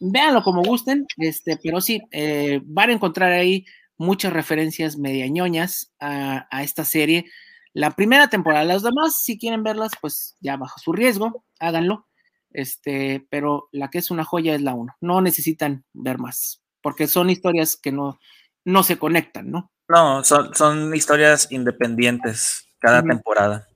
véanlo 0.00 0.42
como 0.42 0.62
gusten, 0.62 1.06
este, 1.16 1.58
pero 1.62 1.80
sí, 1.80 2.00
eh, 2.10 2.60
van 2.64 2.90
a 2.90 2.94
encontrar 2.94 3.32
ahí 3.32 3.64
muchas 3.96 4.32
referencias 4.32 4.96
mediañoñas 4.96 5.92
a, 6.00 6.46
a 6.50 6.62
esta 6.62 6.84
serie. 6.84 7.26
La 7.72 7.92
primera 7.92 8.28
temporada, 8.28 8.64
las 8.64 8.82
demás, 8.82 9.22
si 9.22 9.38
quieren 9.38 9.62
verlas, 9.62 9.92
pues 10.00 10.36
ya 10.40 10.56
bajo 10.56 10.78
su 10.78 10.92
riesgo, 10.92 11.44
háganlo. 11.58 12.06
Este, 12.50 13.26
pero 13.30 13.68
la 13.72 13.88
que 13.90 13.98
es 13.98 14.10
una 14.10 14.24
joya 14.24 14.54
es 14.54 14.62
la 14.62 14.74
uno. 14.74 14.96
No 15.00 15.20
necesitan 15.20 15.84
ver 15.92 16.18
más 16.18 16.62
porque 16.82 17.06
son 17.06 17.30
historias 17.30 17.76
que 17.76 17.92
no, 17.92 18.18
no 18.64 18.82
se 18.82 18.98
conectan, 18.98 19.50
¿no? 19.50 19.70
No, 19.88 20.22
son, 20.24 20.54
son 20.54 20.94
historias 20.94 21.50
independientes 21.50 22.68
cada 22.78 23.02
temporada. 23.02 23.68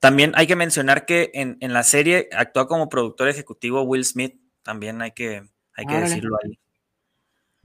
También 0.00 0.32
hay 0.34 0.46
que 0.46 0.56
mencionar 0.56 1.06
que 1.06 1.30
en, 1.34 1.58
la 1.60 1.82
serie 1.82 2.28
actúa 2.32 2.68
como 2.68 2.88
productor 2.88 3.28
ejecutivo 3.28 3.82
Will 3.82 4.04
Smith, 4.04 4.40
también 4.66 5.00
hay 5.00 5.12
que, 5.12 5.44
hay 5.76 5.86
que 5.86 5.94
decirlo 5.94 6.36
ahí. 6.42 6.58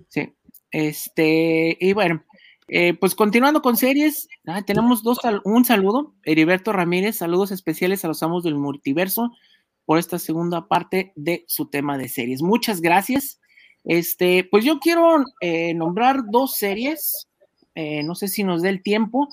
Sí, 0.07 0.33
este, 0.69 1.75
y 1.81 1.93
bueno, 1.93 2.23
eh, 2.67 2.93
pues 2.93 3.15
continuando 3.15 3.63
con 3.63 3.75
series, 3.75 4.27
ah, 4.45 4.61
tenemos 4.61 5.01
dos, 5.01 5.17
un 5.43 5.65
saludo, 5.65 6.13
Heriberto 6.23 6.71
Ramírez, 6.71 7.17
saludos 7.17 7.49
especiales 7.49 8.05
a 8.05 8.07
los 8.07 8.21
amos 8.21 8.43
del 8.43 8.53
multiverso 8.53 9.31
por 9.85 9.97
esta 9.97 10.19
segunda 10.19 10.67
parte 10.67 11.11
de 11.15 11.43
su 11.47 11.71
tema 11.71 11.97
de 11.97 12.07
series. 12.07 12.43
Muchas 12.43 12.81
gracias. 12.81 13.39
Este, 13.83 14.43
pues 14.43 14.63
yo 14.63 14.79
quiero 14.79 15.25
eh, 15.41 15.73
nombrar 15.73 16.19
dos 16.29 16.55
series, 16.55 17.27
eh, 17.73 18.03
no 18.03 18.13
sé 18.13 18.27
si 18.27 18.43
nos 18.43 18.61
dé 18.61 18.69
el 18.69 18.83
tiempo. 18.83 19.27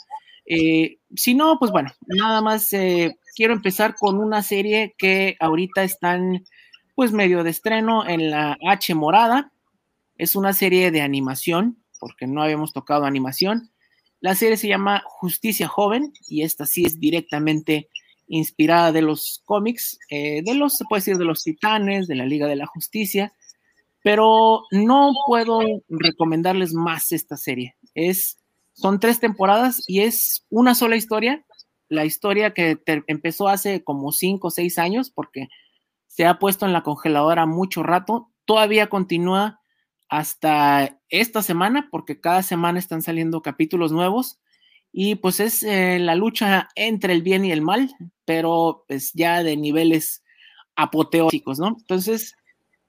Eh, 0.47 1.01
si 1.15 1.35
no, 1.35 1.59
pues 1.59 1.71
bueno, 1.71 1.93
nada 2.07 2.41
más 2.41 2.71
quiero 3.37 3.53
empezar 3.53 3.95
con 3.95 4.17
una 4.17 4.43
serie 4.43 4.95
que 4.97 5.37
ahorita 5.39 5.85
están 5.85 6.45
pues 6.99 7.13
medio 7.13 7.45
de 7.45 7.51
estreno 7.51 8.05
en 8.09 8.29
la 8.33 8.59
H 8.69 8.93
morada. 8.97 9.53
Es 10.17 10.35
una 10.35 10.53
serie 10.53 10.91
de 10.91 11.01
animación, 11.01 11.79
porque 12.01 12.27
no 12.27 12.43
habíamos 12.43 12.73
tocado 12.73 13.05
animación. 13.05 13.71
La 14.19 14.35
serie 14.35 14.57
se 14.57 14.67
llama 14.67 15.05
Justicia 15.07 15.69
Joven 15.69 16.13
y 16.27 16.43
esta 16.43 16.67
sí 16.67 16.85
es 16.85 16.99
directamente 16.99 17.89
inspirada 18.27 18.91
de 18.91 19.03
los 19.03 19.43
cómics, 19.45 19.97
de 20.11 20.55
los, 20.57 20.77
se 20.77 20.87
puede 20.87 20.99
decir, 21.03 21.19
de 21.19 21.25
los 21.25 21.45
titanes, 21.45 22.09
de 22.09 22.17
la 22.17 22.27
Liga 22.27 22.49
de 22.49 22.57
la 22.57 22.67
Justicia 22.67 23.33
pero 24.03 24.63
no 24.73 25.13
puedo 25.27 25.61
recomendarles 25.89 26.73
más 26.75 27.13
esta 27.13 27.37
serie. 27.37 27.77
Es, 27.95 28.39
son 28.73 28.99
tres 28.99 29.21
temporadas 29.21 29.85
y 29.87 30.01
es 30.01 30.47
una 30.51 30.75
sola 30.75 30.97
historia 30.97 31.45
la 31.89 32.05
historia 32.05 32.53
que 32.53 32.79
empezó 33.07 33.49
hace 33.49 33.83
como 33.83 34.13
cinco 34.13 34.49
o 34.49 34.51
seis 34.51 34.79
años, 34.79 35.11
porque 35.11 35.49
se 36.09 36.27
ha 36.27 36.39
puesto 36.39 36.67
en 36.67 36.73
la 36.73 36.83
congeladora 36.83 37.47
mucho 37.47 37.83
rato, 37.83 38.31
todavía 38.45 38.89
continúa 38.89 39.61
hasta 40.09 40.99
esta 41.11 41.43
semana, 41.43 41.89
porque 41.91 42.21
cada 42.21 42.43
semana 42.43 42.79
están 42.79 43.03
saliendo 43.03 43.43
capítulos 43.43 43.93
nuevos, 43.93 44.41
y 44.91 45.17
pues 45.17 45.39
es 45.39 45.63
eh, 45.63 45.99
la 46.01 46.15
lucha 46.15 46.69
entre 46.75 47.13
el 47.13 47.23
bien 47.23 47.45
y 47.45 47.53
el 47.53 47.63
mal, 47.63 47.95
pero 48.25 48.85
pues 48.89 49.13
ya 49.13 49.43
de 49.43 49.57
niveles 49.57 50.25
apoteósicos, 50.77 51.59
¿no? 51.59 51.77
Entonces, 51.79 52.35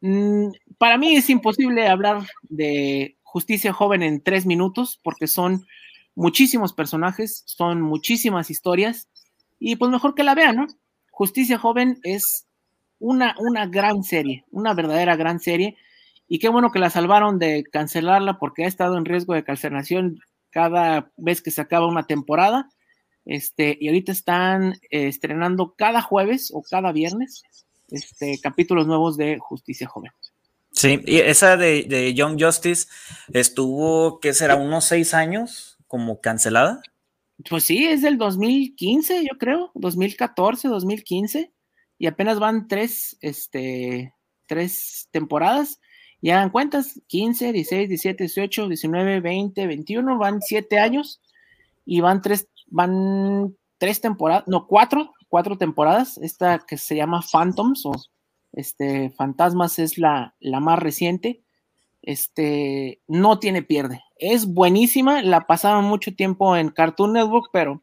mm, 0.02 0.48
para 0.78 0.98
mí 0.98 1.16
es 1.16 1.30
imposible 1.30 1.88
hablar 1.88 2.26
de 2.44 3.18
Justicia 3.24 3.74
Joven 3.74 4.02
en 4.02 4.24
tres 4.24 4.46
minutos, 4.46 5.00
porque 5.04 5.28
son 5.28 5.68
muchísimos 6.16 6.74
personajes, 6.74 7.44
son 7.46 7.82
muchísimas 7.82 8.50
historias, 8.50 9.10
y 9.60 9.76
pues 9.76 9.92
mejor 9.92 10.16
que 10.16 10.24
la 10.24 10.36
vean, 10.36 10.56
¿no? 10.56 10.68
Justicia 11.12 11.58
Joven 11.58 12.00
es 12.04 12.48
una, 13.00 13.36
una 13.40 13.66
gran 13.68 14.04
serie, 14.04 14.46
una 14.52 14.74
verdadera 14.74 15.16
gran 15.16 15.40
serie, 15.40 15.78
y 16.28 16.40
qué 16.40 16.50
bueno 16.50 16.72
que 16.72 16.80
la 16.80 16.90
salvaron 16.90 17.40
de 17.40 17.64
cancelarla 17.64 18.38
porque 18.38 18.66
ha 18.66 18.68
estado 18.68 18.98
en 18.98 19.06
riesgo 19.06 19.34
de 19.34 19.44
cancelación 19.44 20.20
cada 20.52 21.12
vez 21.18 21.42
que 21.42 21.52
se 21.52 21.62
acaba 21.62 21.88
una 21.88 22.04
temporada, 22.04 22.70
este, 23.26 23.78
y 23.80 23.88
ahorita 23.88 24.12
están 24.12 24.74
eh, 24.90 25.08
estrenando 25.08 25.76
cada 25.78 26.02
jueves 26.02 26.52
o 26.54 26.64
cada 26.64 26.92
viernes 26.92 27.44
este, 27.90 28.40
capítulos 28.42 28.88
nuevos 28.88 29.18
de 29.18 29.38
Justicia 29.40 29.88
Joven. 29.88 30.12
Sí, 30.72 31.02
y 31.06 31.18
esa 31.18 31.58
de, 31.58 31.84
de 31.84 32.14
Young 32.14 32.42
Justice 32.42 32.88
estuvo, 33.34 34.20
¿qué 34.20 34.34
será? 34.34 34.56
Unos 34.56 34.86
seis 34.86 35.14
años 35.14 35.78
como 35.88 36.22
cancelada. 36.22 36.82
Pues 37.50 37.64
sí, 37.64 37.86
es 37.86 38.02
del 38.02 38.18
2015, 38.18 39.24
yo 39.24 39.38
creo, 39.38 39.72
2014, 39.74 40.68
2015, 40.68 41.52
y 42.00 42.08
apenas 42.08 42.40
van 42.40 42.68
tres, 42.68 43.18
este, 43.22 44.16
tres 44.48 45.10
temporadas. 45.12 45.82
Y 46.22 46.32
hagan 46.32 46.50
cuentas, 46.50 47.00
15, 47.08 47.54
16, 47.54 47.90
17, 47.90 48.24
18, 48.24 48.68
19, 48.68 49.20
20, 49.22 49.68
21, 49.68 50.18
van 50.18 50.42
siete 50.42 50.80
años 50.80 51.22
y 51.86 52.02
van 52.02 52.22
tres, 52.22 52.50
van 52.68 53.56
tres 53.78 54.02
temporadas, 54.02 54.46
no, 54.48 54.66
cuatro, 54.68 55.14
cuatro 55.28 55.58
temporadas. 55.58 56.18
Esta 56.18 56.60
que 56.60 56.78
se 56.78 56.96
llama 56.96 57.22
Phantoms 57.22 57.86
o 57.86 57.92
este, 58.54 59.12
Fantasmas 59.12 59.78
es 59.78 59.98
la, 59.98 60.36
la 60.40 60.60
más 60.62 60.80
reciente. 60.80 61.44
Este, 62.02 63.02
no 63.08 63.40
tiene 63.40 63.62
pierde. 63.62 64.02
Es 64.16 64.46
buenísima, 64.46 65.22
la 65.22 65.48
pasaban 65.48 65.86
mucho 65.86 66.16
tiempo 66.16 66.56
en 66.56 66.70
Cartoon 66.70 67.14
Network, 67.14 67.50
pero 67.52 67.82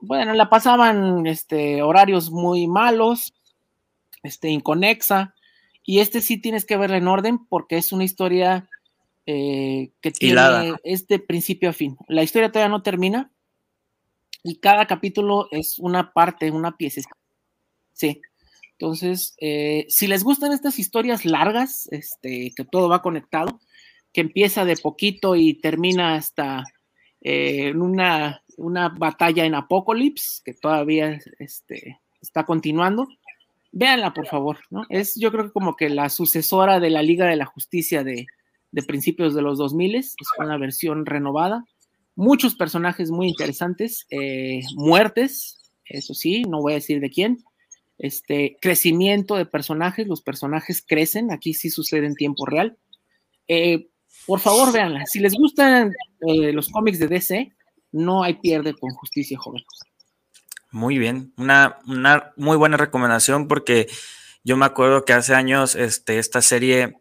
bueno, 0.00 0.34
la 0.34 0.48
pasaban 0.48 1.26
este, 1.26 1.82
horarios 1.82 2.30
muy 2.30 2.66
malos, 2.66 3.34
este, 4.22 4.48
inconexa, 4.48 5.34
y 5.84 6.00
este 6.00 6.20
sí 6.20 6.38
tienes 6.38 6.64
que 6.64 6.76
verla 6.76 6.96
en 6.96 7.08
orden 7.08 7.46
porque 7.46 7.76
es 7.76 7.92
una 7.92 8.04
historia 8.04 8.68
eh, 9.26 9.90
que 10.00 10.10
tiene, 10.10 10.74
es 10.84 11.06
de 11.06 11.18
principio 11.18 11.70
a 11.70 11.72
fin. 11.72 11.96
La 12.08 12.22
historia 12.22 12.50
todavía 12.50 12.70
no 12.70 12.82
termina 12.82 13.30
y 14.42 14.56
cada 14.56 14.86
capítulo 14.86 15.48
es 15.50 15.78
una 15.78 16.12
parte, 16.12 16.50
una 16.50 16.76
pieza. 16.76 17.02
Sí. 17.92 18.20
Entonces, 18.78 19.34
eh, 19.40 19.86
si 19.88 20.06
les 20.06 20.22
gustan 20.22 20.52
estas 20.52 20.78
historias 20.78 21.24
largas, 21.24 21.88
este, 21.90 22.52
que 22.54 22.64
todo 22.64 22.88
va 22.88 23.00
conectado, 23.00 23.60
que 24.12 24.20
empieza 24.20 24.64
de 24.64 24.76
poquito 24.76 25.34
y 25.34 25.54
termina 25.54 26.14
hasta 26.14 26.64
eh, 27.20 27.68
en 27.68 27.82
una, 27.82 28.42
una, 28.56 28.88
batalla 28.88 29.44
en 29.44 29.54
Apocalypse, 29.54 30.42
que 30.44 30.54
todavía 30.54 31.18
este, 31.38 32.00
está 32.20 32.44
continuando, 32.44 33.08
véanla 33.72 34.14
por 34.14 34.26
favor, 34.26 34.58
¿no? 34.70 34.84
Es 34.88 35.14
yo 35.18 35.30
creo 35.32 35.46
que 35.46 35.52
como 35.52 35.76
que 35.76 35.88
la 35.88 36.08
sucesora 36.08 36.80
de 36.80 36.90
la 36.90 37.02
Liga 37.02 37.26
de 37.26 37.36
la 37.36 37.46
Justicia 37.46 38.04
de, 38.04 38.26
de 38.72 38.82
principios 38.82 39.34
de 39.34 39.42
los 39.42 39.58
2000, 39.58 39.94
es 39.96 40.16
una 40.38 40.58
versión 40.58 41.06
renovada, 41.06 41.64
muchos 42.14 42.54
personajes 42.54 43.10
muy 43.10 43.28
interesantes, 43.28 44.06
eh, 44.10 44.62
muertes, 44.74 45.72
eso 45.84 46.14
sí, 46.14 46.42
no 46.42 46.60
voy 46.60 46.72
a 46.72 46.76
decir 46.76 47.00
de 47.00 47.10
quién, 47.10 47.44
este, 47.98 48.56
crecimiento 48.60 49.36
de 49.36 49.46
personajes, 49.46 50.06
los 50.06 50.22
personajes 50.22 50.84
crecen, 50.86 51.30
aquí 51.30 51.54
sí 51.54 51.70
sucede 51.70 52.06
en 52.06 52.14
tiempo 52.14 52.44
real. 52.46 52.76
Eh, 53.48 53.88
por 54.26 54.40
favor, 54.40 54.72
véanla. 54.72 55.06
Si 55.06 55.20
les 55.20 55.34
gustan 55.34 55.92
eh, 56.26 56.52
los 56.52 56.68
cómics 56.68 56.98
de 56.98 57.08
DC, 57.08 57.52
no 57.92 58.22
hay 58.22 58.34
pierde 58.34 58.74
con 58.74 58.90
Justicia 58.90 59.38
Joven. 59.38 59.64
Muy 60.72 60.98
bien, 60.98 61.32
una, 61.36 61.78
una, 61.86 62.32
muy 62.36 62.56
buena 62.56 62.76
recomendación 62.76 63.48
porque 63.48 63.86
yo 64.44 64.56
me 64.56 64.66
acuerdo 64.66 65.04
que 65.04 65.12
hace 65.12 65.34
años 65.34 65.74
este, 65.74 66.18
esta 66.18 66.42
serie 66.42 66.98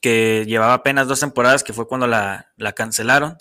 que 0.00 0.44
llevaba 0.46 0.74
apenas 0.74 1.08
dos 1.08 1.20
temporadas, 1.20 1.64
que 1.64 1.72
fue 1.72 1.88
cuando 1.88 2.06
la, 2.06 2.52
la 2.56 2.72
cancelaron, 2.72 3.36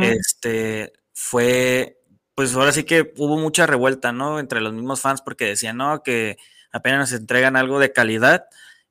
este, 0.00 0.92
fue 1.12 1.96
pues 2.36 2.54
ahora 2.54 2.70
sí 2.70 2.84
que 2.84 3.14
hubo 3.16 3.38
mucha 3.38 3.66
revuelta, 3.66 4.12
¿no? 4.12 4.38
Entre 4.38 4.60
los 4.60 4.74
mismos 4.74 5.00
fans 5.00 5.22
porque 5.22 5.46
decían, 5.46 5.78
no, 5.78 6.02
que 6.02 6.36
apenas 6.70 7.10
nos 7.10 7.18
entregan 7.18 7.56
algo 7.56 7.78
de 7.78 7.92
calidad 7.92 8.44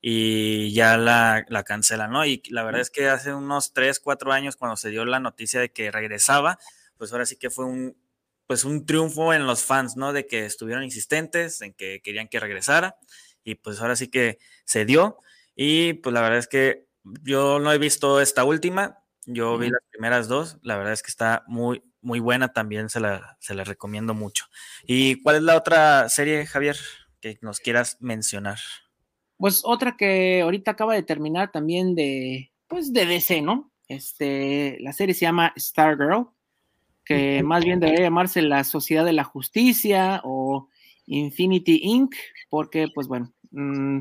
y 0.08 0.72
ya 0.72 0.98
la, 0.98 1.46
la 1.50 1.64
cancelan, 1.64 2.12
¿no? 2.12 2.28
Y 2.28 2.44
la 2.52 2.62
verdad 2.64 2.80
es 2.82 2.92
que 2.92 3.10
hace 3.10 3.34
unos 3.34 3.74
3, 3.74 4.00
4 4.00 4.32
años 4.34 4.56
cuando 4.56 4.78
se 4.78 4.92
dio 4.92 5.04
la 5.04 5.20
noticia 5.20 5.60
de 5.60 5.72
que 5.72 5.90
regresaba, 5.90 6.60
pues 6.96 7.12
ahora 7.12 7.26
sí 7.26 7.38
que 7.38 7.50
fue 7.50 7.66
un, 7.66 7.98
pues 8.46 8.66
un 8.66 8.86
triunfo 8.86 9.34
en 9.34 9.48
los 9.48 9.64
fans, 9.64 9.98
¿no? 9.98 10.14
De 10.14 10.28
que 10.28 10.46
estuvieron 10.46 10.84
insistentes, 10.84 11.60
en 11.62 11.74
que 11.74 12.04
querían 12.04 12.28
que 12.28 12.40
regresara 12.40 12.98
y 13.44 13.56
pues 13.56 13.82
ahora 13.82 13.96
sí 13.96 14.10
que 14.10 14.38
se 14.64 14.86
dio 14.86 15.18
y 15.56 15.94
pues 15.94 16.14
la 16.14 16.22
verdad 16.22 16.38
es 16.38 16.48
que 16.48 16.86
yo 17.24 17.58
no 17.60 17.74
he 17.74 17.80
visto 17.80 18.22
esta 18.22 18.44
última, 18.44 19.00
yo 19.26 19.58
vi 19.58 19.72
las 19.72 19.82
primeras 19.90 20.28
dos, 20.28 20.60
la 20.62 20.78
verdad 20.78 20.94
es 20.94 21.02
que 21.02 21.10
está 21.10 21.44
muy, 21.48 21.84
muy 22.02 22.20
buena 22.20 22.54
también, 22.54 22.90
se 22.90 23.00
la, 23.00 23.38
se 23.40 23.56
la 23.56 23.64
recomiendo 23.64 24.14
mucho. 24.14 24.46
¿Y 24.86 25.20
cuál 25.24 25.38
es 25.38 25.42
la 25.42 25.58
otra 25.58 26.10
serie, 26.10 26.46
Javier, 26.46 26.78
que 27.22 27.40
nos 27.42 27.60
quieras 27.60 27.98
mencionar? 28.02 28.60
Pues 29.38 29.62
otra 29.66 29.98
que 29.98 30.42
ahorita 30.42 30.72
acaba 30.72 30.94
de 30.94 31.04
terminar 31.04 31.52
también 31.52 31.96
de, 31.96 32.52
pues 32.68 32.94
de 32.94 33.06
DC, 33.06 33.42
¿no? 33.42 33.72
Este, 33.88 34.78
la 34.80 34.94
serie 34.94 35.14
se 35.14 35.26
llama 35.26 35.54
Stargirl, 35.58 36.28
que 37.04 37.44
más 37.44 37.64
bien 37.64 37.80
debería 37.80 38.06
llamarse 38.06 38.42
La 38.42 38.64
Sociedad 38.64 39.06
de 39.06 39.14
la 39.14 39.24
Justicia 39.24 40.22
o 40.24 40.70
Infinity 41.06 41.82
Inc., 41.84 42.16
porque, 42.50 42.88
pues 42.94 43.08
bueno, 43.08 43.32
mm, 43.52 44.00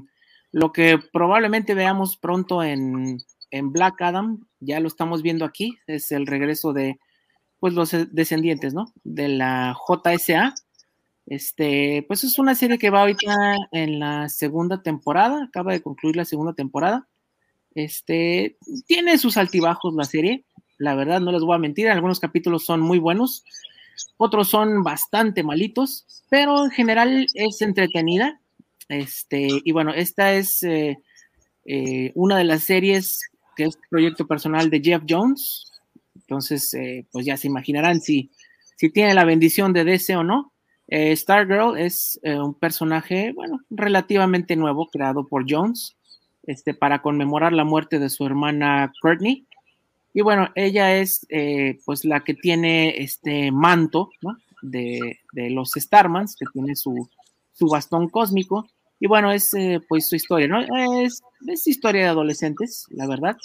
lo 0.52 0.72
que 0.72 0.98
probablemente 1.12 1.74
veamos 1.74 2.16
pronto 2.16 2.62
en, 2.62 3.20
en 3.50 3.72
Black 3.72 4.00
Adam, 4.00 4.46
ya 4.60 4.80
lo 4.80 4.88
estamos 4.88 5.22
viendo 5.22 5.44
aquí, 5.44 5.76
es 5.86 6.12
el 6.12 6.26
regreso 6.26 6.72
de 6.72 6.98
pues 7.58 7.72
los 7.72 7.96
descendientes, 8.12 8.74
¿no? 8.74 8.92
De 9.04 9.26
la 9.26 9.74
JSA. 9.74 10.54
Este, 11.26 12.04
pues 12.06 12.22
es 12.24 12.38
una 12.38 12.54
serie 12.54 12.78
que 12.78 12.90
va 12.90 13.00
ahorita 13.00 13.56
en 13.72 13.98
la 13.98 14.28
segunda 14.28 14.82
temporada, 14.82 15.44
acaba 15.44 15.72
de 15.72 15.82
concluir 15.82 16.16
la 16.16 16.24
segunda 16.24 16.52
temporada. 16.52 17.08
Este, 17.74 18.56
tiene 18.86 19.18
sus 19.18 19.36
altibajos 19.36 19.94
la 19.94 20.04
serie, 20.04 20.44
la 20.78 20.94
verdad, 20.94 21.20
no 21.20 21.32
les 21.32 21.42
voy 21.42 21.54
a 21.54 21.58
mentir, 21.58 21.88
algunos 21.88 22.20
capítulos 22.20 22.64
son 22.64 22.80
muy 22.80 22.98
buenos, 22.98 23.44
otros 24.16 24.48
son 24.48 24.82
bastante 24.82 25.42
malitos, 25.42 26.06
pero 26.28 26.64
en 26.64 26.70
general 26.70 27.26
es 27.34 27.62
entretenida. 27.62 28.40
Este, 28.88 29.48
y 29.64 29.72
bueno, 29.72 29.92
esta 29.94 30.34
es 30.34 30.62
eh, 30.62 30.98
eh, 31.64 32.12
una 32.14 32.36
de 32.36 32.44
las 32.44 32.64
series 32.64 33.30
que 33.56 33.64
es 33.64 33.78
proyecto 33.88 34.26
personal 34.26 34.68
de 34.68 34.80
Jeff 34.80 35.02
Jones, 35.08 35.70
entonces, 36.14 36.72
eh, 36.74 37.06
pues 37.12 37.26
ya 37.26 37.36
se 37.36 37.48
imaginarán 37.48 38.00
si, 38.00 38.30
si 38.76 38.90
tiene 38.90 39.14
la 39.14 39.24
bendición 39.24 39.72
de 39.72 39.84
DC 39.84 40.16
o 40.16 40.24
no. 40.24 40.53
Eh, 40.88 41.16
Stargirl 41.16 41.78
es 41.78 42.20
eh, 42.22 42.38
un 42.38 42.54
personaje, 42.54 43.32
bueno, 43.32 43.60
relativamente 43.70 44.56
nuevo, 44.56 44.88
creado 44.88 45.26
por 45.26 45.44
Jones, 45.48 45.96
este, 46.44 46.74
para 46.74 47.00
conmemorar 47.00 47.52
la 47.52 47.64
muerte 47.64 47.98
de 47.98 48.10
su 48.10 48.26
hermana 48.26 48.92
Courtney. 49.00 49.46
Y 50.12 50.20
bueno, 50.20 50.48
ella 50.54 50.96
es 50.96 51.26
pues 51.84 52.04
la 52.04 52.20
que 52.20 52.34
tiene 52.34 53.02
este 53.02 53.50
manto 53.50 54.10
de, 54.62 55.18
de, 55.32 55.50
los 55.50 55.72
Starmans, 55.72 56.36
que 56.36 56.46
tiene 56.52 56.76
su, 56.76 57.08
su 57.52 57.66
bastón 57.66 58.08
cósmico. 58.08 58.68
Y 59.00 59.08
bueno, 59.08 59.32
es 59.32 59.50
pues 59.88 60.08
su 60.08 60.14
historia, 60.14 60.46
¿no? 60.46 60.60
Es, 61.02 61.20
es 61.48 61.66
historia 61.66 62.02
de 62.02 62.08
adolescentes, 62.10 62.86
la 62.90 63.08
verdad. 63.08 63.36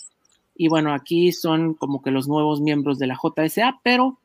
Y 0.61 0.67
bueno, 0.67 0.93
aquí 0.93 1.31
son 1.31 1.73
como 1.73 2.01
que 2.01 2.11
los 2.11 2.27
nuevos 2.27 2.59
miembros 2.59 2.99
de 2.99 3.07
la 3.07 3.17
JSA, 3.17 3.79
pero 3.81 4.19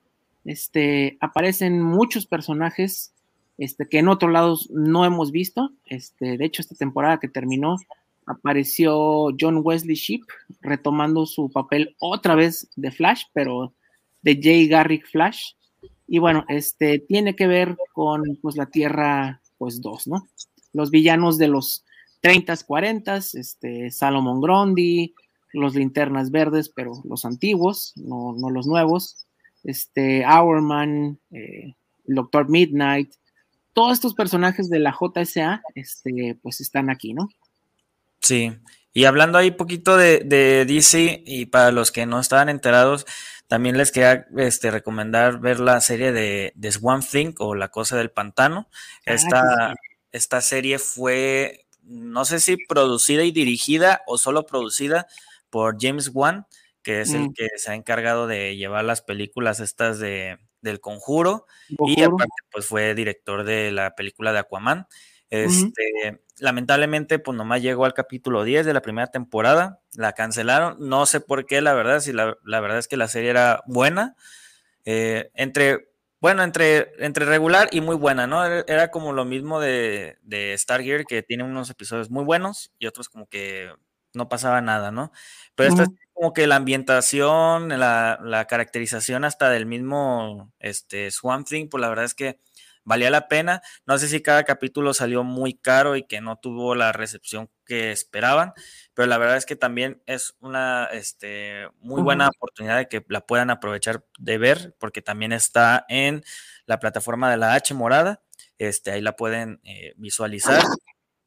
este, 0.44 1.16
aparecen 1.20 1.80
muchos 1.80 2.26
personajes 2.26 3.14
este, 3.58 3.88
que 3.88 3.98
en 3.98 4.08
otros 4.08 4.32
lados 4.32 4.70
no 4.70 5.04
hemos 5.04 5.30
visto. 5.30 5.70
Este, 5.86 6.36
de 6.36 6.44
hecho, 6.44 6.62
esta 6.62 6.74
temporada 6.74 7.18
que 7.18 7.28
terminó, 7.28 7.76
apareció 8.26 9.28
John 9.38 9.60
Wesley 9.62 9.96
Sheep 9.96 10.22
retomando 10.60 11.26
su 11.26 11.50
papel 11.50 11.94
otra 11.98 12.34
vez 12.34 12.68
de 12.76 12.90
Flash, 12.90 13.24
pero 13.32 13.74
de 14.22 14.40
Jay 14.42 14.66
Garrick 14.66 15.06
Flash. 15.06 15.52
Y 16.06 16.18
bueno, 16.18 16.44
este 16.48 16.98
tiene 16.98 17.36
que 17.36 17.46
ver 17.46 17.76
con 17.92 18.22
pues 18.42 18.56
la 18.56 18.66
Tierra 18.66 19.40
pues 19.58 19.80
2, 19.80 20.06
¿no? 20.08 20.26
Los 20.72 20.90
villanos 20.90 21.38
de 21.38 21.48
los 21.48 21.84
30s, 22.22 22.66
40s, 22.66 23.38
este 23.38 23.90
Salomon 23.90 24.40
Grundy, 24.40 25.14
los 25.52 25.74
linternas 25.74 26.30
verdes, 26.30 26.68
pero 26.68 26.92
los 27.04 27.24
antiguos, 27.24 27.92
no, 27.96 28.34
no 28.36 28.50
los 28.50 28.66
nuevos, 28.66 29.26
este 29.64 30.24
Hourman, 30.24 31.18
eh, 31.32 31.74
Doctor 32.04 32.48
Midnight, 32.48 33.12
todos 33.72 33.94
estos 33.94 34.14
personajes 34.14 34.70
de 34.70 34.78
la 34.78 34.92
JSA, 34.98 35.62
este, 35.74 36.38
pues 36.42 36.60
están 36.60 36.90
aquí, 36.90 37.12
¿no? 37.12 37.28
Sí, 38.20 38.52
y 38.92 39.04
hablando 39.04 39.36
ahí 39.36 39.50
poquito 39.50 39.96
de, 39.96 40.20
de, 40.20 40.64
DC, 40.64 41.24
y 41.26 41.46
para 41.46 41.72
los 41.72 41.90
que 41.90 42.06
no 42.06 42.20
estaban 42.20 42.48
enterados, 42.48 43.06
también 43.48 43.76
les 43.76 43.90
quería 43.90 44.26
este, 44.36 44.70
recomendar 44.70 45.40
ver 45.40 45.60
la 45.60 45.80
serie 45.80 46.12
de, 46.12 46.52
de 46.54 46.72
Swamp 46.72 47.04
Thing 47.04 47.34
o 47.38 47.54
La 47.54 47.68
Cosa 47.68 47.96
del 47.96 48.10
Pantano. 48.10 48.68
Ah, 49.06 49.12
esta, 49.12 49.74
esta 50.12 50.40
serie 50.40 50.78
fue, 50.78 51.66
no 51.82 52.24
sé 52.24 52.38
si 52.38 52.56
producida 52.56 53.24
y 53.24 53.32
dirigida 53.32 54.02
o 54.06 54.16
solo 54.16 54.46
producida 54.46 55.08
por 55.50 55.76
James 55.80 56.10
Wan, 56.14 56.46
que 56.84 57.00
es 57.00 57.14
el 57.14 57.30
mm. 57.30 57.32
que 57.32 57.48
se 57.56 57.72
ha 57.72 57.74
encargado 57.74 58.28
de 58.28 58.56
llevar 58.56 58.84
las 58.84 59.02
películas 59.02 59.58
estas 59.58 59.98
de, 59.98 60.38
del 60.60 60.80
Conjuro, 60.80 61.46
y 61.68 62.02
aparte 62.02 62.32
pues 62.52 62.66
fue 62.66 62.94
director 62.94 63.42
de 63.42 63.72
la 63.72 63.96
película 63.96 64.32
de 64.32 64.38
Aquaman. 64.38 64.86
Este, 65.30 66.20
lamentablemente, 66.38 67.18
pues 67.18 67.36
nomás 67.36 67.60
llegó 67.60 67.86
al 67.86 67.94
capítulo 67.94 68.44
10 68.44 68.66
de 68.66 68.74
la 68.74 68.82
primera 68.82 69.08
temporada, 69.08 69.80
la 69.96 70.12
cancelaron, 70.12 70.76
no 70.78 71.06
sé 71.06 71.20
por 71.20 71.46
qué, 71.46 71.60
la 71.60 71.72
verdad, 71.72 71.98
si 71.98 72.12
la, 72.12 72.36
verdad 72.44 72.78
es 72.78 72.86
que 72.86 72.96
la 72.96 73.08
serie 73.08 73.30
era 73.30 73.62
buena, 73.66 74.14
eh, 74.84 75.32
entre, 75.34 75.88
bueno, 76.20 76.44
entre, 76.44 76.92
entre 77.04 77.24
regular 77.24 77.68
y 77.72 77.80
muy 77.80 77.96
buena, 77.96 78.28
¿no? 78.28 78.44
Era 78.44 78.90
como 78.92 79.12
lo 79.12 79.24
mismo 79.24 79.58
de, 79.58 80.18
de 80.22 80.56
Stargear, 80.56 81.04
que 81.04 81.22
tiene 81.22 81.42
unos 81.42 81.68
episodios 81.70 82.10
muy 82.10 82.24
buenos 82.24 82.72
y 82.78 82.86
otros 82.86 83.08
como 83.08 83.26
que 83.26 83.72
no 84.14 84.28
pasaba 84.28 84.60
nada, 84.60 84.90
¿no? 84.90 85.12
Pero 85.54 85.70
esta 85.70 85.82
es 85.84 85.88
como 86.12 86.32
que 86.32 86.46
la 86.46 86.56
ambientación, 86.56 87.68
la, 87.68 88.18
la, 88.22 88.46
caracterización 88.46 89.24
hasta 89.24 89.50
del 89.50 89.66
mismo 89.66 90.52
este, 90.58 91.10
Swamp 91.10 91.46
Thing, 91.46 91.68
pues 91.68 91.80
la 91.80 91.88
verdad 91.88 92.04
es 92.04 92.14
que 92.14 92.38
valía 92.84 93.10
la 93.10 93.28
pena. 93.28 93.62
No 93.86 93.98
sé 93.98 94.08
si 94.08 94.22
cada 94.22 94.44
capítulo 94.44 94.94
salió 94.94 95.24
muy 95.24 95.54
caro 95.54 95.96
y 95.96 96.04
que 96.04 96.20
no 96.20 96.36
tuvo 96.36 96.74
la 96.74 96.92
recepción 96.92 97.50
que 97.66 97.92
esperaban, 97.92 98.52
pero 98.92 99.06
la 99.06 99.18
verdad 99.18 99.36
es 99.36 99.46
que 99.46 99.56
también 99.56 100.02
es 100.06 100.36
una 100.40 100.84
este, 100.92 101.68
muy 101.80 102.02
buena 102.02 102.28
oportunidad 102.28 102.76
de 102.76 102.88
que 102.88 103.04
la 103.08 103.26
puedan 103.26 103.50
aprovechar 103.50 104.04
de 104.18 104.38
ver, 104.38 104.76
porque 104.78 105.02
también 105.02 105.32
está 105.32 105.84
en 105.88 106.22
la 106.66 106.78
plataforma 106.78 107.30
de 107.30 107.38
la 107.38 107.54
H 107.54 107.74
Morada. 107.74 108.22
Este, 108.58 108.92
ahí 108.92 109.00
la 109.00 109.16
pueden 109.16 109.60
eh, 109.64 109.94
visualizar 109.96 110.62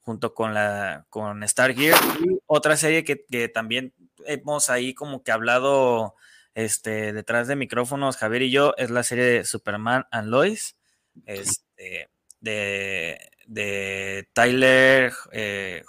junto 0.08 0.34
con 0.34 0.54
la 0.54 1.06
con 1.10 1.46
Stargear 1.46 2.00
y 2.22 2.40
otra 2.46 2.78
serie 2.78 3.04
que, 3.04 3.26
que, 3.26 3.50
también 3.50 3.94
hemos 4.26 4.70
ahí 4.70 4.94
como 4.94 5.22
que 5.22 5.34
hablado 5.34 6.16
este 6.56 7.12
detrás 7.12 7.50
de 7.50 7.58
micrófonos 7.58 8.16
Javier 8.16 8.44
y 8.44 8.52
yo 8.52 8.74
es 8.78 8.90
la 8.90 9.04
serie 9.04 9.26
de 9.26 9.44
Superman 9.44 10.06
and 10.10 10.30
Lois 10.30 10.78
este, 11.26 12.10
de, 12.40 13.20
de 13.48 14.30
Tyler 14.32 15.12
eh, 15.34 15.84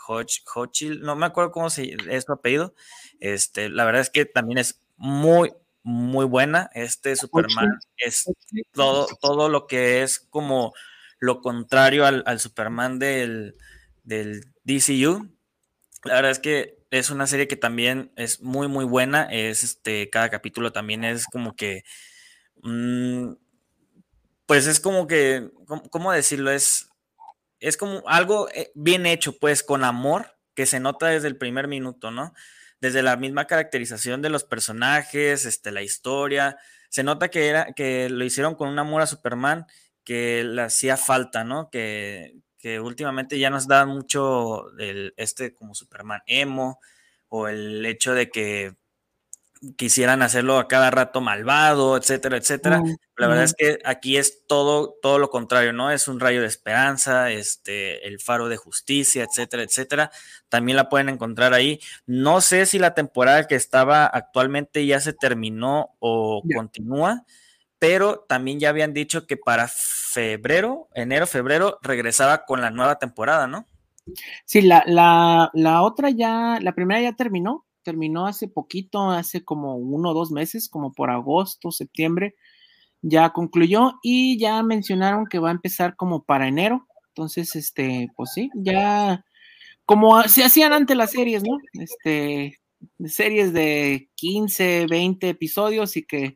no 1.01 1.15
me 1.15 1.27
acuerdo 1.27 1.53
cómo 1.53 1.71
se, 1.71 1.97
es 2.11 2.25
su 2.25 2.33
apellido. 2.33 2.75
Este, 3.21 3.69
la 3.69 3.85
verdad 3.85 4.03
es 4.03 4.11
que 4.11 4.25
también 4.25 4.59
es 4.59 4.81
muy, 4.97 5.53
muy 5.85 6.27
buena. 6.27 6.71
Este 6.75 7.15
Superman 7.15 7.79
es 7.97 8.25
todo, 8.73 9.07
todo 9.21 9.49
lo 9.49 9.69
que 9.69 10.03
es 10.03 10.19
como 10.19 10.75
lo 11.21 11.41
contrario 11.41 12.07
al, 12.07 12.41
Superman 12.41 12.99
del, 12.99 13.55
del, 14.09 14.53
DCU. 14.65 15.29
La 16.05 16.15
verdad 16.15 16.31
es 16.31 16.39
que 16.39 16.79
es 16.91 17.11
una 17.11 17.27
serie 17.27 17.49
que 17.49 17.57
también 17.57 18.13
es 18.17 18.41
muy, 18.43 18.69
muy 18.69 18.85
buena. 18.85 19.25
Es 19.31 19.65
este, 19.65 20.11
cada 20.11 20.31
capítulo 20.31 20.73
también 20.73 21.05
es 21.05 21.27
como 21.27 21.57
que. 21.57 21.85
Mm, 22.63 23.35
pues 24.47 24.67
es 24.67 24.81
como 24.81 25.07
que, 25.07 25.51
¿cómo 25.91 26.13
decirlo? 26.13 26.51
Es, 26.51 26.89
es 27.61 27.77
como 27.77 28.03
algo 28.07 28.49
eh, 28.51 28.73
bien 28.75 29.07
hecho, 29.07 29.39
pues 29.39 29.63
con 29.63 29.85
amor, 29.85 30.39
que 30.55 30.67
se 30.67 30.81
nota 30.81 31.09
desde 31.09 31.29
el 31.29 31.37
primer 31.37 31.69
minuto, 31.69 32.11
¿no? 32.11 32.33
Desde 32.81 33.03
la 33.03 33.17
misma 33.17 33.47
caracterización 33.47 34.23
de 34.23 34.31
los 34.31 34.45
personajes, 34.45 35.45
este, 35.45 35.71
la 35.71 35.83
historia, 35.83 36.57
se 36.89 37.03
nota 37.03 37.29
que, 37.29 37.49
era, 37.49 37.73
que 37.75 38.09
lo 38.09 38.25
hicieron 38.25 38.55
con 38.55 38.69
un 38.71 38.79
amor 38.79 39.03
a 39.03 39.07
Superman 39.07 39.67
que 40.05 40.45
le 40.45 40.63
hacía 40.63 40.97
falta, 40.97 41.45
¿no? 41.45 41.69
Que, 41.71 42.35
que 42.59 42.81
últimamente 42.81 43.39
ya 43.39 43.51
nos 43.51 43.69
da 43.69 43.87
mucho 43.87 44.77
el, 44.79 45.15
este 45.17 45.55
como 45.55 45.75
Superman 45.75 46.23
emo, 46.27 46.81
o 47.29 47.49
el 47.49 47.85
hecho 47.87 48.15
de 48.15 48.31
que 48.31 48.75
quisieran 49.77 50.23
hacerlo 50.23 50.59
a 50.59 50.69
cada 50.69 50.91
rato 50.91 51.21
malvado, 51.21 51.97
etcétera, 51.97 52.37
etcétera. 52.37 52.83
La 53.17 53.27
verdad 53.27 53.45
es 53.45 53.55
que 53.55 53.79
aquí 53.85 54.17
es 54.17 54.47
todo, 54.47 54.97
todo 55.03 55.19
lo 55.19 55.31
contrario, 55.31 55.73
¿no? 55.73 55.91
Es 55.91 56.07
un 56.07 56.21
rayo 56.21 56.41
de 56.41 56.47
esperanza, 56.47 57.31
este, 57.31 58.07
el 58.07 58.21
faro 58.21 58.49
de 58.49 58.57
justicia, 58.57 59.25
etcétera, 59.25 59.65
etcétera. 59.65 60.11
También 60.49 60.77
la 60.77 60.89
pueden 60.89 61.09
encontrar 61.09 61.55
ahí. 61.55 61.81
No 62.07 62.41
sé 62.41 62.67
si 62.67 62.79
la 62.79 62.95
temporada 62.95 63.47
que 63.47 63.57
estaba 63.57 64.07
actualmente 64.07 64.87
ya 64.87 65.01
se 65.01 65.13
terminó 65.13 65.97
o 65.99 66.43
continúa, 66.55 67.25
pero 67.79 68.25
también 68.29 68.61
ya 68.61 68.71
habían 68.71 68.93
dicho 68.93 69.27
que 69.27 69.37
para 69.37 69.69
febrero, 69.69 70.89
enero, 70.95 71.27
febrero, 71.27 71.79
regresaba 71.83 72.45
con 72.45 72.61
la 72.61 72.71
nueva 72.71 72.99
temporada, 72.99 73.47
¿no? 73.47 73.67
Sí, 74.45 74.63
la, 74.63 74.83
la, 74.87 75.51
la 75.55 75.83
otra 75.83 76.11
ya, 76.11 76.59
la 76.61 76.73
primera 76.73 77.01
ya 77.01 77.13
terminó, 77.15 77.67
terminó 77.83 78.27
hace 78.27 78.49
poquito, 78.49 79.11
hace 79.11 79.45
como 79.45 79.77
uno 79.77 80.11
o 80.11 80.15
dos 80.15 80.31
meses, 80.31 80.69
como 80.69 80.93
por 80.93 81.11
agosto, 81.11 81.71
septiembre, 81.71 82.35
ya 83.03 83.31
concluyó 83.31 83.95
y 84.03 84.39
ya 84.39 84.63
mencionaron 84.63 85.27
que 85.27 85.39
va 85.39 85.49
a 85.49 85.53
empezar 85.53 85.95
como 85.97 86.25
para 86.25 86.49
enero. 86.49 86.87
Entonces, 87.09 87.55
este, 87.57 88.09
pues 88.17 88.33
sí, 88.33 88.51
ya 88.55 89.25
como 89.85 90.23
se 90.25 90.45
hacían 90.45 90.73
antes 90.73 90.97
las 90.97 91.13
series, 91.13 91.43
¿no? 91.43 91.59
Este, 91.75 92.59
series 93.07 93.53
de 93.53 94.11
15, 94.17 94.87
20 94.89 95.29
episodios 95.29 95.97
y 95.97 96.05
que 96.05 96.35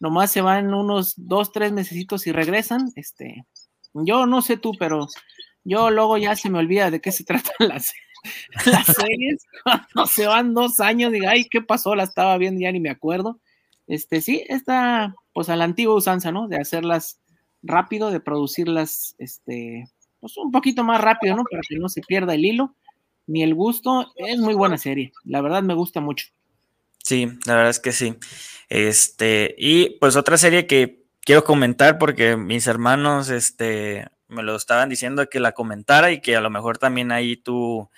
nomás 0.00 0.32
se 0.32 0.40
van 0.40 0.74
unos 0.74 1.14
dos, 1.16 1.52
tres 1.52 1.72
necesitos 1.72 2.26
y 2.26 2.32
regresan. 2.32 2.90
Este, 2.96 3.44
yo 3.92 4.26
no 4.26 4.42
sé 4.42 4.56
tú, 4.56 4.72
pero 4.78 5.06
yo 5.62 5.90
luego 5.90 6.18
ya 6.18 6.34
se 6.34 6.50
me 6.50 6.58
olvida 6.58 6.90
de 6.90 7.00
qué 7.00 7.12
se 7.12 7.24
tratan 7.24 7.68
las, 7.68 7.92
las 8.66 8.86
series, 8.86 9.46
cuando 9.62 10.06
se 10.06 10.26
van 10.26 10.54
dos 10.54 10.80
años, 10.80 11.12
diga, 11.12 11.30
ay, 11.30 11.44
¿qué 11.44 11.60
pasó? 11.60 11.94
La 11.94 12.04
estaba 12.04 12.36
viendo, 12.38 12.60
ya 12.60 12.72
ni 12.72 12.80
me 12.80 12.90
acuerdo. 12.90 13.38
Este, 13.86 14.20
sí, 14.20 14.44
está 14.48 15.14
pues 15.32 15.48
a 15.48 15.56
la 15.56 15.64
antigua 15.64 15.94
usanza, 15.94 16.32
¿no? 16.32 16.48
De 16.48 16.56
hacerlas 16.56 17.20
rápido, 17.62 18.10
de 18.10 18.20
producirlas, 18.20 19.14
este, 19.18 19.88
pues 20.20 20.36
un 20.36 20.50
poquito 20.50 20.82
más 20.84 21.00
rápido, 21.00 21.36
¿no? 21.36 21.44
Para 21.44 21.62
que 21.68 21.76
no 21.76 21.88
se 21.88 22.00
pierda 22.00 22.34
el 22.34 22.44
hilo 22.44 22.74
ni 23.26 23.42
el 23.42 23.54
gusto. 23.54 24.12
Es 24.16 24.38
muy 24.38 24.54
buena 24.54 24.78
serie, 24.78 25.12
la 25.24 25.40
verdad 25.40 25.62
me 25.62 25.74
gusta 25.74 26.00
mucho. 26.00 26.26
Sí, 27.10 27.26
la 27.44 27.56
verdad 27.56 27.70
es 27.70 27.80
que 27.80 27.90
sí. 27.90 28.14
Este, 28.68 29.56
y 29.58 29.98
pues 29.98 30.14
otra 30.14 30.38
serie 30.38 30.68
que 30.68 31.02
quiero 31.22 31.42
comentar 31.42 31.98
porque 31.98 32.36
mis 32.36 32.68
hermanos, 32.68 33.30
este, 33.30 34.06
me 34.28 34.44
lo 34.44 34.54
estaban 34.54 34.88
diciendo 34.88 35.28
que 35.28 35.40
la 35.40 35.50
comentara 35.50 36.12
y 36.12 36.20
que 36.20 36.36
a 36.36 36.40
lo 36.40 36.50
mejor 36.50 36.78
también 36.78 37.10
ahí 37.10 37.36
tú, 37.36 37.90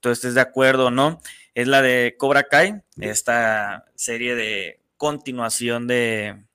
tú 0.00 0.08
estés 0.10 0.34
de 0.34 0.40
acuerdo, 0.40 0.90
¿no? 0.90 1.20
Es 1.54 1.68
la 1.68 1.80
de 1.80 2.16
Cobra 2.18 2.48
Kai, 2.48 2.82
esta 2.98 3.84
serie 3.94 4.34
de 4.34 4.80
continuación 4.96 5.86
de, 5.86 6.45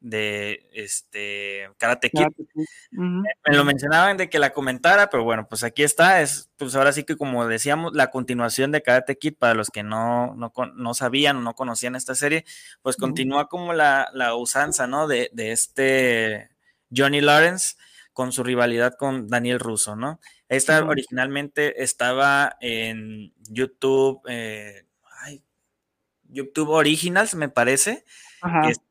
de 0.00 0.68
este 0.72 1.70
Karate 1.76 2.10
Kid. 2.10 2.26
Me 2.90 3.56
lo 3.56 3.64
mencionaban 3.64 4.16
de 4.16 4.30
que 4.30 4.38
la 4.38 4.52
comentara, 4.52 5.10
pero 5.10 5.24
bueno, 5.24 5.46
pues 5.48 5.62
aquí 5.62 5.82
está, 5.82 6.22
es 6.22 6.50
pues 6.56 6.74
ahora 6.74 6.92
sí 6.92 7.04
que 7.04 7.16
como 7.16 7.46
decíamos, 7.46 7.92
la 7.94 8.10
continuación 8.10 8.72
de 8.72 8.82
Karate 8.82 9.18
Kid 9.18 9.34
para 9.38 9.54
los 9.54 9.68
que 9.68 9.82
no, 9.82 10.34
no, 10.34 10.94
sabían 10.94 11.36
o 11.36 11.40
no 11.40 11.54
conocían 11.54 11.96
esta 11.96 12.14
serie, 12.14 12.44
pues 12.82 12.96
continúa 12.96 13.48
como 13.48 13.72
la, 13.72 14.08
la 14.14 14.34
usanza, 14.34 14.86
¿no? 14.86 15.06
De, 15.06 15.30
de, 15.32 15.52
este 15.52 16.50
Johnny 16.94 17.20
Lawrence 17.20 17.76
con 18.12 18.32
su 18.32 18.42
rivalidad 18.42 18.94
con 18.98 19.28
Daniel 19.28 19.60
Russo, 19.60 19.96
¿no? 19.96 20.20
Esta 20.48 20.84
originalmente 20.84 21.82
estaba 21.82 22.56
en 22.60 23.32
YouTube, 23.48 24.20
eh, 24.28 24.84
YouTube 26.24 26.70
Originals, 26.70 27.34
me 27.34 27.48
parece. 27.48 28.04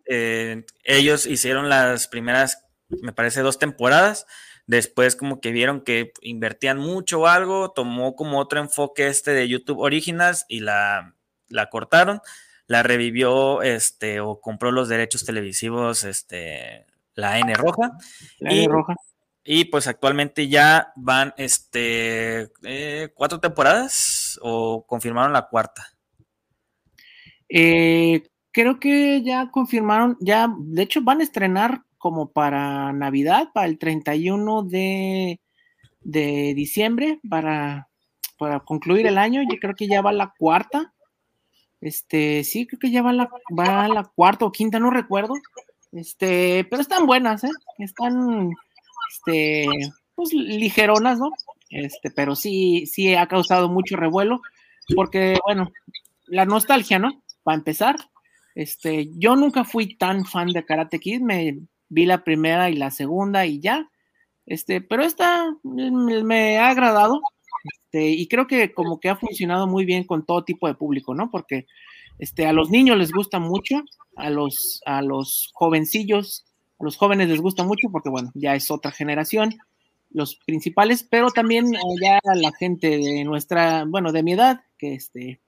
Eh, 0.05 0.65
ellos 0.83 1.25
hicieron 1.25 1.69
las 1.69 2.07
primeras, 2.07 2.65
me 2.89 3.13
parece, 3.13 3.41
dos 3.41 3.59
temporadas. 3.59 4.25
Después 4.67 5.15
como 5.15 5.41
que 5.41 5.51
vieron 5.51 5.81
que 5.81 6.13
invertían 6.21 6.77
mucho 6.77 7.21
o 7.21 7.27
algo, 7.27 7.71
tomó 7.71 8.15
como 8.15 8.39
otro 8.39 8.59
enfoque 8.59 9.07
este 9.07 9.31
de 9.31 9.47
YouTube 9.47 9.79
Originals 9.79 10.45
y 10.47 10.59
la, 10.59 11.15
la 11.47 11.69
cortaron. 11.69 12.21
La 12.67 12.83
revivió 12.83 13.63
este, 13.63 14.19
o 14.19 14.39
compró 14.39 14.71
los 14.71 14.87
derechos 14.87 15.25
televisivos 15.25 16.03
este, 16.03 16.85
la 17.15 17.39
N 17.39 17.51
roja. 17.55 17.93
La 18.37 18.51
N 18.51 18.67
roja. 18.67 18.93
Y 19.43 19.65
pues 19.65 19.87
actualmente 19.87 20.47
ya 20.47 20.93
van 20.95 21.33
este 21.37 22.51
eh, 22.61 23.09
cuatro 23.15 23.39
temporadas 23.39 24.37
o 24.43 24.85
confirmaron 24.85 25.33
la 25.33 25.47
cuarta. 25.47 25.87
Eh, 27.49 28.21
creo 28.51 28.79
que 28.79 29.21
ya 29.23 29.51
confirmaron, 29.51 30.17
ya, 30.19 30.53
de 30.57 30.83
hecho 30.83 31.01
van 31.01 31.21
a 31.21 31.23
estrenar 31.23 31.83
como 31.97 32.31
para 32.31 32.93
Navidad, 32.93 33.49
para 33.53 33.67
el 33.67 33.77
31 33.77 34.63
de, 34.63 35.39
de 36.01 36.53
diciembre, 36.55 37.19
para, 37.29 37.89
para 38.37 38.61
concluir 38.61 39.05
el 39.05 39.17
año. 39.17 39.41
Yo 39.43 39.59
creo 39.59 39.75
que 39.75 39.87
ya 39.87 40.01
va 40.01 40.11
la 40.11 40.33
cuarta. 40.37 40.93
Este, 41.81 42.43
sí, 42.43 42.65
creo 42.65 42.79
que 42.79 42.91
ya 42.91 43.01
va 43.01 43.13
la, 43.13 43.29
va 43.57 43.87
la 43.87 44.03
cuarta 44.03 44.45
o 44.45 44.51
quinta, 44.51 44.79
no 44.79 44.89
recuerdo. 44.89 45.33
Este, 45.91 46.65
pero 46.69 46.81
están 46.81 47.05
buenas, 47.05 47.43
¿eh? 47.43 47.51
Están, 47.77 48.51
este, 49.11 49.67
pues 50.15 50.33
ligeronas, 50.33 51.19
¿no? 51.19 51.31
Este, 51.69 52.11
pero 52.11 52.35
sí, 52.35 52.85
sí 52.85 53.13
ha 53.15 53.27
causado 53.27 53.69
mucho 53.69 53.95
revuelo, 53.95 54.41
porque, 54.95 55.37
bueno, 55.45 55.71
la 56.25 56.45
nostalgia, 56.45 56.99
¿no? 56.99 57.21
Para 57.43 57.57
empezar, 57.57 57.95
este, 58.60 59.10
yo 59.16 59.38
nunca 59.38 59.64
fui 59.64 59.95
tan 59.95 60.26
fan 60.26 60.49
de 60.49 60.66
Karate 60.66 60.99
Kid, 60.99 61.22
me 61.22 61.60
vi 61.88 62.05
la 62.05 62.26
primera 62.26 62.70
y 62.70 62.76
la 62.76 62.91
segunda 62.91 63.45
y 63.45 63.62
ya, 63.62 63.89
este, 64.45 64.82
pero 64.82 65.01
esta 65.03 65.45
me, 65.64 66.57
ha 66.57 66.70
agradado, 66.70 67.22
este, 67.64 68.10
y 68.10 68.28
creo 68.28 68.47
que 68.47 68.74
como 68.74 68.99
que 68.99 69.07
ha 69.07 69.16
funcionado 69.16 69.66
muy 69.66 69.86
bien 69.86 70.03
con 70.03 70.26
todo 70.26 70.43
tipo 70.43 70.68
de 70.68 70.74
público, 70.74 71.16
¿no? 71.16 71.32
Porque 71.32 71.68
este, 72.18 72.47
a 72.47 72.51
los 72.51 72.70
niños 72.70 72.97
les 72.97 73.14
gusta 73.14 73.39
mucho, 73.39 73.82
a 74.18 74.30
los, 74.30 74.82
a 74.86 75.01
los 75.03 75.51
jovencillos, 75.53 76.45
a 76.80 76.84
los 76.84 76.97
jóvenes 76.97 77.30
les 77.30 77.39
gusta 77.39 77.64
mucho 77.64 77.88
porque, 77.93 78.10
bueno, 78.10 78.30
ya 78.34 78.55
es 78.55 78.70
otra 78.72 78.91
generación, 78.91 79.55
los 80.10 80.36
principales, 80.36 81.07
pero 81.10 81.30
también 81.30 81.74
eh, 81.74 81.80
ya 82.01 82.20
la 82.36 82.51
gente 82.60 82.97
de 82.97 83.24
nuestra, 83.24 83.86
bueno, 83.86 84.12
de 84.12 84.22
mi 84.22 84.34
edad, 84.34 84.64
que 84.78 84.95
este, 84.95 85.39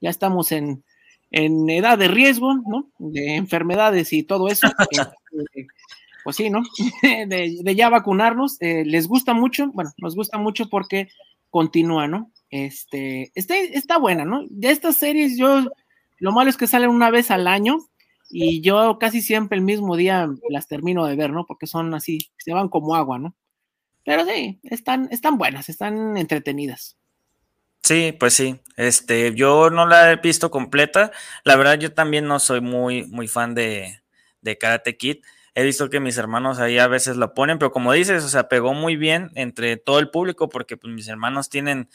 ya 0.00 0.08
estamos 0.08 0.50
en, 0.50 0.82
en 1.36 1.68
edad 1.68 1.98
de 1.98 2.06
riesgo, 2.06 2.54
¿no? 2.54 2.92
De 2.98 3.34
enfermedades 3.34 4.12
y 4.12 4.22
todo 4.22 4.48
eso. 4.48 4.68
Este, 5.36 5.66
pues 6.22 6.36
sí, 6.36 6.48
¿no? 6.48 6.62
De, 7.02 7.74
ya 7.74 7.88
vacunarnos, 7.88 8.56
eh, 8.60 8.84
les 8.84 9.08
gusta 9.08 9.34
mucho, 9.34 9.72
bueno, 9.72 9.90
nos 9.98 10.14
gusta 10.14 10.38
mucho 10.38 10.68
porque 10.68 11.08
continúa, 11.50 12.06
¿no? 12.06 12.30
Este, 12.50 13.32
está, 13.34 13.56
está 13.56 13.98
buena, 13.98 14.24
¿no? 14.24 14.44
De 14.48 14.70
estas 14.70 14.96
series 14.96 15.36
yo 15.36 15.64
lo 16.18 16.30
malo 16.30 16.50
es 16.50 16.56
que 16.56 16.68
salen 16.68 16.90
una 16.90 17.10
vez 17.10 17.32
al 17.32 17.48
año 17.48 17.78
y 18.30 18.60
yo 18.60 19.00
casi 19.00 19.20
siempre 19.20 19.58
el 19.58 19.64
mismo 19.64 19.96
día 19.96 20.30
las 20.48 20.68
termino 20.68 21.04
de 21.04 21.16
ver, 21.16 21.30
¿no? 21.32 21.46
Porque 21.46 21.66
son 21.66 21.94
así, 21.94 22.30
se 22.36 22.52
van 22.52 22.68
como 22.68 22.94
agua, 22.94 23.18
¿no? 23.18 23.34
Pero 24.04 24.24
sí, 24.24 24.60
están, 24.62 25.08
están 25.10 25.36
buenas, 25.36 25.68
están 25.68 26.16
entretenidas. 26.16 26.96
Sí, 27.84 28.16
pues 28.18 28.32
sí. 28.34 28.60
Este, 28.76 29.34
yo 29.34 29.68
no 29.68 29.86
la 29.86 30.10
he 30.12 30.16
visto 30.16 30.50
completa. 30.50 31.12
La 31.44 31.54
verdad, 31.56 31.78
yo 31.78 31.92
también 31.92 32.26
no 32.26 32.38
soy 32.38 32.60
muy, 32.62 33.04
muy 33.08 33.28
fan 33.28 33.54
de, 33.54 34.00
de 34.40 34.56
Karate 34.56 34.96
Kid. 34.96 35.18
He 35.54 35.62
visto 35.64 35.90
que 35.90 36.00
mis 36.00 36.16
hermanos 36.16 36.58
ahí 36.60 36.78
a 36.78 36.88
veces 36.88 37.16
lo 37.16 37.34
ponen, 37.34 37.58
pero 37.58 37.70
como 37.72 37.92
dices, 37.92 38.24
o 38.24 38.28
sea, 38.28 38.48
pegó 38.48 38.72
muy 38.72 38.96
bien 38.96 39.30
entre 39.34 39.76
todo 39.76 39.98
el 39.98 40.10
público 40.10 40.48
porque 40.48 40.76
pues, 40.78 40.92
mis 40.94 41.08
hermanos 41.08 41.50
tienen 41.50 41.90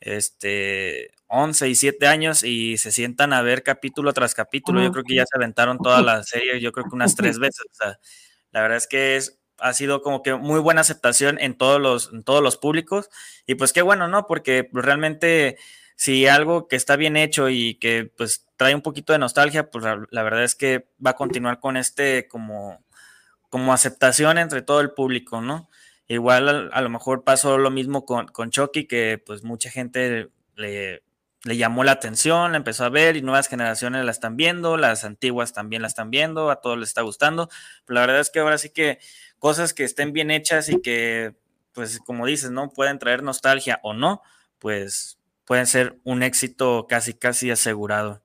este, 0.00 1.10
11 1.28 1.68
y 1.68 1.74
7 1.74 2.06
años 2.08 2.42
y 2.42 2.78
se 2.78 2.90
sientan 2.90 3.32
a 3.34 3.42
ver 3.42 3.62
capítulo 3.62 4.12
tras 4.14 4.34
capítulo. 4.34 4.82
Yo 4.82 4.92
creo 4.92 5.04
que 5.04 5.14
ya 5.16 5.26
se 5.26 5.36
aventaron 5.36 5.78
toda 5.78 6.00
la 6.02 6.22
serie, 6.22 6.58
yo 6.60 6.72
creo 6.72 6.86
que 6.88 6.94
unas 6.96 7.14
tres 7.16 7.38
veces. 7.38 7.66
O 7.70 7.74
sea, 7.74 7.98
la 8.50 8.62
verdad 8.62 8.78
es 8.78 8.86
que 8.88 9.16
es, 9.16 9.38
ha 9.64 9.72
sido 9.72 10.02
como 10.02 10.22
que 10.22 10.34
muy 10.34 10.60
buena 10.60 10.82
aceptación 10.82 11.38
en 11.40 11.56
todos 11.56 11.80
los, 11.80 12.12
en 12.12 12.22
todos 12.22 12.42
los 12.42 12.58
públicos. 12.58 13.08
Y 13.46 13.54
pues 13.54 13.72
qué 13.72 13.80
bueno, 13.80 14.08
¿no? 14.08 14.26
Porque 14.26 14.68
realmente 14.74 15.56
si 15.96 16.26
algo 16.26 16.68
que 16.68 16.76
está 16.76 16.96
bien 16.96 17.16
hecho 17.16 17.48
y 17.48 17.76
que 17.76 18.12
pues 18.14 18.46
trae 18.58 18.74
un 18.74 18.82
poquito 18.82 19.14
de 19.14 19.18
nostalgia, 19.18 19.70
pues 19.70 19.82
la, 19.82 20.22
verdad 20.22 20.44
es 20.44 20.54
que 20.54 20.90
va 21.04 21.12
a 21.12 21.16
continuar 21.16 21.60
con 21.60 21.78
este 21.78 22.28
como, 22.28 22.84
como 23.48 23.72
aceptación 23.72 24.36
entre 24.36 24.60
todo 24.60 24.82
el 24.82 24.90
público, 24.90 25.40
¿no? 25.40 25.70
Igual 26.08 26.70
a, 26.70 26.80
lo 26.82 26.90
mejor 26.90 27.24
pasó 27.24 27.56
lo 27.56 27.70
mismo 27.70 28.04
con, 28.04 28.26
con 28.28 28.50
Chucky, 28.50 28.86
que 28.86 29.16
pues 29.24 29.44
mucha 29.44 29.70
gente 29.70 30.28
le, 30.56 31.02
le 31.44 31.56
llamó 31.58 31.84
la 31.84 31.92
atención, 31.92 32.52
la 32.52 32.56
empezó 32.56 32.84
a 32.84 32.88
ver 32.88 33.16
y 33.16 33.22
nuevas 33.22 33.48
generaciones 33.48 34.04
la 34.04 34.10
están 34.10 34.36
viendo, 34.36 34.78
las 34.78 35.04
antiguas 35.04 35.52
también 35.52 35.82
la 35.82 35.88
están 35.88 36.10
viendo, 36.10 36.50
a 36.50 36.60
todos 36.60 36.78
les 36.78 36.88
está 36.88 37.02
gustando. 37.02 37.50
Pero 37.84 37.94
la 37.94 38.00
verdad 38.00 38.20
es 38.20 38.30
que 38.30 38.40
ahora 38.40 38.56
sí 38.56 38.70
que 38.70 38.98
cosas 39.44 39.74
que 39.74 39.84
estén 39.84 40.14
bien 40.14 40.30
hechas 40.30 40.70
y 40.70 40.80
que, 40.80 41.34
pues 41.74 41.98
como 41.98 42.24
dices, 42.24 42.50
¿no? 42.50 42.70
Pueden 42.70 42.98
traer 42.98 43.22
nostalgia 43.22 43.78
o 43.82 43.92
no, 43.92 44.22
pues 44.58 45.18
pueden 45.44 45.66
ser 45.66 45.98
un 46.02 46.22
éxito 46.22 46.86
casi, 46.88 47.12
casi 47.12 47.50
asegurado. 47.50 48.22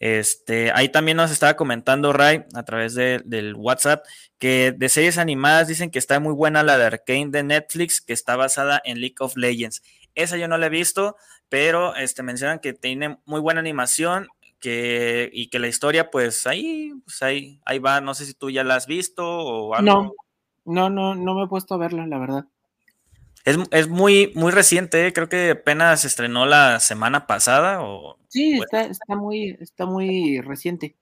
Este, 0.00 0.70
ahí 0.72 0.90
también 0.90 1.16
nos 1.16 1.30
estaba 1.30 1.56
comentando 1.56 2.12
Ray 2.12 2.44
a 2.52 2.62
través 2.64 2.94
del 2.94 3.54
WhatsApp 3.54 4.04
que 4.38 4.74
de 4.76 4.90
series 4.90 5.16
animadas 5.16 5.66
dicen 5.66 5.90
que 5.90 5.98
está 5.98 6.20
muy 6.20 6.34
buena 6.34 6.62
la 6.62 6.76
de 6.76 6.84
Arkane 6.84 7.30
de 7.30 7.42
Netflix, 7.42 8.02
que 8.02 8.12
está 8.12 8.36
basada 8.36 8.82
en 8.84 9.00
League 9.00 9.16
of 9.20 9.38
Legends. 9.38 9.82
Esa 10.14 10.36
yo 10.36 10.46
no 10.46 10.58
la 10.58 10.66
he 10.66 10.68
visto, 10.68 11.16
pero 11.48 11.96
este, 11.96 12.22
mencionan 12.22 12.58
que 12.58 12.74
tiene 12.74 13.18
muy 13.24 13.40
buena 13.40 13.60
animación 13.60 14.28
que, 14.60 15.30
y 15.32 15.48
que 15.48 15.58
la 15.58 15.68
historia, 15.68 16.10
pues 16.10 16.46
ahí, 16.46 16.92
pues 17.02 17.22
ahí, 17.22 17.62
ahí 17.64 17.78
va. 17.78 18.02
No 18.02 18.12
sé 18.12 18.26
si 18.26 18.34
tú 18.34 18.50
ya 18.50 18.62
la 18.62 18.76
has 18.76 18.86
visto 18.86 19.24
o 19.26 19.74
algo. 19.74 20.02
No, 20.02 20.14
no, 20.70 20.90
no, 20.90 21.14
no 21.14 21.34
me 21.34 21.44
he 21.44 21.48
puesto 21.48 21.74
a 21.74 21.78
verla, 21.78 22.06
la 22.06 22.18
verdad. 22.18 22.46
Es, 23.44 23.88
muy, 23.88 24.32
muy 24.34 24.52
reciente, 24.52 25.06
¿eh? 25.06 25.12
creo 25.12 25.28
que 25.28 25.50
apenas 25.50 26.02
se 26.02 26.08
estrenó 26.08 26.44
la 26.46 26.78
semana 26.78 27.26
pasada. 27.26 27.82
O, 27.82 28.18
sí, 28.28 28.58
está, 28.58 28.82
está, 28.82 29.16
muy, 29.16 29.56
está 29.60 29.86
muy 29.86 30.40
reciente. 30.40 30.96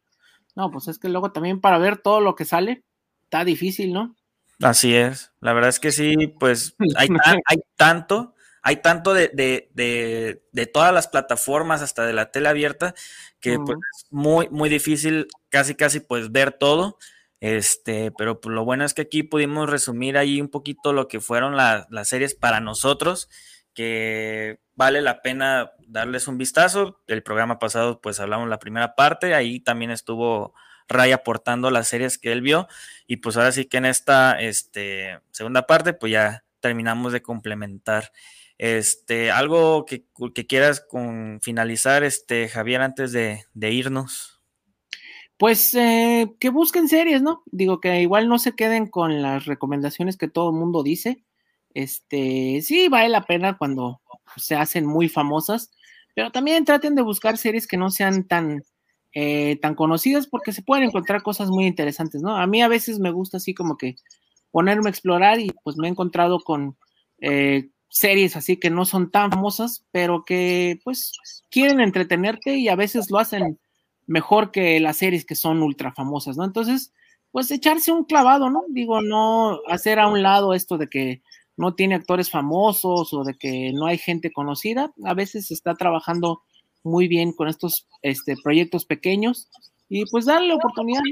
No, 0.55 0.71
pues 0.71 0.89
es 0.89 0.99
que 0.99 1.09
luego 1.09 1.33
también 1.33 1.61
para 1.61 1.79
ver 1.79 1.99
todo 1.99 2.21
lo 2.21 2.37
que 2.37 2.45
sale, 2.45 2.85
está 3.25 3.45
difícil, 3.45 3.93
¿no? 3.93 4.17
Así 4.63 4.95
es. 4.95 5.33
La 5.41 5.53
verdad 5.53 5.69
es 5.69 5.81
que 5.81 5.93
sí, 5.93 6.29
pues 6.39 6.75
hay, 6.97 7.09
hay 7.47 7.59
tanto, 7.77 8.35
hay 8.63 8.77
tanto 8.77 9.15
de, 9.15 9.29
de, 9.35 10.43
de, 10.53 10.67
todas 10.67 10.93
las 10.93 11.09
plataformas, 11.09 11.83
hasta 11.83 12.07
de 12.07 12.13
la 12.13 12.31
tele 12.31 12.49
abierta, 12.49 12.95
que 13.41 13.59
pues, 13.59 13.79
es 13.97 14.07
muy, 14.11 14.49
muy 14.51 14.69
difícil 14.69 15.29
casi, 15.49 15.75
casi 15.75 16.01
pues 16.01 16.31
ver 16.31 16.53
todo. 16.53 16.99
Este, 17.41 18.11
pero 18.17 18.41
pues, 18.41 18.55
lo 18.55 18.65
bueno 18.65 18.85
es 18.85 18.95
que 18.95 19.03
aquí 19.03 19.23
pudimos 19.23 19.71
resumir 19.71 20.19
ahí 20.19 20.41
un 20.41 20.49
poquito 20.49 20.93
lo 20.93 21.09
que 21.09 21.21
fueron 21.21 21.57
las 21.57 22.09
series 22.09 22.35
para 22.35 22.61
nosotros, 22.61 23.29
que 23.75 24.61
vale 24.75 25.03
la 25.03 25.23
pena 25.23 25.73
darles 25.87 26.29
un 26.29 26.39
vistazo. 26.39 27.01
El 27.07 27.23
programa 27.23 27.59
pasado, 27.59 28.01
pues 28.01 28.21
hablamos 28.21 28.49
la 28.49 28.59
primera 28.59 28.95
parte, 28.95 29.35
ahí 29.35 29.61
también 29.61 29.91
estuvo 29.91 30.55
Ray 30.89 31.13
aportando 31.13 31.71
las 31.71 31.89
series 31.89 32.19
que 32.19 32.33
él 32.33 32.43
vio, 32.43 32.67
y 33.07 33.19
pues 33.19 33.37
ahora 33.37 33.53
sí 33.53 33.67
que 33.67 33.77
en 33.79 33.85
esta 33.87 34.41
este, 34.41 35.21
segunda 35.31 35.67
parte, 35.67 35.93
pues 35.93 36.13
ya 36.13 36.45
terminamos 36.61 37.13
de 37.13 37.23
complementar. 37.23 38.13
Este, 38.59 39.31
algo 39.31 39.87
que, 39.87 40.05
quieras 40.47 40.81
con 40.81 41.41
finalizar, 41.41 42.03
este, 42.03 42.49
Javier, 42.49 42.81
antes 42.81 43.13
de 43.13 43.47
irnos 43.55 44.38
pues 45.39 45.73
eh, 45.75 46.35
que 46.41 46.51
busquen 46.51 46.89
series, 46.89 47.23
¿no? 47.23 47.43
Digo 47.47 47.81
que 47.81 48.03
igual 48.03 48.29
no 48.29 48.39
se 48.39 48.55
queden 48.57 48.89
con 48.89 49.23
las 49.23 49.47
recomendaciones 49.47 50.17
que 50.17 50.29
todo 50.29 50.51
el 50.51 50.57
mundo 50.57 50.83
dice. 50.83 51.25
Este, 51.75 52.61
sí, 52.63 52.89
vale 52.89 53.09
la 53.09 53.25
pena 53.25 53.57
cuando 53.57 54.01
se 54.37 54.57
hacen 54.57 54.85
muy 54.85 55.09
famosas, 55.09 55.71
pero 56.15 56.33
también 56.33 56.65
traten 56.65 56.97
de 56.97 57.03
buscar 57.03 57.39
series 57.39 57.69
que 57.69 57.77
no 57.77 57.91
sean 57.91 58.27
tan, 58.27 58.65
eh, 59.15 59.59
tan 59.63 59.77
conocidas 59.77 60.27
porque 60.27 60.53
se 60.53 60.63
pueden 60.63 60.85
encontrar 60.85 61.23
cosas 61.23 61.51
muy 61.51 61.67
interesantes, 61.67 62.21
¿no? 62.21 62.37
A 62.37 62.47
mí 62.49 62.61
a 62.61 62.69
veces 62.69 62.99
me 62.99 63.13
gusta 63.13 63.37
así 63.37 63.55
como 63.55 63.77
que 63.77 63.95
ponerme 64.51 64.89
a 64.89 64.91
explorar 64.91 65.39
y 65.39 65.53
pues 65.63 65.77
me 65.77 65.87
he 65.87 65.91
encontrado 65.91 66.41
con 66.41 66.77
eh, 67.21 67.71
series 67.89 68.35
así 68.35 68.57
que 68.57 68.71
no 68.71 68.85
son 68.85 69.13
tan 69.13 69.31
famosas, 69.31 69.85
pero 69.93 70.25
que 70.25 70.81
pues 70.83 71.13
quieren 71.49 71.81
entretenerte 71.81 72.57
y 72.57 72.69
a 72.69 72.77
veces 72.77 73.09
lo 73.11 73.19
hacen 73.19 73.59
mejor 74.09 74.51
que 74.51 74.81
las 74.81 74.97
series 74.97 75.25
que 75.25 75.37
son 75.37 75.63
ultra 75.63 75.93
famosas, 75.93 76.37
¿no? 76.37 76.45
Entonces, 76.45 76.93
pues 77.31 77.51
echarse 77.51 77.93
un 77.93 78.05
clavado, 78.05 78.51
¿no? 78.51 78.65
Digo, 78.69 79.03
no 79.03 79.61
hacer 79.69 80.01
a 80.01 80.09
un 80.09 80.23
lado 80.23 80.55
esto 80.55 80.79
de 80.79 80.89
que 80.89 81.23
no 81.57 81.75
tiene 81.75 81.95
actores 81.95 82.31
famosos 82.31 83.13
o 83.13 83.23
de 83.23 83.35
que 83.35 83.73
no 83.75 83.87
hay 83.87 83.99
gente 83.99 84.33
conocida. 84.33 84.93
A 85.05 85.15
veces 85.15 85.49
se 85.49 85.55
está 85.55 85.75
trabajando 85.75 86.43
muy 86.83 87.07
bien 87.07 87.33
con 87.33 87.49
estos 87.49 87.87
este, 88.01 88.35
proyectos 88.43 88.87
pequeños 88.87 89.49
y 89.89 90.07
pues 90.07 90.25
darle 90.25 90.55
oportunidad 90.55 91.03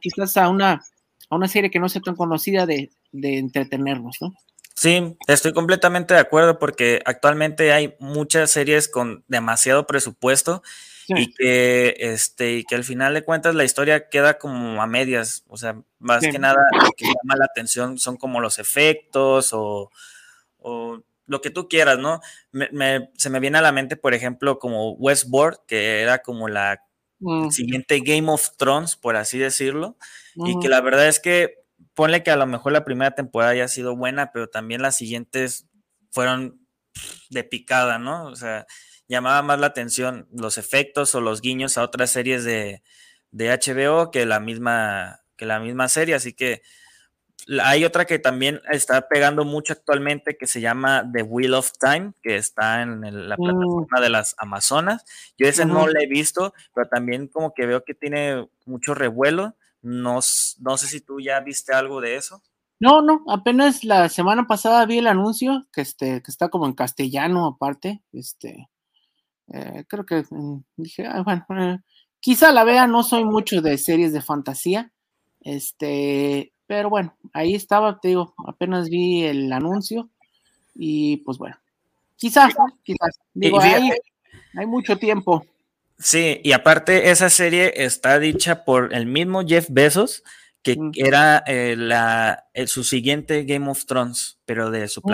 quizás 0.00 0.36
a 0.36 0.48
una, 0.48 0.82
a 1.28 1.36
una 1.36 1.46
serie 1.46 1.70
que 1.70 1.78
no 1.78 1.88
sea 1.88 2.02
tan 2.02 2.16
conocida 2.16 2.66
de, 2.66 2.90
de 3.12 3.38
entretenernos, 3.38 4.16
¿no? 4.20 4.34
Sí, 4.74 5.16
estoy 5.28 5.52
completamente 5.52 6.14
de 6.14 6.20
acuerdo 6.20 6.58
porque 6.58 7.02
actualmente 7.04 7.70
hay 7.72 7.94
muchas 8.00 8.50
series 8.50 8.88
con 8.88 9.24
demasiado 9.28 9.86
presupuesto 9.86 10.62
y 11.16 11.32
que 11.34 11.96
este 11.98 12.54
y 12.54 12.64
que 12.64 12.74
al 12.74 12.84
final 12.84 13.14
de 13.14 13.24
cuentas 13.24 13.54
la 13.54 13.64
historia 13.64 14.08
queda 14.08 14.38
como 14.38 14.82
a 14.82 14.86
medias, 14.86 15.44
o 15.48 15.56
sea, 15.56 15.80
más 15.98 16.20
que 16.20 16.38
nada 16.38 16.56
lo 16.72 16.90
que 16.96 17.06
llama 17.06 17.36
la 17.36 17.46
atención 17.46 17.98
son 17.98 18.16
como 18.16 18.40
los 18.40 18.58
efectos 18.58 19.50
o, 19.52 19.90
lo 21.26 21.40
que 21.40 21.50
tú 21.50 21.68
quieras, 21.68 21.98
¿no? 21.98 22.20
se 23.16 23.30
me 23.30 23.40
viene 23.40 23.58
a 23.58 23.62
la 23.62 23.70
mente, 23.70 23.96
por 23.96 24.14
ejemplo, 24.14 24.58
como 24.58 24.94
Westworld, 24.94 25.58
que 25.68 26.00
era 26.00 26.22
como 26.22 26.48
la 26.48 26.82
mm. 27.20 27.50
siguiente 27.50 28.00
Game 28.00 28.28
of 28.28 28.56
Thrones, 28.56 28.96
por 28.96 29.14
así 29.14 29.38
decirlo, 29.38 29.96
y 30.34 30.58
que 30.58 30.68
la 30.68 30.80
verdad 30.80 31.06
es 31.06 31.20
que 31.20 31.60
ponle 31.94 32.24
que 32.24 32.32
a 32.32 32.36
lo 32.36 32.46
mejor 32.46 32.72
la 32.72 32.84
primera 32.84 33.12
temporada 33.12 33.52
haya 33.52 33.68
sido 33.68 33.94
buena, 33.94 34.32
pero 34.32 34.48
también 34.48 34.82
las 34.82 34.96
siguientes 34.96 35.68
fueron 36.10 36.60
de 37.30 37.44
picada, 37.44 37.98
¿no? 37.98 38.26
O 38.26 38.36
sea, 38.36 38.66
llamaba 39.10 39.42
más 39.42 39.58
la 39.58 39.66
atención 39.66 40.28
los 40.32 40.56
efectos 40.56 41.14
o 41.14 41.20
los 41.20 41.40
guiños 41.40 41.76
a 41.76 41.82
otras 41.82 42.10
series 42.10 42.44
de, 42.44 42.82
HBO 43.32 44.10
que 44.10 44.24
la 44.24 44.40
misma 44.40 45.20
que 45.36 45.46
la 45.46 45.58
misma 45.58 45.88
serie, 45.88 46.14
así 46.14 46.32
que 46.32 46.62
hay 47.62 47.84
otra 47.84 48.04
que 48.04 48.18
también 48.18 48.60
está 48.70 49.08
pegando 49.08 49.44
mucho 49.44 49.72
actualmente 49.72 50.36
que 50.36 50.46
se 50.46 50.60
llama 50.60 51.10
The 51.12 51.22
Wheel 51.22 51.54
of 51.54 51.72
Time, 51.80 52.12
que 52.22 52.36
está 52.36 52.82
en 52.82 53.28
la 53.28 53.36
mm. 53.36 53.42
plataforma 53.42 54.00
de 54.00 54.10
las 54.10 54.34
Amazonas. 54.38 55.04
Yo 55.38 55.48
ese 55.48 55.64
no 55.64 55.86
lo 55.86 55.98
he 55.98 56.06
visto, 56.06 56.52
pero 56.74 56.88
también 56.88 57.28
como 57.28 57.54
que 57.54 57.66
veo 57.66 57.82
que 57.82 57.94
tiene 57.94 58.46
mucho 58.66 58.94
revuelo. 58.94 59.56
No, 59.80 60.20
no 60.58 60.76
sé 60.76 60.86
si 60.86 61.00
tú 61.00 61.18
ya 61.18 61.40
viste 61.40 61.72
algo 61.72 62.02
de 62.02 62.16
eso. 62.16 62.42
No, 62.78 63.00
no, 63.00 63.24
apenas 63.28 63.84
la 63.84 64.10
semana 64.10 64.46
pasada 64.46 64.84
vi 64.84 64.98
el 64.98 65.06
anuncio 65.06 65.66
que, 65.72 65.80
este, 65.80 66.22
que 66.22 66.30
está 66.30 66.50
como 66.50 66.66
en 66.66 66.74
castellano 66.74 67.46
aparte. 67.46 68.02
Este, 68.12 68.68
eh, 69.52 69.84
creo 69.88 70.06
que 70.06 70.24
mm, 70.30 70.62
dije, 70.76 71.06
ah, 71.06 71.22
bueno, 71.22 71.74
eh, 71.74 71.78
quizá 72.20 72.52
la 72.52 72.64
vea, 72.64 72.86
no 72.86 73.02
soy 73.02 73.24
mucho 73.24 73.60
de 73.60 73.78
series 73.78 74.12
de 74.12 74.22
fantasía, 74.22 74.92
este, 75.40 76.52
pero 76.66 76.90
bueno, 76.90 77.16
ahí 77.32 77.54
estaba, 77.54 77.98
te 77.98 78.08
digo, 78.08 78.34
apenas 78.46 78.88
vi 78.88 79.24
el 79.24 79.52
anuncio 79.52 80.08
y 80.74 81.18
pues 81.18 81.38
bueno, 81.38 81.56
quizás, 82.16 82.54
quizás, 82.84 83.18
digo, 83.34 83.60
hay, 83.60 83.90
hay 84.56 84.66
mucho 84.66 84.96
tiempo. 84.96 85.44
Sí, 85.98 86.40
y 86.42 86.52
aparte 86.52 87.10
esa 87.10 87.28
serie 87.28 87.72
está 87.76 88.18
dicha 88.18 88.64
por 88.64 88.94
el 88.94 89.06
mismo 89.06 89.42
Jeff 89.46 89.66
Bezos, 89.68 90.22
que 90.62 90.76
mm. 90.76 90.92
era 90.94 91.42
eh, 91.46 91.74
la, 91.76 92.46
su 92.66 92.84
siguiente 92.84 93.44
Game 93.44 93.68
of 93.68 93.84
Thrones, 93.86 94.38
pero 94.44 94.70
de 94.70 94.88
su 94.88 95.00
mm. 95.00 95.10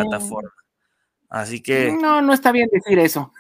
Así 1.37 1.63
que. 1.63 1.93
No, 1.93 2.23
no 2.23 2.33
está 2.33 2.51
bien 2.53 2.69
decir 2.73 2.99
eso. 2.99 3.33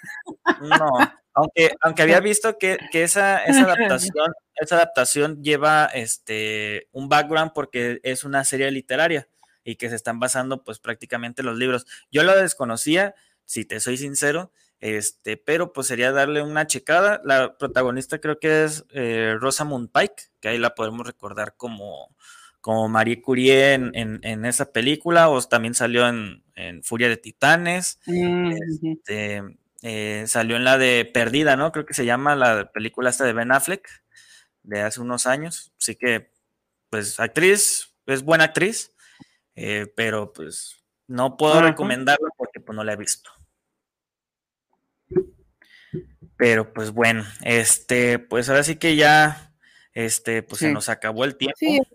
No, 0.60 0.90
aunque, 1.32 1.74
aunque 1.80 2.02
había 2.02 2.20
visto 2.20 2.58
que, 2.58 2.78
esa, 2.92 3.44
esa, 3.44 3.62
adaptación, 3.72 4.32
esa 4.54 4.76
adaptación 4.76 5.42
lleva 5.42 5.86
este 5.86 6.88
un 6.92 7.08
background 7.08 7.52
porque 7.54 8.00
es 8.02 8.24
una 8.24 8.44
serie 8.44 8.70
literaria 8.70 9.28
y 9.64 9.76
que 9.76 9.88
se 9.88 9.96
están 9.96 10.20
basando, 10.20 10.62
pues, 10.62 10.78
prácticamente 10.78 11.42
los 11.42 11.56
libros. 11.56 11.86
Yo 12.10 12.22
lo 12.22 12.36
desconocía, 12.36 13.14
si 13.44 13.64
te 13.64 13.80
soy 13.80 13.96
sincero, 13.96 14.52
este, 14.80 15.38
pero 15.38 15.72
pues 15.72 15.86
sería 15.86 16.12
darle 16.12 16.42
una 16.42 16.66
checada. 16.66 17.20
La 17.24 17.56
protagonista 17.56 18.20
creo 18.20 18.38
que 18.38 18.64
es 18.64 18.84
eh, 18.90 19.36
Rosamund 19.40 19.90
Pike, 19.90 20.24
que 20.40 20.48
ahí 20.48 20.58
la 20.58 20.74
podemos 20.74 21.06
recordar 21.06 21.54
como 21.56 22.14
como 22.66 22.88
Marie 22.88 23.22
Curie 23.22 23.74
en, 23.74 24.44
esa 24.44 24.72
película, 24.72 25.28
o 25.28 25.40
también 25.40 25.72
salió 25.72 26.08
en, 26.08 26.42
Furia 26.82 27.08
de 27.08 27.16
Titanes, 27.16 28.00
mm, 28.06 28.54
este, 28.82 29.40
eh, 29.82 30.24
salió 30.26 30.56
en 30.56 30.64
la 30.64 30.76
de 30.76 31.04
Perdida, 31.04 31.54
¿no? 31.54 31.70
Creo 31.70 31.86
que 31.86 31.94
se 31.94 32.04
llama 32.04 32.34
la 32.34 32.72
película 32.72 33.10
esta 33.10 33.22
de 33.22 33.34
Ben 33.34 33.52
Affleck, 33.52 33.88
de 34.64 34.80
hace 34.80 35.00
unos 35.00 35.28
años, 35.28 35.74
así 35.80 35.94
que, 35.94 36.32
pues, 36.90 37.20
actriz, 37.20 37.94
es 38.04 38.24
buena 38.24 38.42
actriz, 38.42 38.92
eh, 39.54 39.86
pero 39.94 40.32
pues 40.32 40.84
no 41.06 41.36
puedo 41.36 41.62
recomendarla 41.62 42.30
porque 42.36 42.58
pues 42.58 42.74
no 42.74 42.82
la 42.82 42.94
he 42.94 42.96
visto. 42.96 43.30
Pero 46.36 46.72
pues 46.72 46.90
bueno, 46.90 47.24
este, 47.42 48.18
pues 48.18 48.48
ahora 48.48 48.64
sí 48.64 48.74
que 48.74 48.96
ya, 48.96 49.54
este, 49.92 50.42
pues 50.42 50.58
se 50.58 50.72
nos 50.72 50.88
acabó 50.88 51.24
el 51.24 51.36
tiempo 51.36 51.86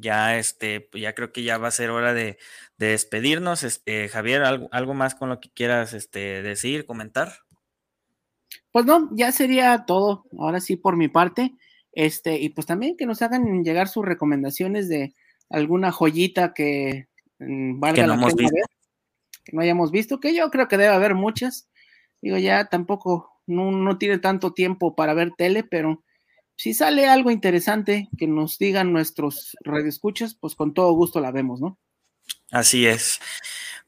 ya 0.00 0.38
este, 0.38 0.88
ya 0.92 1.14
creo 1.14 1.32
que 1.32 1.42
ya 1.42 1.58
va 1.58 1.68
a 1.68 1.72
ser 1.72 1.90
hora 1.90 2.14
de, 2.14 2.38
despedirnos. 2.78 3.62
Este, 3.62 4.08
Javier, 4.08 4.42
¿algo, 4.42 4.68
¿algo, 4.72 4.94
más 4.94 5.14
con 5.14 5.28
lo 5.28 5.40
que 5.40 5.50
quieras 5.50 5.94
este, 5.94 6.42
decir, 6.42 6.86
comentar? 6.86 7.32
Pues 8.72 8.86
no, 8.86 9.08
ya 9.12 9.32
sería 9.32 9.84
todo, 9.86 10.24
ahora 10.38 10.60
sí 10.60 10.76
por 10.76 10.96
mi 10.96 11.08
parte. 11.08 11.54
Este, 11.92 12.40
y 12.40 12.48
pues 12.48 12.66
también 12.66 12.96
que 12.96 13.06
nos 13.06 13.22
hagan 13.22 13.62
llegar 13.62 13.88
sus 13.88 14.04
recomendaciones 14.04 14.88
de 14.88 15.14
alguna 15.48 15.92
joyita 15.92 16.52
que 16.52 17.06
mm, 17.38 17.78
valga 17.78 18.06
la 18.06 18.14
pena 18.14 18.26
ver, 18.26 18.48
que 19.44 19.52
no 19.52 19.62
hayamos 19.62 19.92
visto, 19.92 20.18
que 20.18 20.34
yo 20.34 20.50
creo 20.50 20.66
que 20.66 20.76
debe 20.76 20.92
haber 20.92 21.14
muchas. 21.14 21.68
Digo, 22.20 22.36
ya 22.38 22.66
tampoco, 22.66 23.30
no, 23.46 23.70
no 23.70 23.98
tiene 23.98 24.18
tanto 24.18 24.52
tiempo 24.52 24.96
para 24.96 25.14
ver 25.14 25.32
tele, 25.36 25.62
pero 25.62 26.02
si 26.56 26.74
sale 26.74 27.06
algo 27.06 27.30
interesante 27.30 28.08
que 28.18 28.26
nos 28.26 28.58
digan 28.58 28.92
nuestros 28.92 29.56
radioescuchas, 29.60 30.34
pues 30.34 30.54
con 30.54 30.74
todo 30.74 30.92
gusto 30.92 31.20
la 31.20 31.32
vemos, 31.32 31.60
¿no? 31.60 31.78
Así 32.50 32.86
es. 32.86 33.20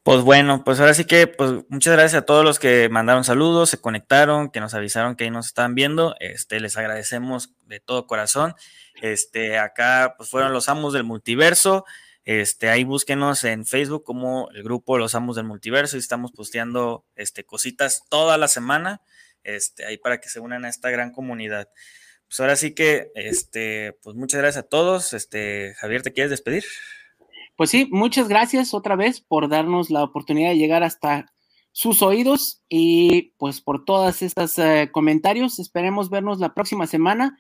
Pues 0.03 0.23
bueno, 0.23 0.63
pues 0.65 0.79
ahora 0.79 0.95
sí 0.95 1.05
que 1.05 1.27
pues 1.27 1.65
muchas 1.69 1.95
gracias 1.95 2.23
a 2.23 2.27
todos 2.27 2.45
los 2.45 2.59
que 2.59 2.89
mandaron 2.89 3.25
saludos, 3.25 3.71
se 3.71 3.81
conectaron, 3.81 4.51
que 4.51 4.61
nos 4.61 4.75
avisaron 4.75 5.17
que 5.17 5.25
ahí 5.25 5.31
nos 5.31 5.47
están 5.47 5.75
viendo. 5.75 6.15
Este, 6.21 6.61
les 6.61 6.77
agradecemos 6.77 7.55
de 7.67 7.81
todo 7.81 8.07
corazón. 8.07 8.55
Este, 9.03 9.59
acá 9.59 10.15
pues 10.17 10.31
fueron 10.31 10.53
los 10.53 10.69
amos 10.69 10.93
del 10.93 11.05
multiverso. 11.05 11.85
Este, 12.27 12.69
ahí 12.69 12.83
búsquenos 12.83 13.45
en 13.45 13.65
Facebook 13.65 14.03
como 14.03 14.49
el 14.51 14.65
grupo 14.65 14.99
Los 14.99 15.15
Amos 15.15 15.37
del 15.37 15.45
Multiverso 15.45 15.97
y 15.97 16.01
estamos 16.01 16.33
posteando 16.33 17.05
este, 17.15 17.45
cositas 17.45 18.03
toda 18.09 18.37
la 18.37 18.49
semana, 18.49 19.01
este, 19.45 19.87
ahí 19.87 19.97
para 19.97 20.21
que 20.21 20.29
se 20.29 20.41
unan 20.41 20.65
a 20.65 20.69
esta 20.69 20.91
gran 20.91 21.13
comunidad 21.13 21.69
pues 22.29 22.41
ahora 22.41 22.57
sí 22.57 22.75
que, 22.75 23.11
este, 23.15 23.93
pues 24.03 24.17
muchas 24.17 24.41
gracias 24.41 24.65
a 24.65 24.69
todos. 24.69 25.13
Este, 25.13 25.75
Javier, 25.79 26.03
¿te 26.03 26.13
quieres 26.13 26.31
despedir? 26.31 26.65
Pues 27.57 27.71
sí, 27.71 27.89
muchas 27.91 28.29
gracias 28.29 28.75
otra 28.75 28.97
vez 28.97 29.21
por 29.21 29.49
darnos 29.49 29.91
la 29.91 30.03
oportunidad 30.03 30.51
de 30.51 30.59
llegar 30.59 30.83
hasta 30.83 31.33
sus 31.73 32.03
oídos 32.03 32.63
y 32.69 33.35
pues 33.39 33.61
por 33.61 33.85
todas 33.85 34.23
estas 34.23 34.59
eh, 34.59 34.91
comentarios. 34.93 35.59
Esperemos 35.59 36.11
vernos 36.11 36.39
la 36.39 36.55
próxima 36.55 36.87
semana 36.87 37.39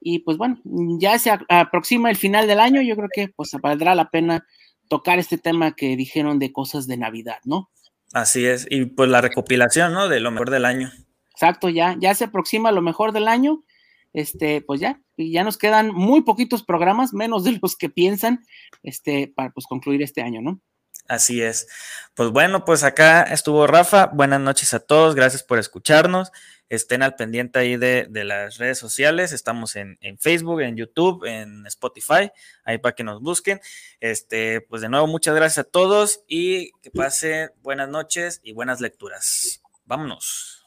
y 0.00 0.20
pues 0.20 0.36
bueno, 0.36 0.60
ya 0.98 1.18
se 1.18 1.30
aproxima 1.48 2.10
el 2.10 2.16
final 2.16 2.46
del 2.46 2.60
año. 2.60 2.80
Yo 2.82 2.96
creo 2.96 3.08
que 3.12 3.28
pues 3.28 3.50
valdrá 3.60 3.94
la 3.94 4.10
pena 4.10 4.46
tocar 4.88 5.18
este 5.18 5.36
tema 5.36 5.74
que 5.74 5.96
dijeron 5.96 6.38
de 6.38 6.52
cosas 6.52 6.86
de 6.86 6.96
Navidad, 6.96 7.38
¿no? 7.44 7.70
Así 8.12 8.46
es, 8.46 8.66
y 8.70 8.86
pues 8.86 9.10
la 9.10 9.20
recopilación, 9.20 9.92
¿no? 9.92 10.08
De 10.08 10.20
lo 10.20 10.30
mejor 10.30 10.50
del 10.50 10.64
año. 10.64 10.90
Exacto, 11.32 11.68
ya, 11.68 11.94
ya 11.98 12.14
se 12.14 12.24
aproxima 12.24 12.72
lo 12.72 12.80
mejor 12.80 13.12
del 13.12 13.28
año 13.28 13.64
este, 14.12 14.60
pues 14.60 14.80
ya, 14.80 15.00
ya 15.16 15.44
nos 15.44 15.58
quedan 15.58 15.94
muy 15.94 16.22
poquitos 16.22 16.62
programas, 16.64 17.12
menos 17.12 17.44
de 17.44 17.58
los 17.60 17.76
que 17.76 17.88
piensan, 17.88 18.44
este, 18.82 19.32
para 19.34 19.50
pues 19.50 19.66
concluir 19.66 20.02
este 20.02 20.22
año, 20.22 20.40
¿no? 20.40 20.60
Así 21.08 21.42
es. 21.42 21.66
Pues 22.14 22.30
bueno, 22.30 22.66
pues 22.66 22.84
acá 22.84 23.22
estuvo 23.22 23.66
Rafa. 23.66 24.06
Buenas 24.06 24.40
noches 24.40 24.74
a 24.74 24.80
todos. 24.80 25.14
Gracias 25.14 25.42
por 25.42 25.58
escucharnos. 25.58 26.30
Estén 26.68 27.02
al 27.02 27.16
pendiente 27.16 27.58
ahí 27.58 27.78
de, 27.78 28.06
las 28.12 28.58
redes 28.58 28.78
sociales. 28.78 29.32
Estamos 29.32 29.74
en, 29.76 29.96
en, 30.02 30.18
Facebook, 30.18 30.60
en 30.60 30.76
YouTube, 30.76 31.24
en 31.24 31.66
Spotify, 31.66 32.30
ahí 32.62 32.76
para 32.76 32.94
que 32.94 33.04
nos 33.04 33.22
busquen. 33.22 33.58
Este, 34.00 34.60
pues 34.60 34.82
de 34.82 34.90
nuevo, 34.90 35.06
muchas 35.06 35.34
gracias 35.34 35.66
a 35.66 35.70
todos 35.70 36.24
y 36.28 36.72
que 36.82 36.90
pasen 36.90 37.50
buenas 37.62 37.88
noches 37.88 38.40
y 38.44 38.52
buenas 38.52 38.82
lecturas. 38.82 39.62
Vámonos. 39.86 40.62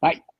Bye. 0.00 0.35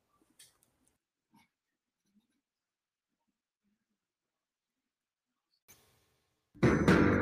you. 6.66 7.15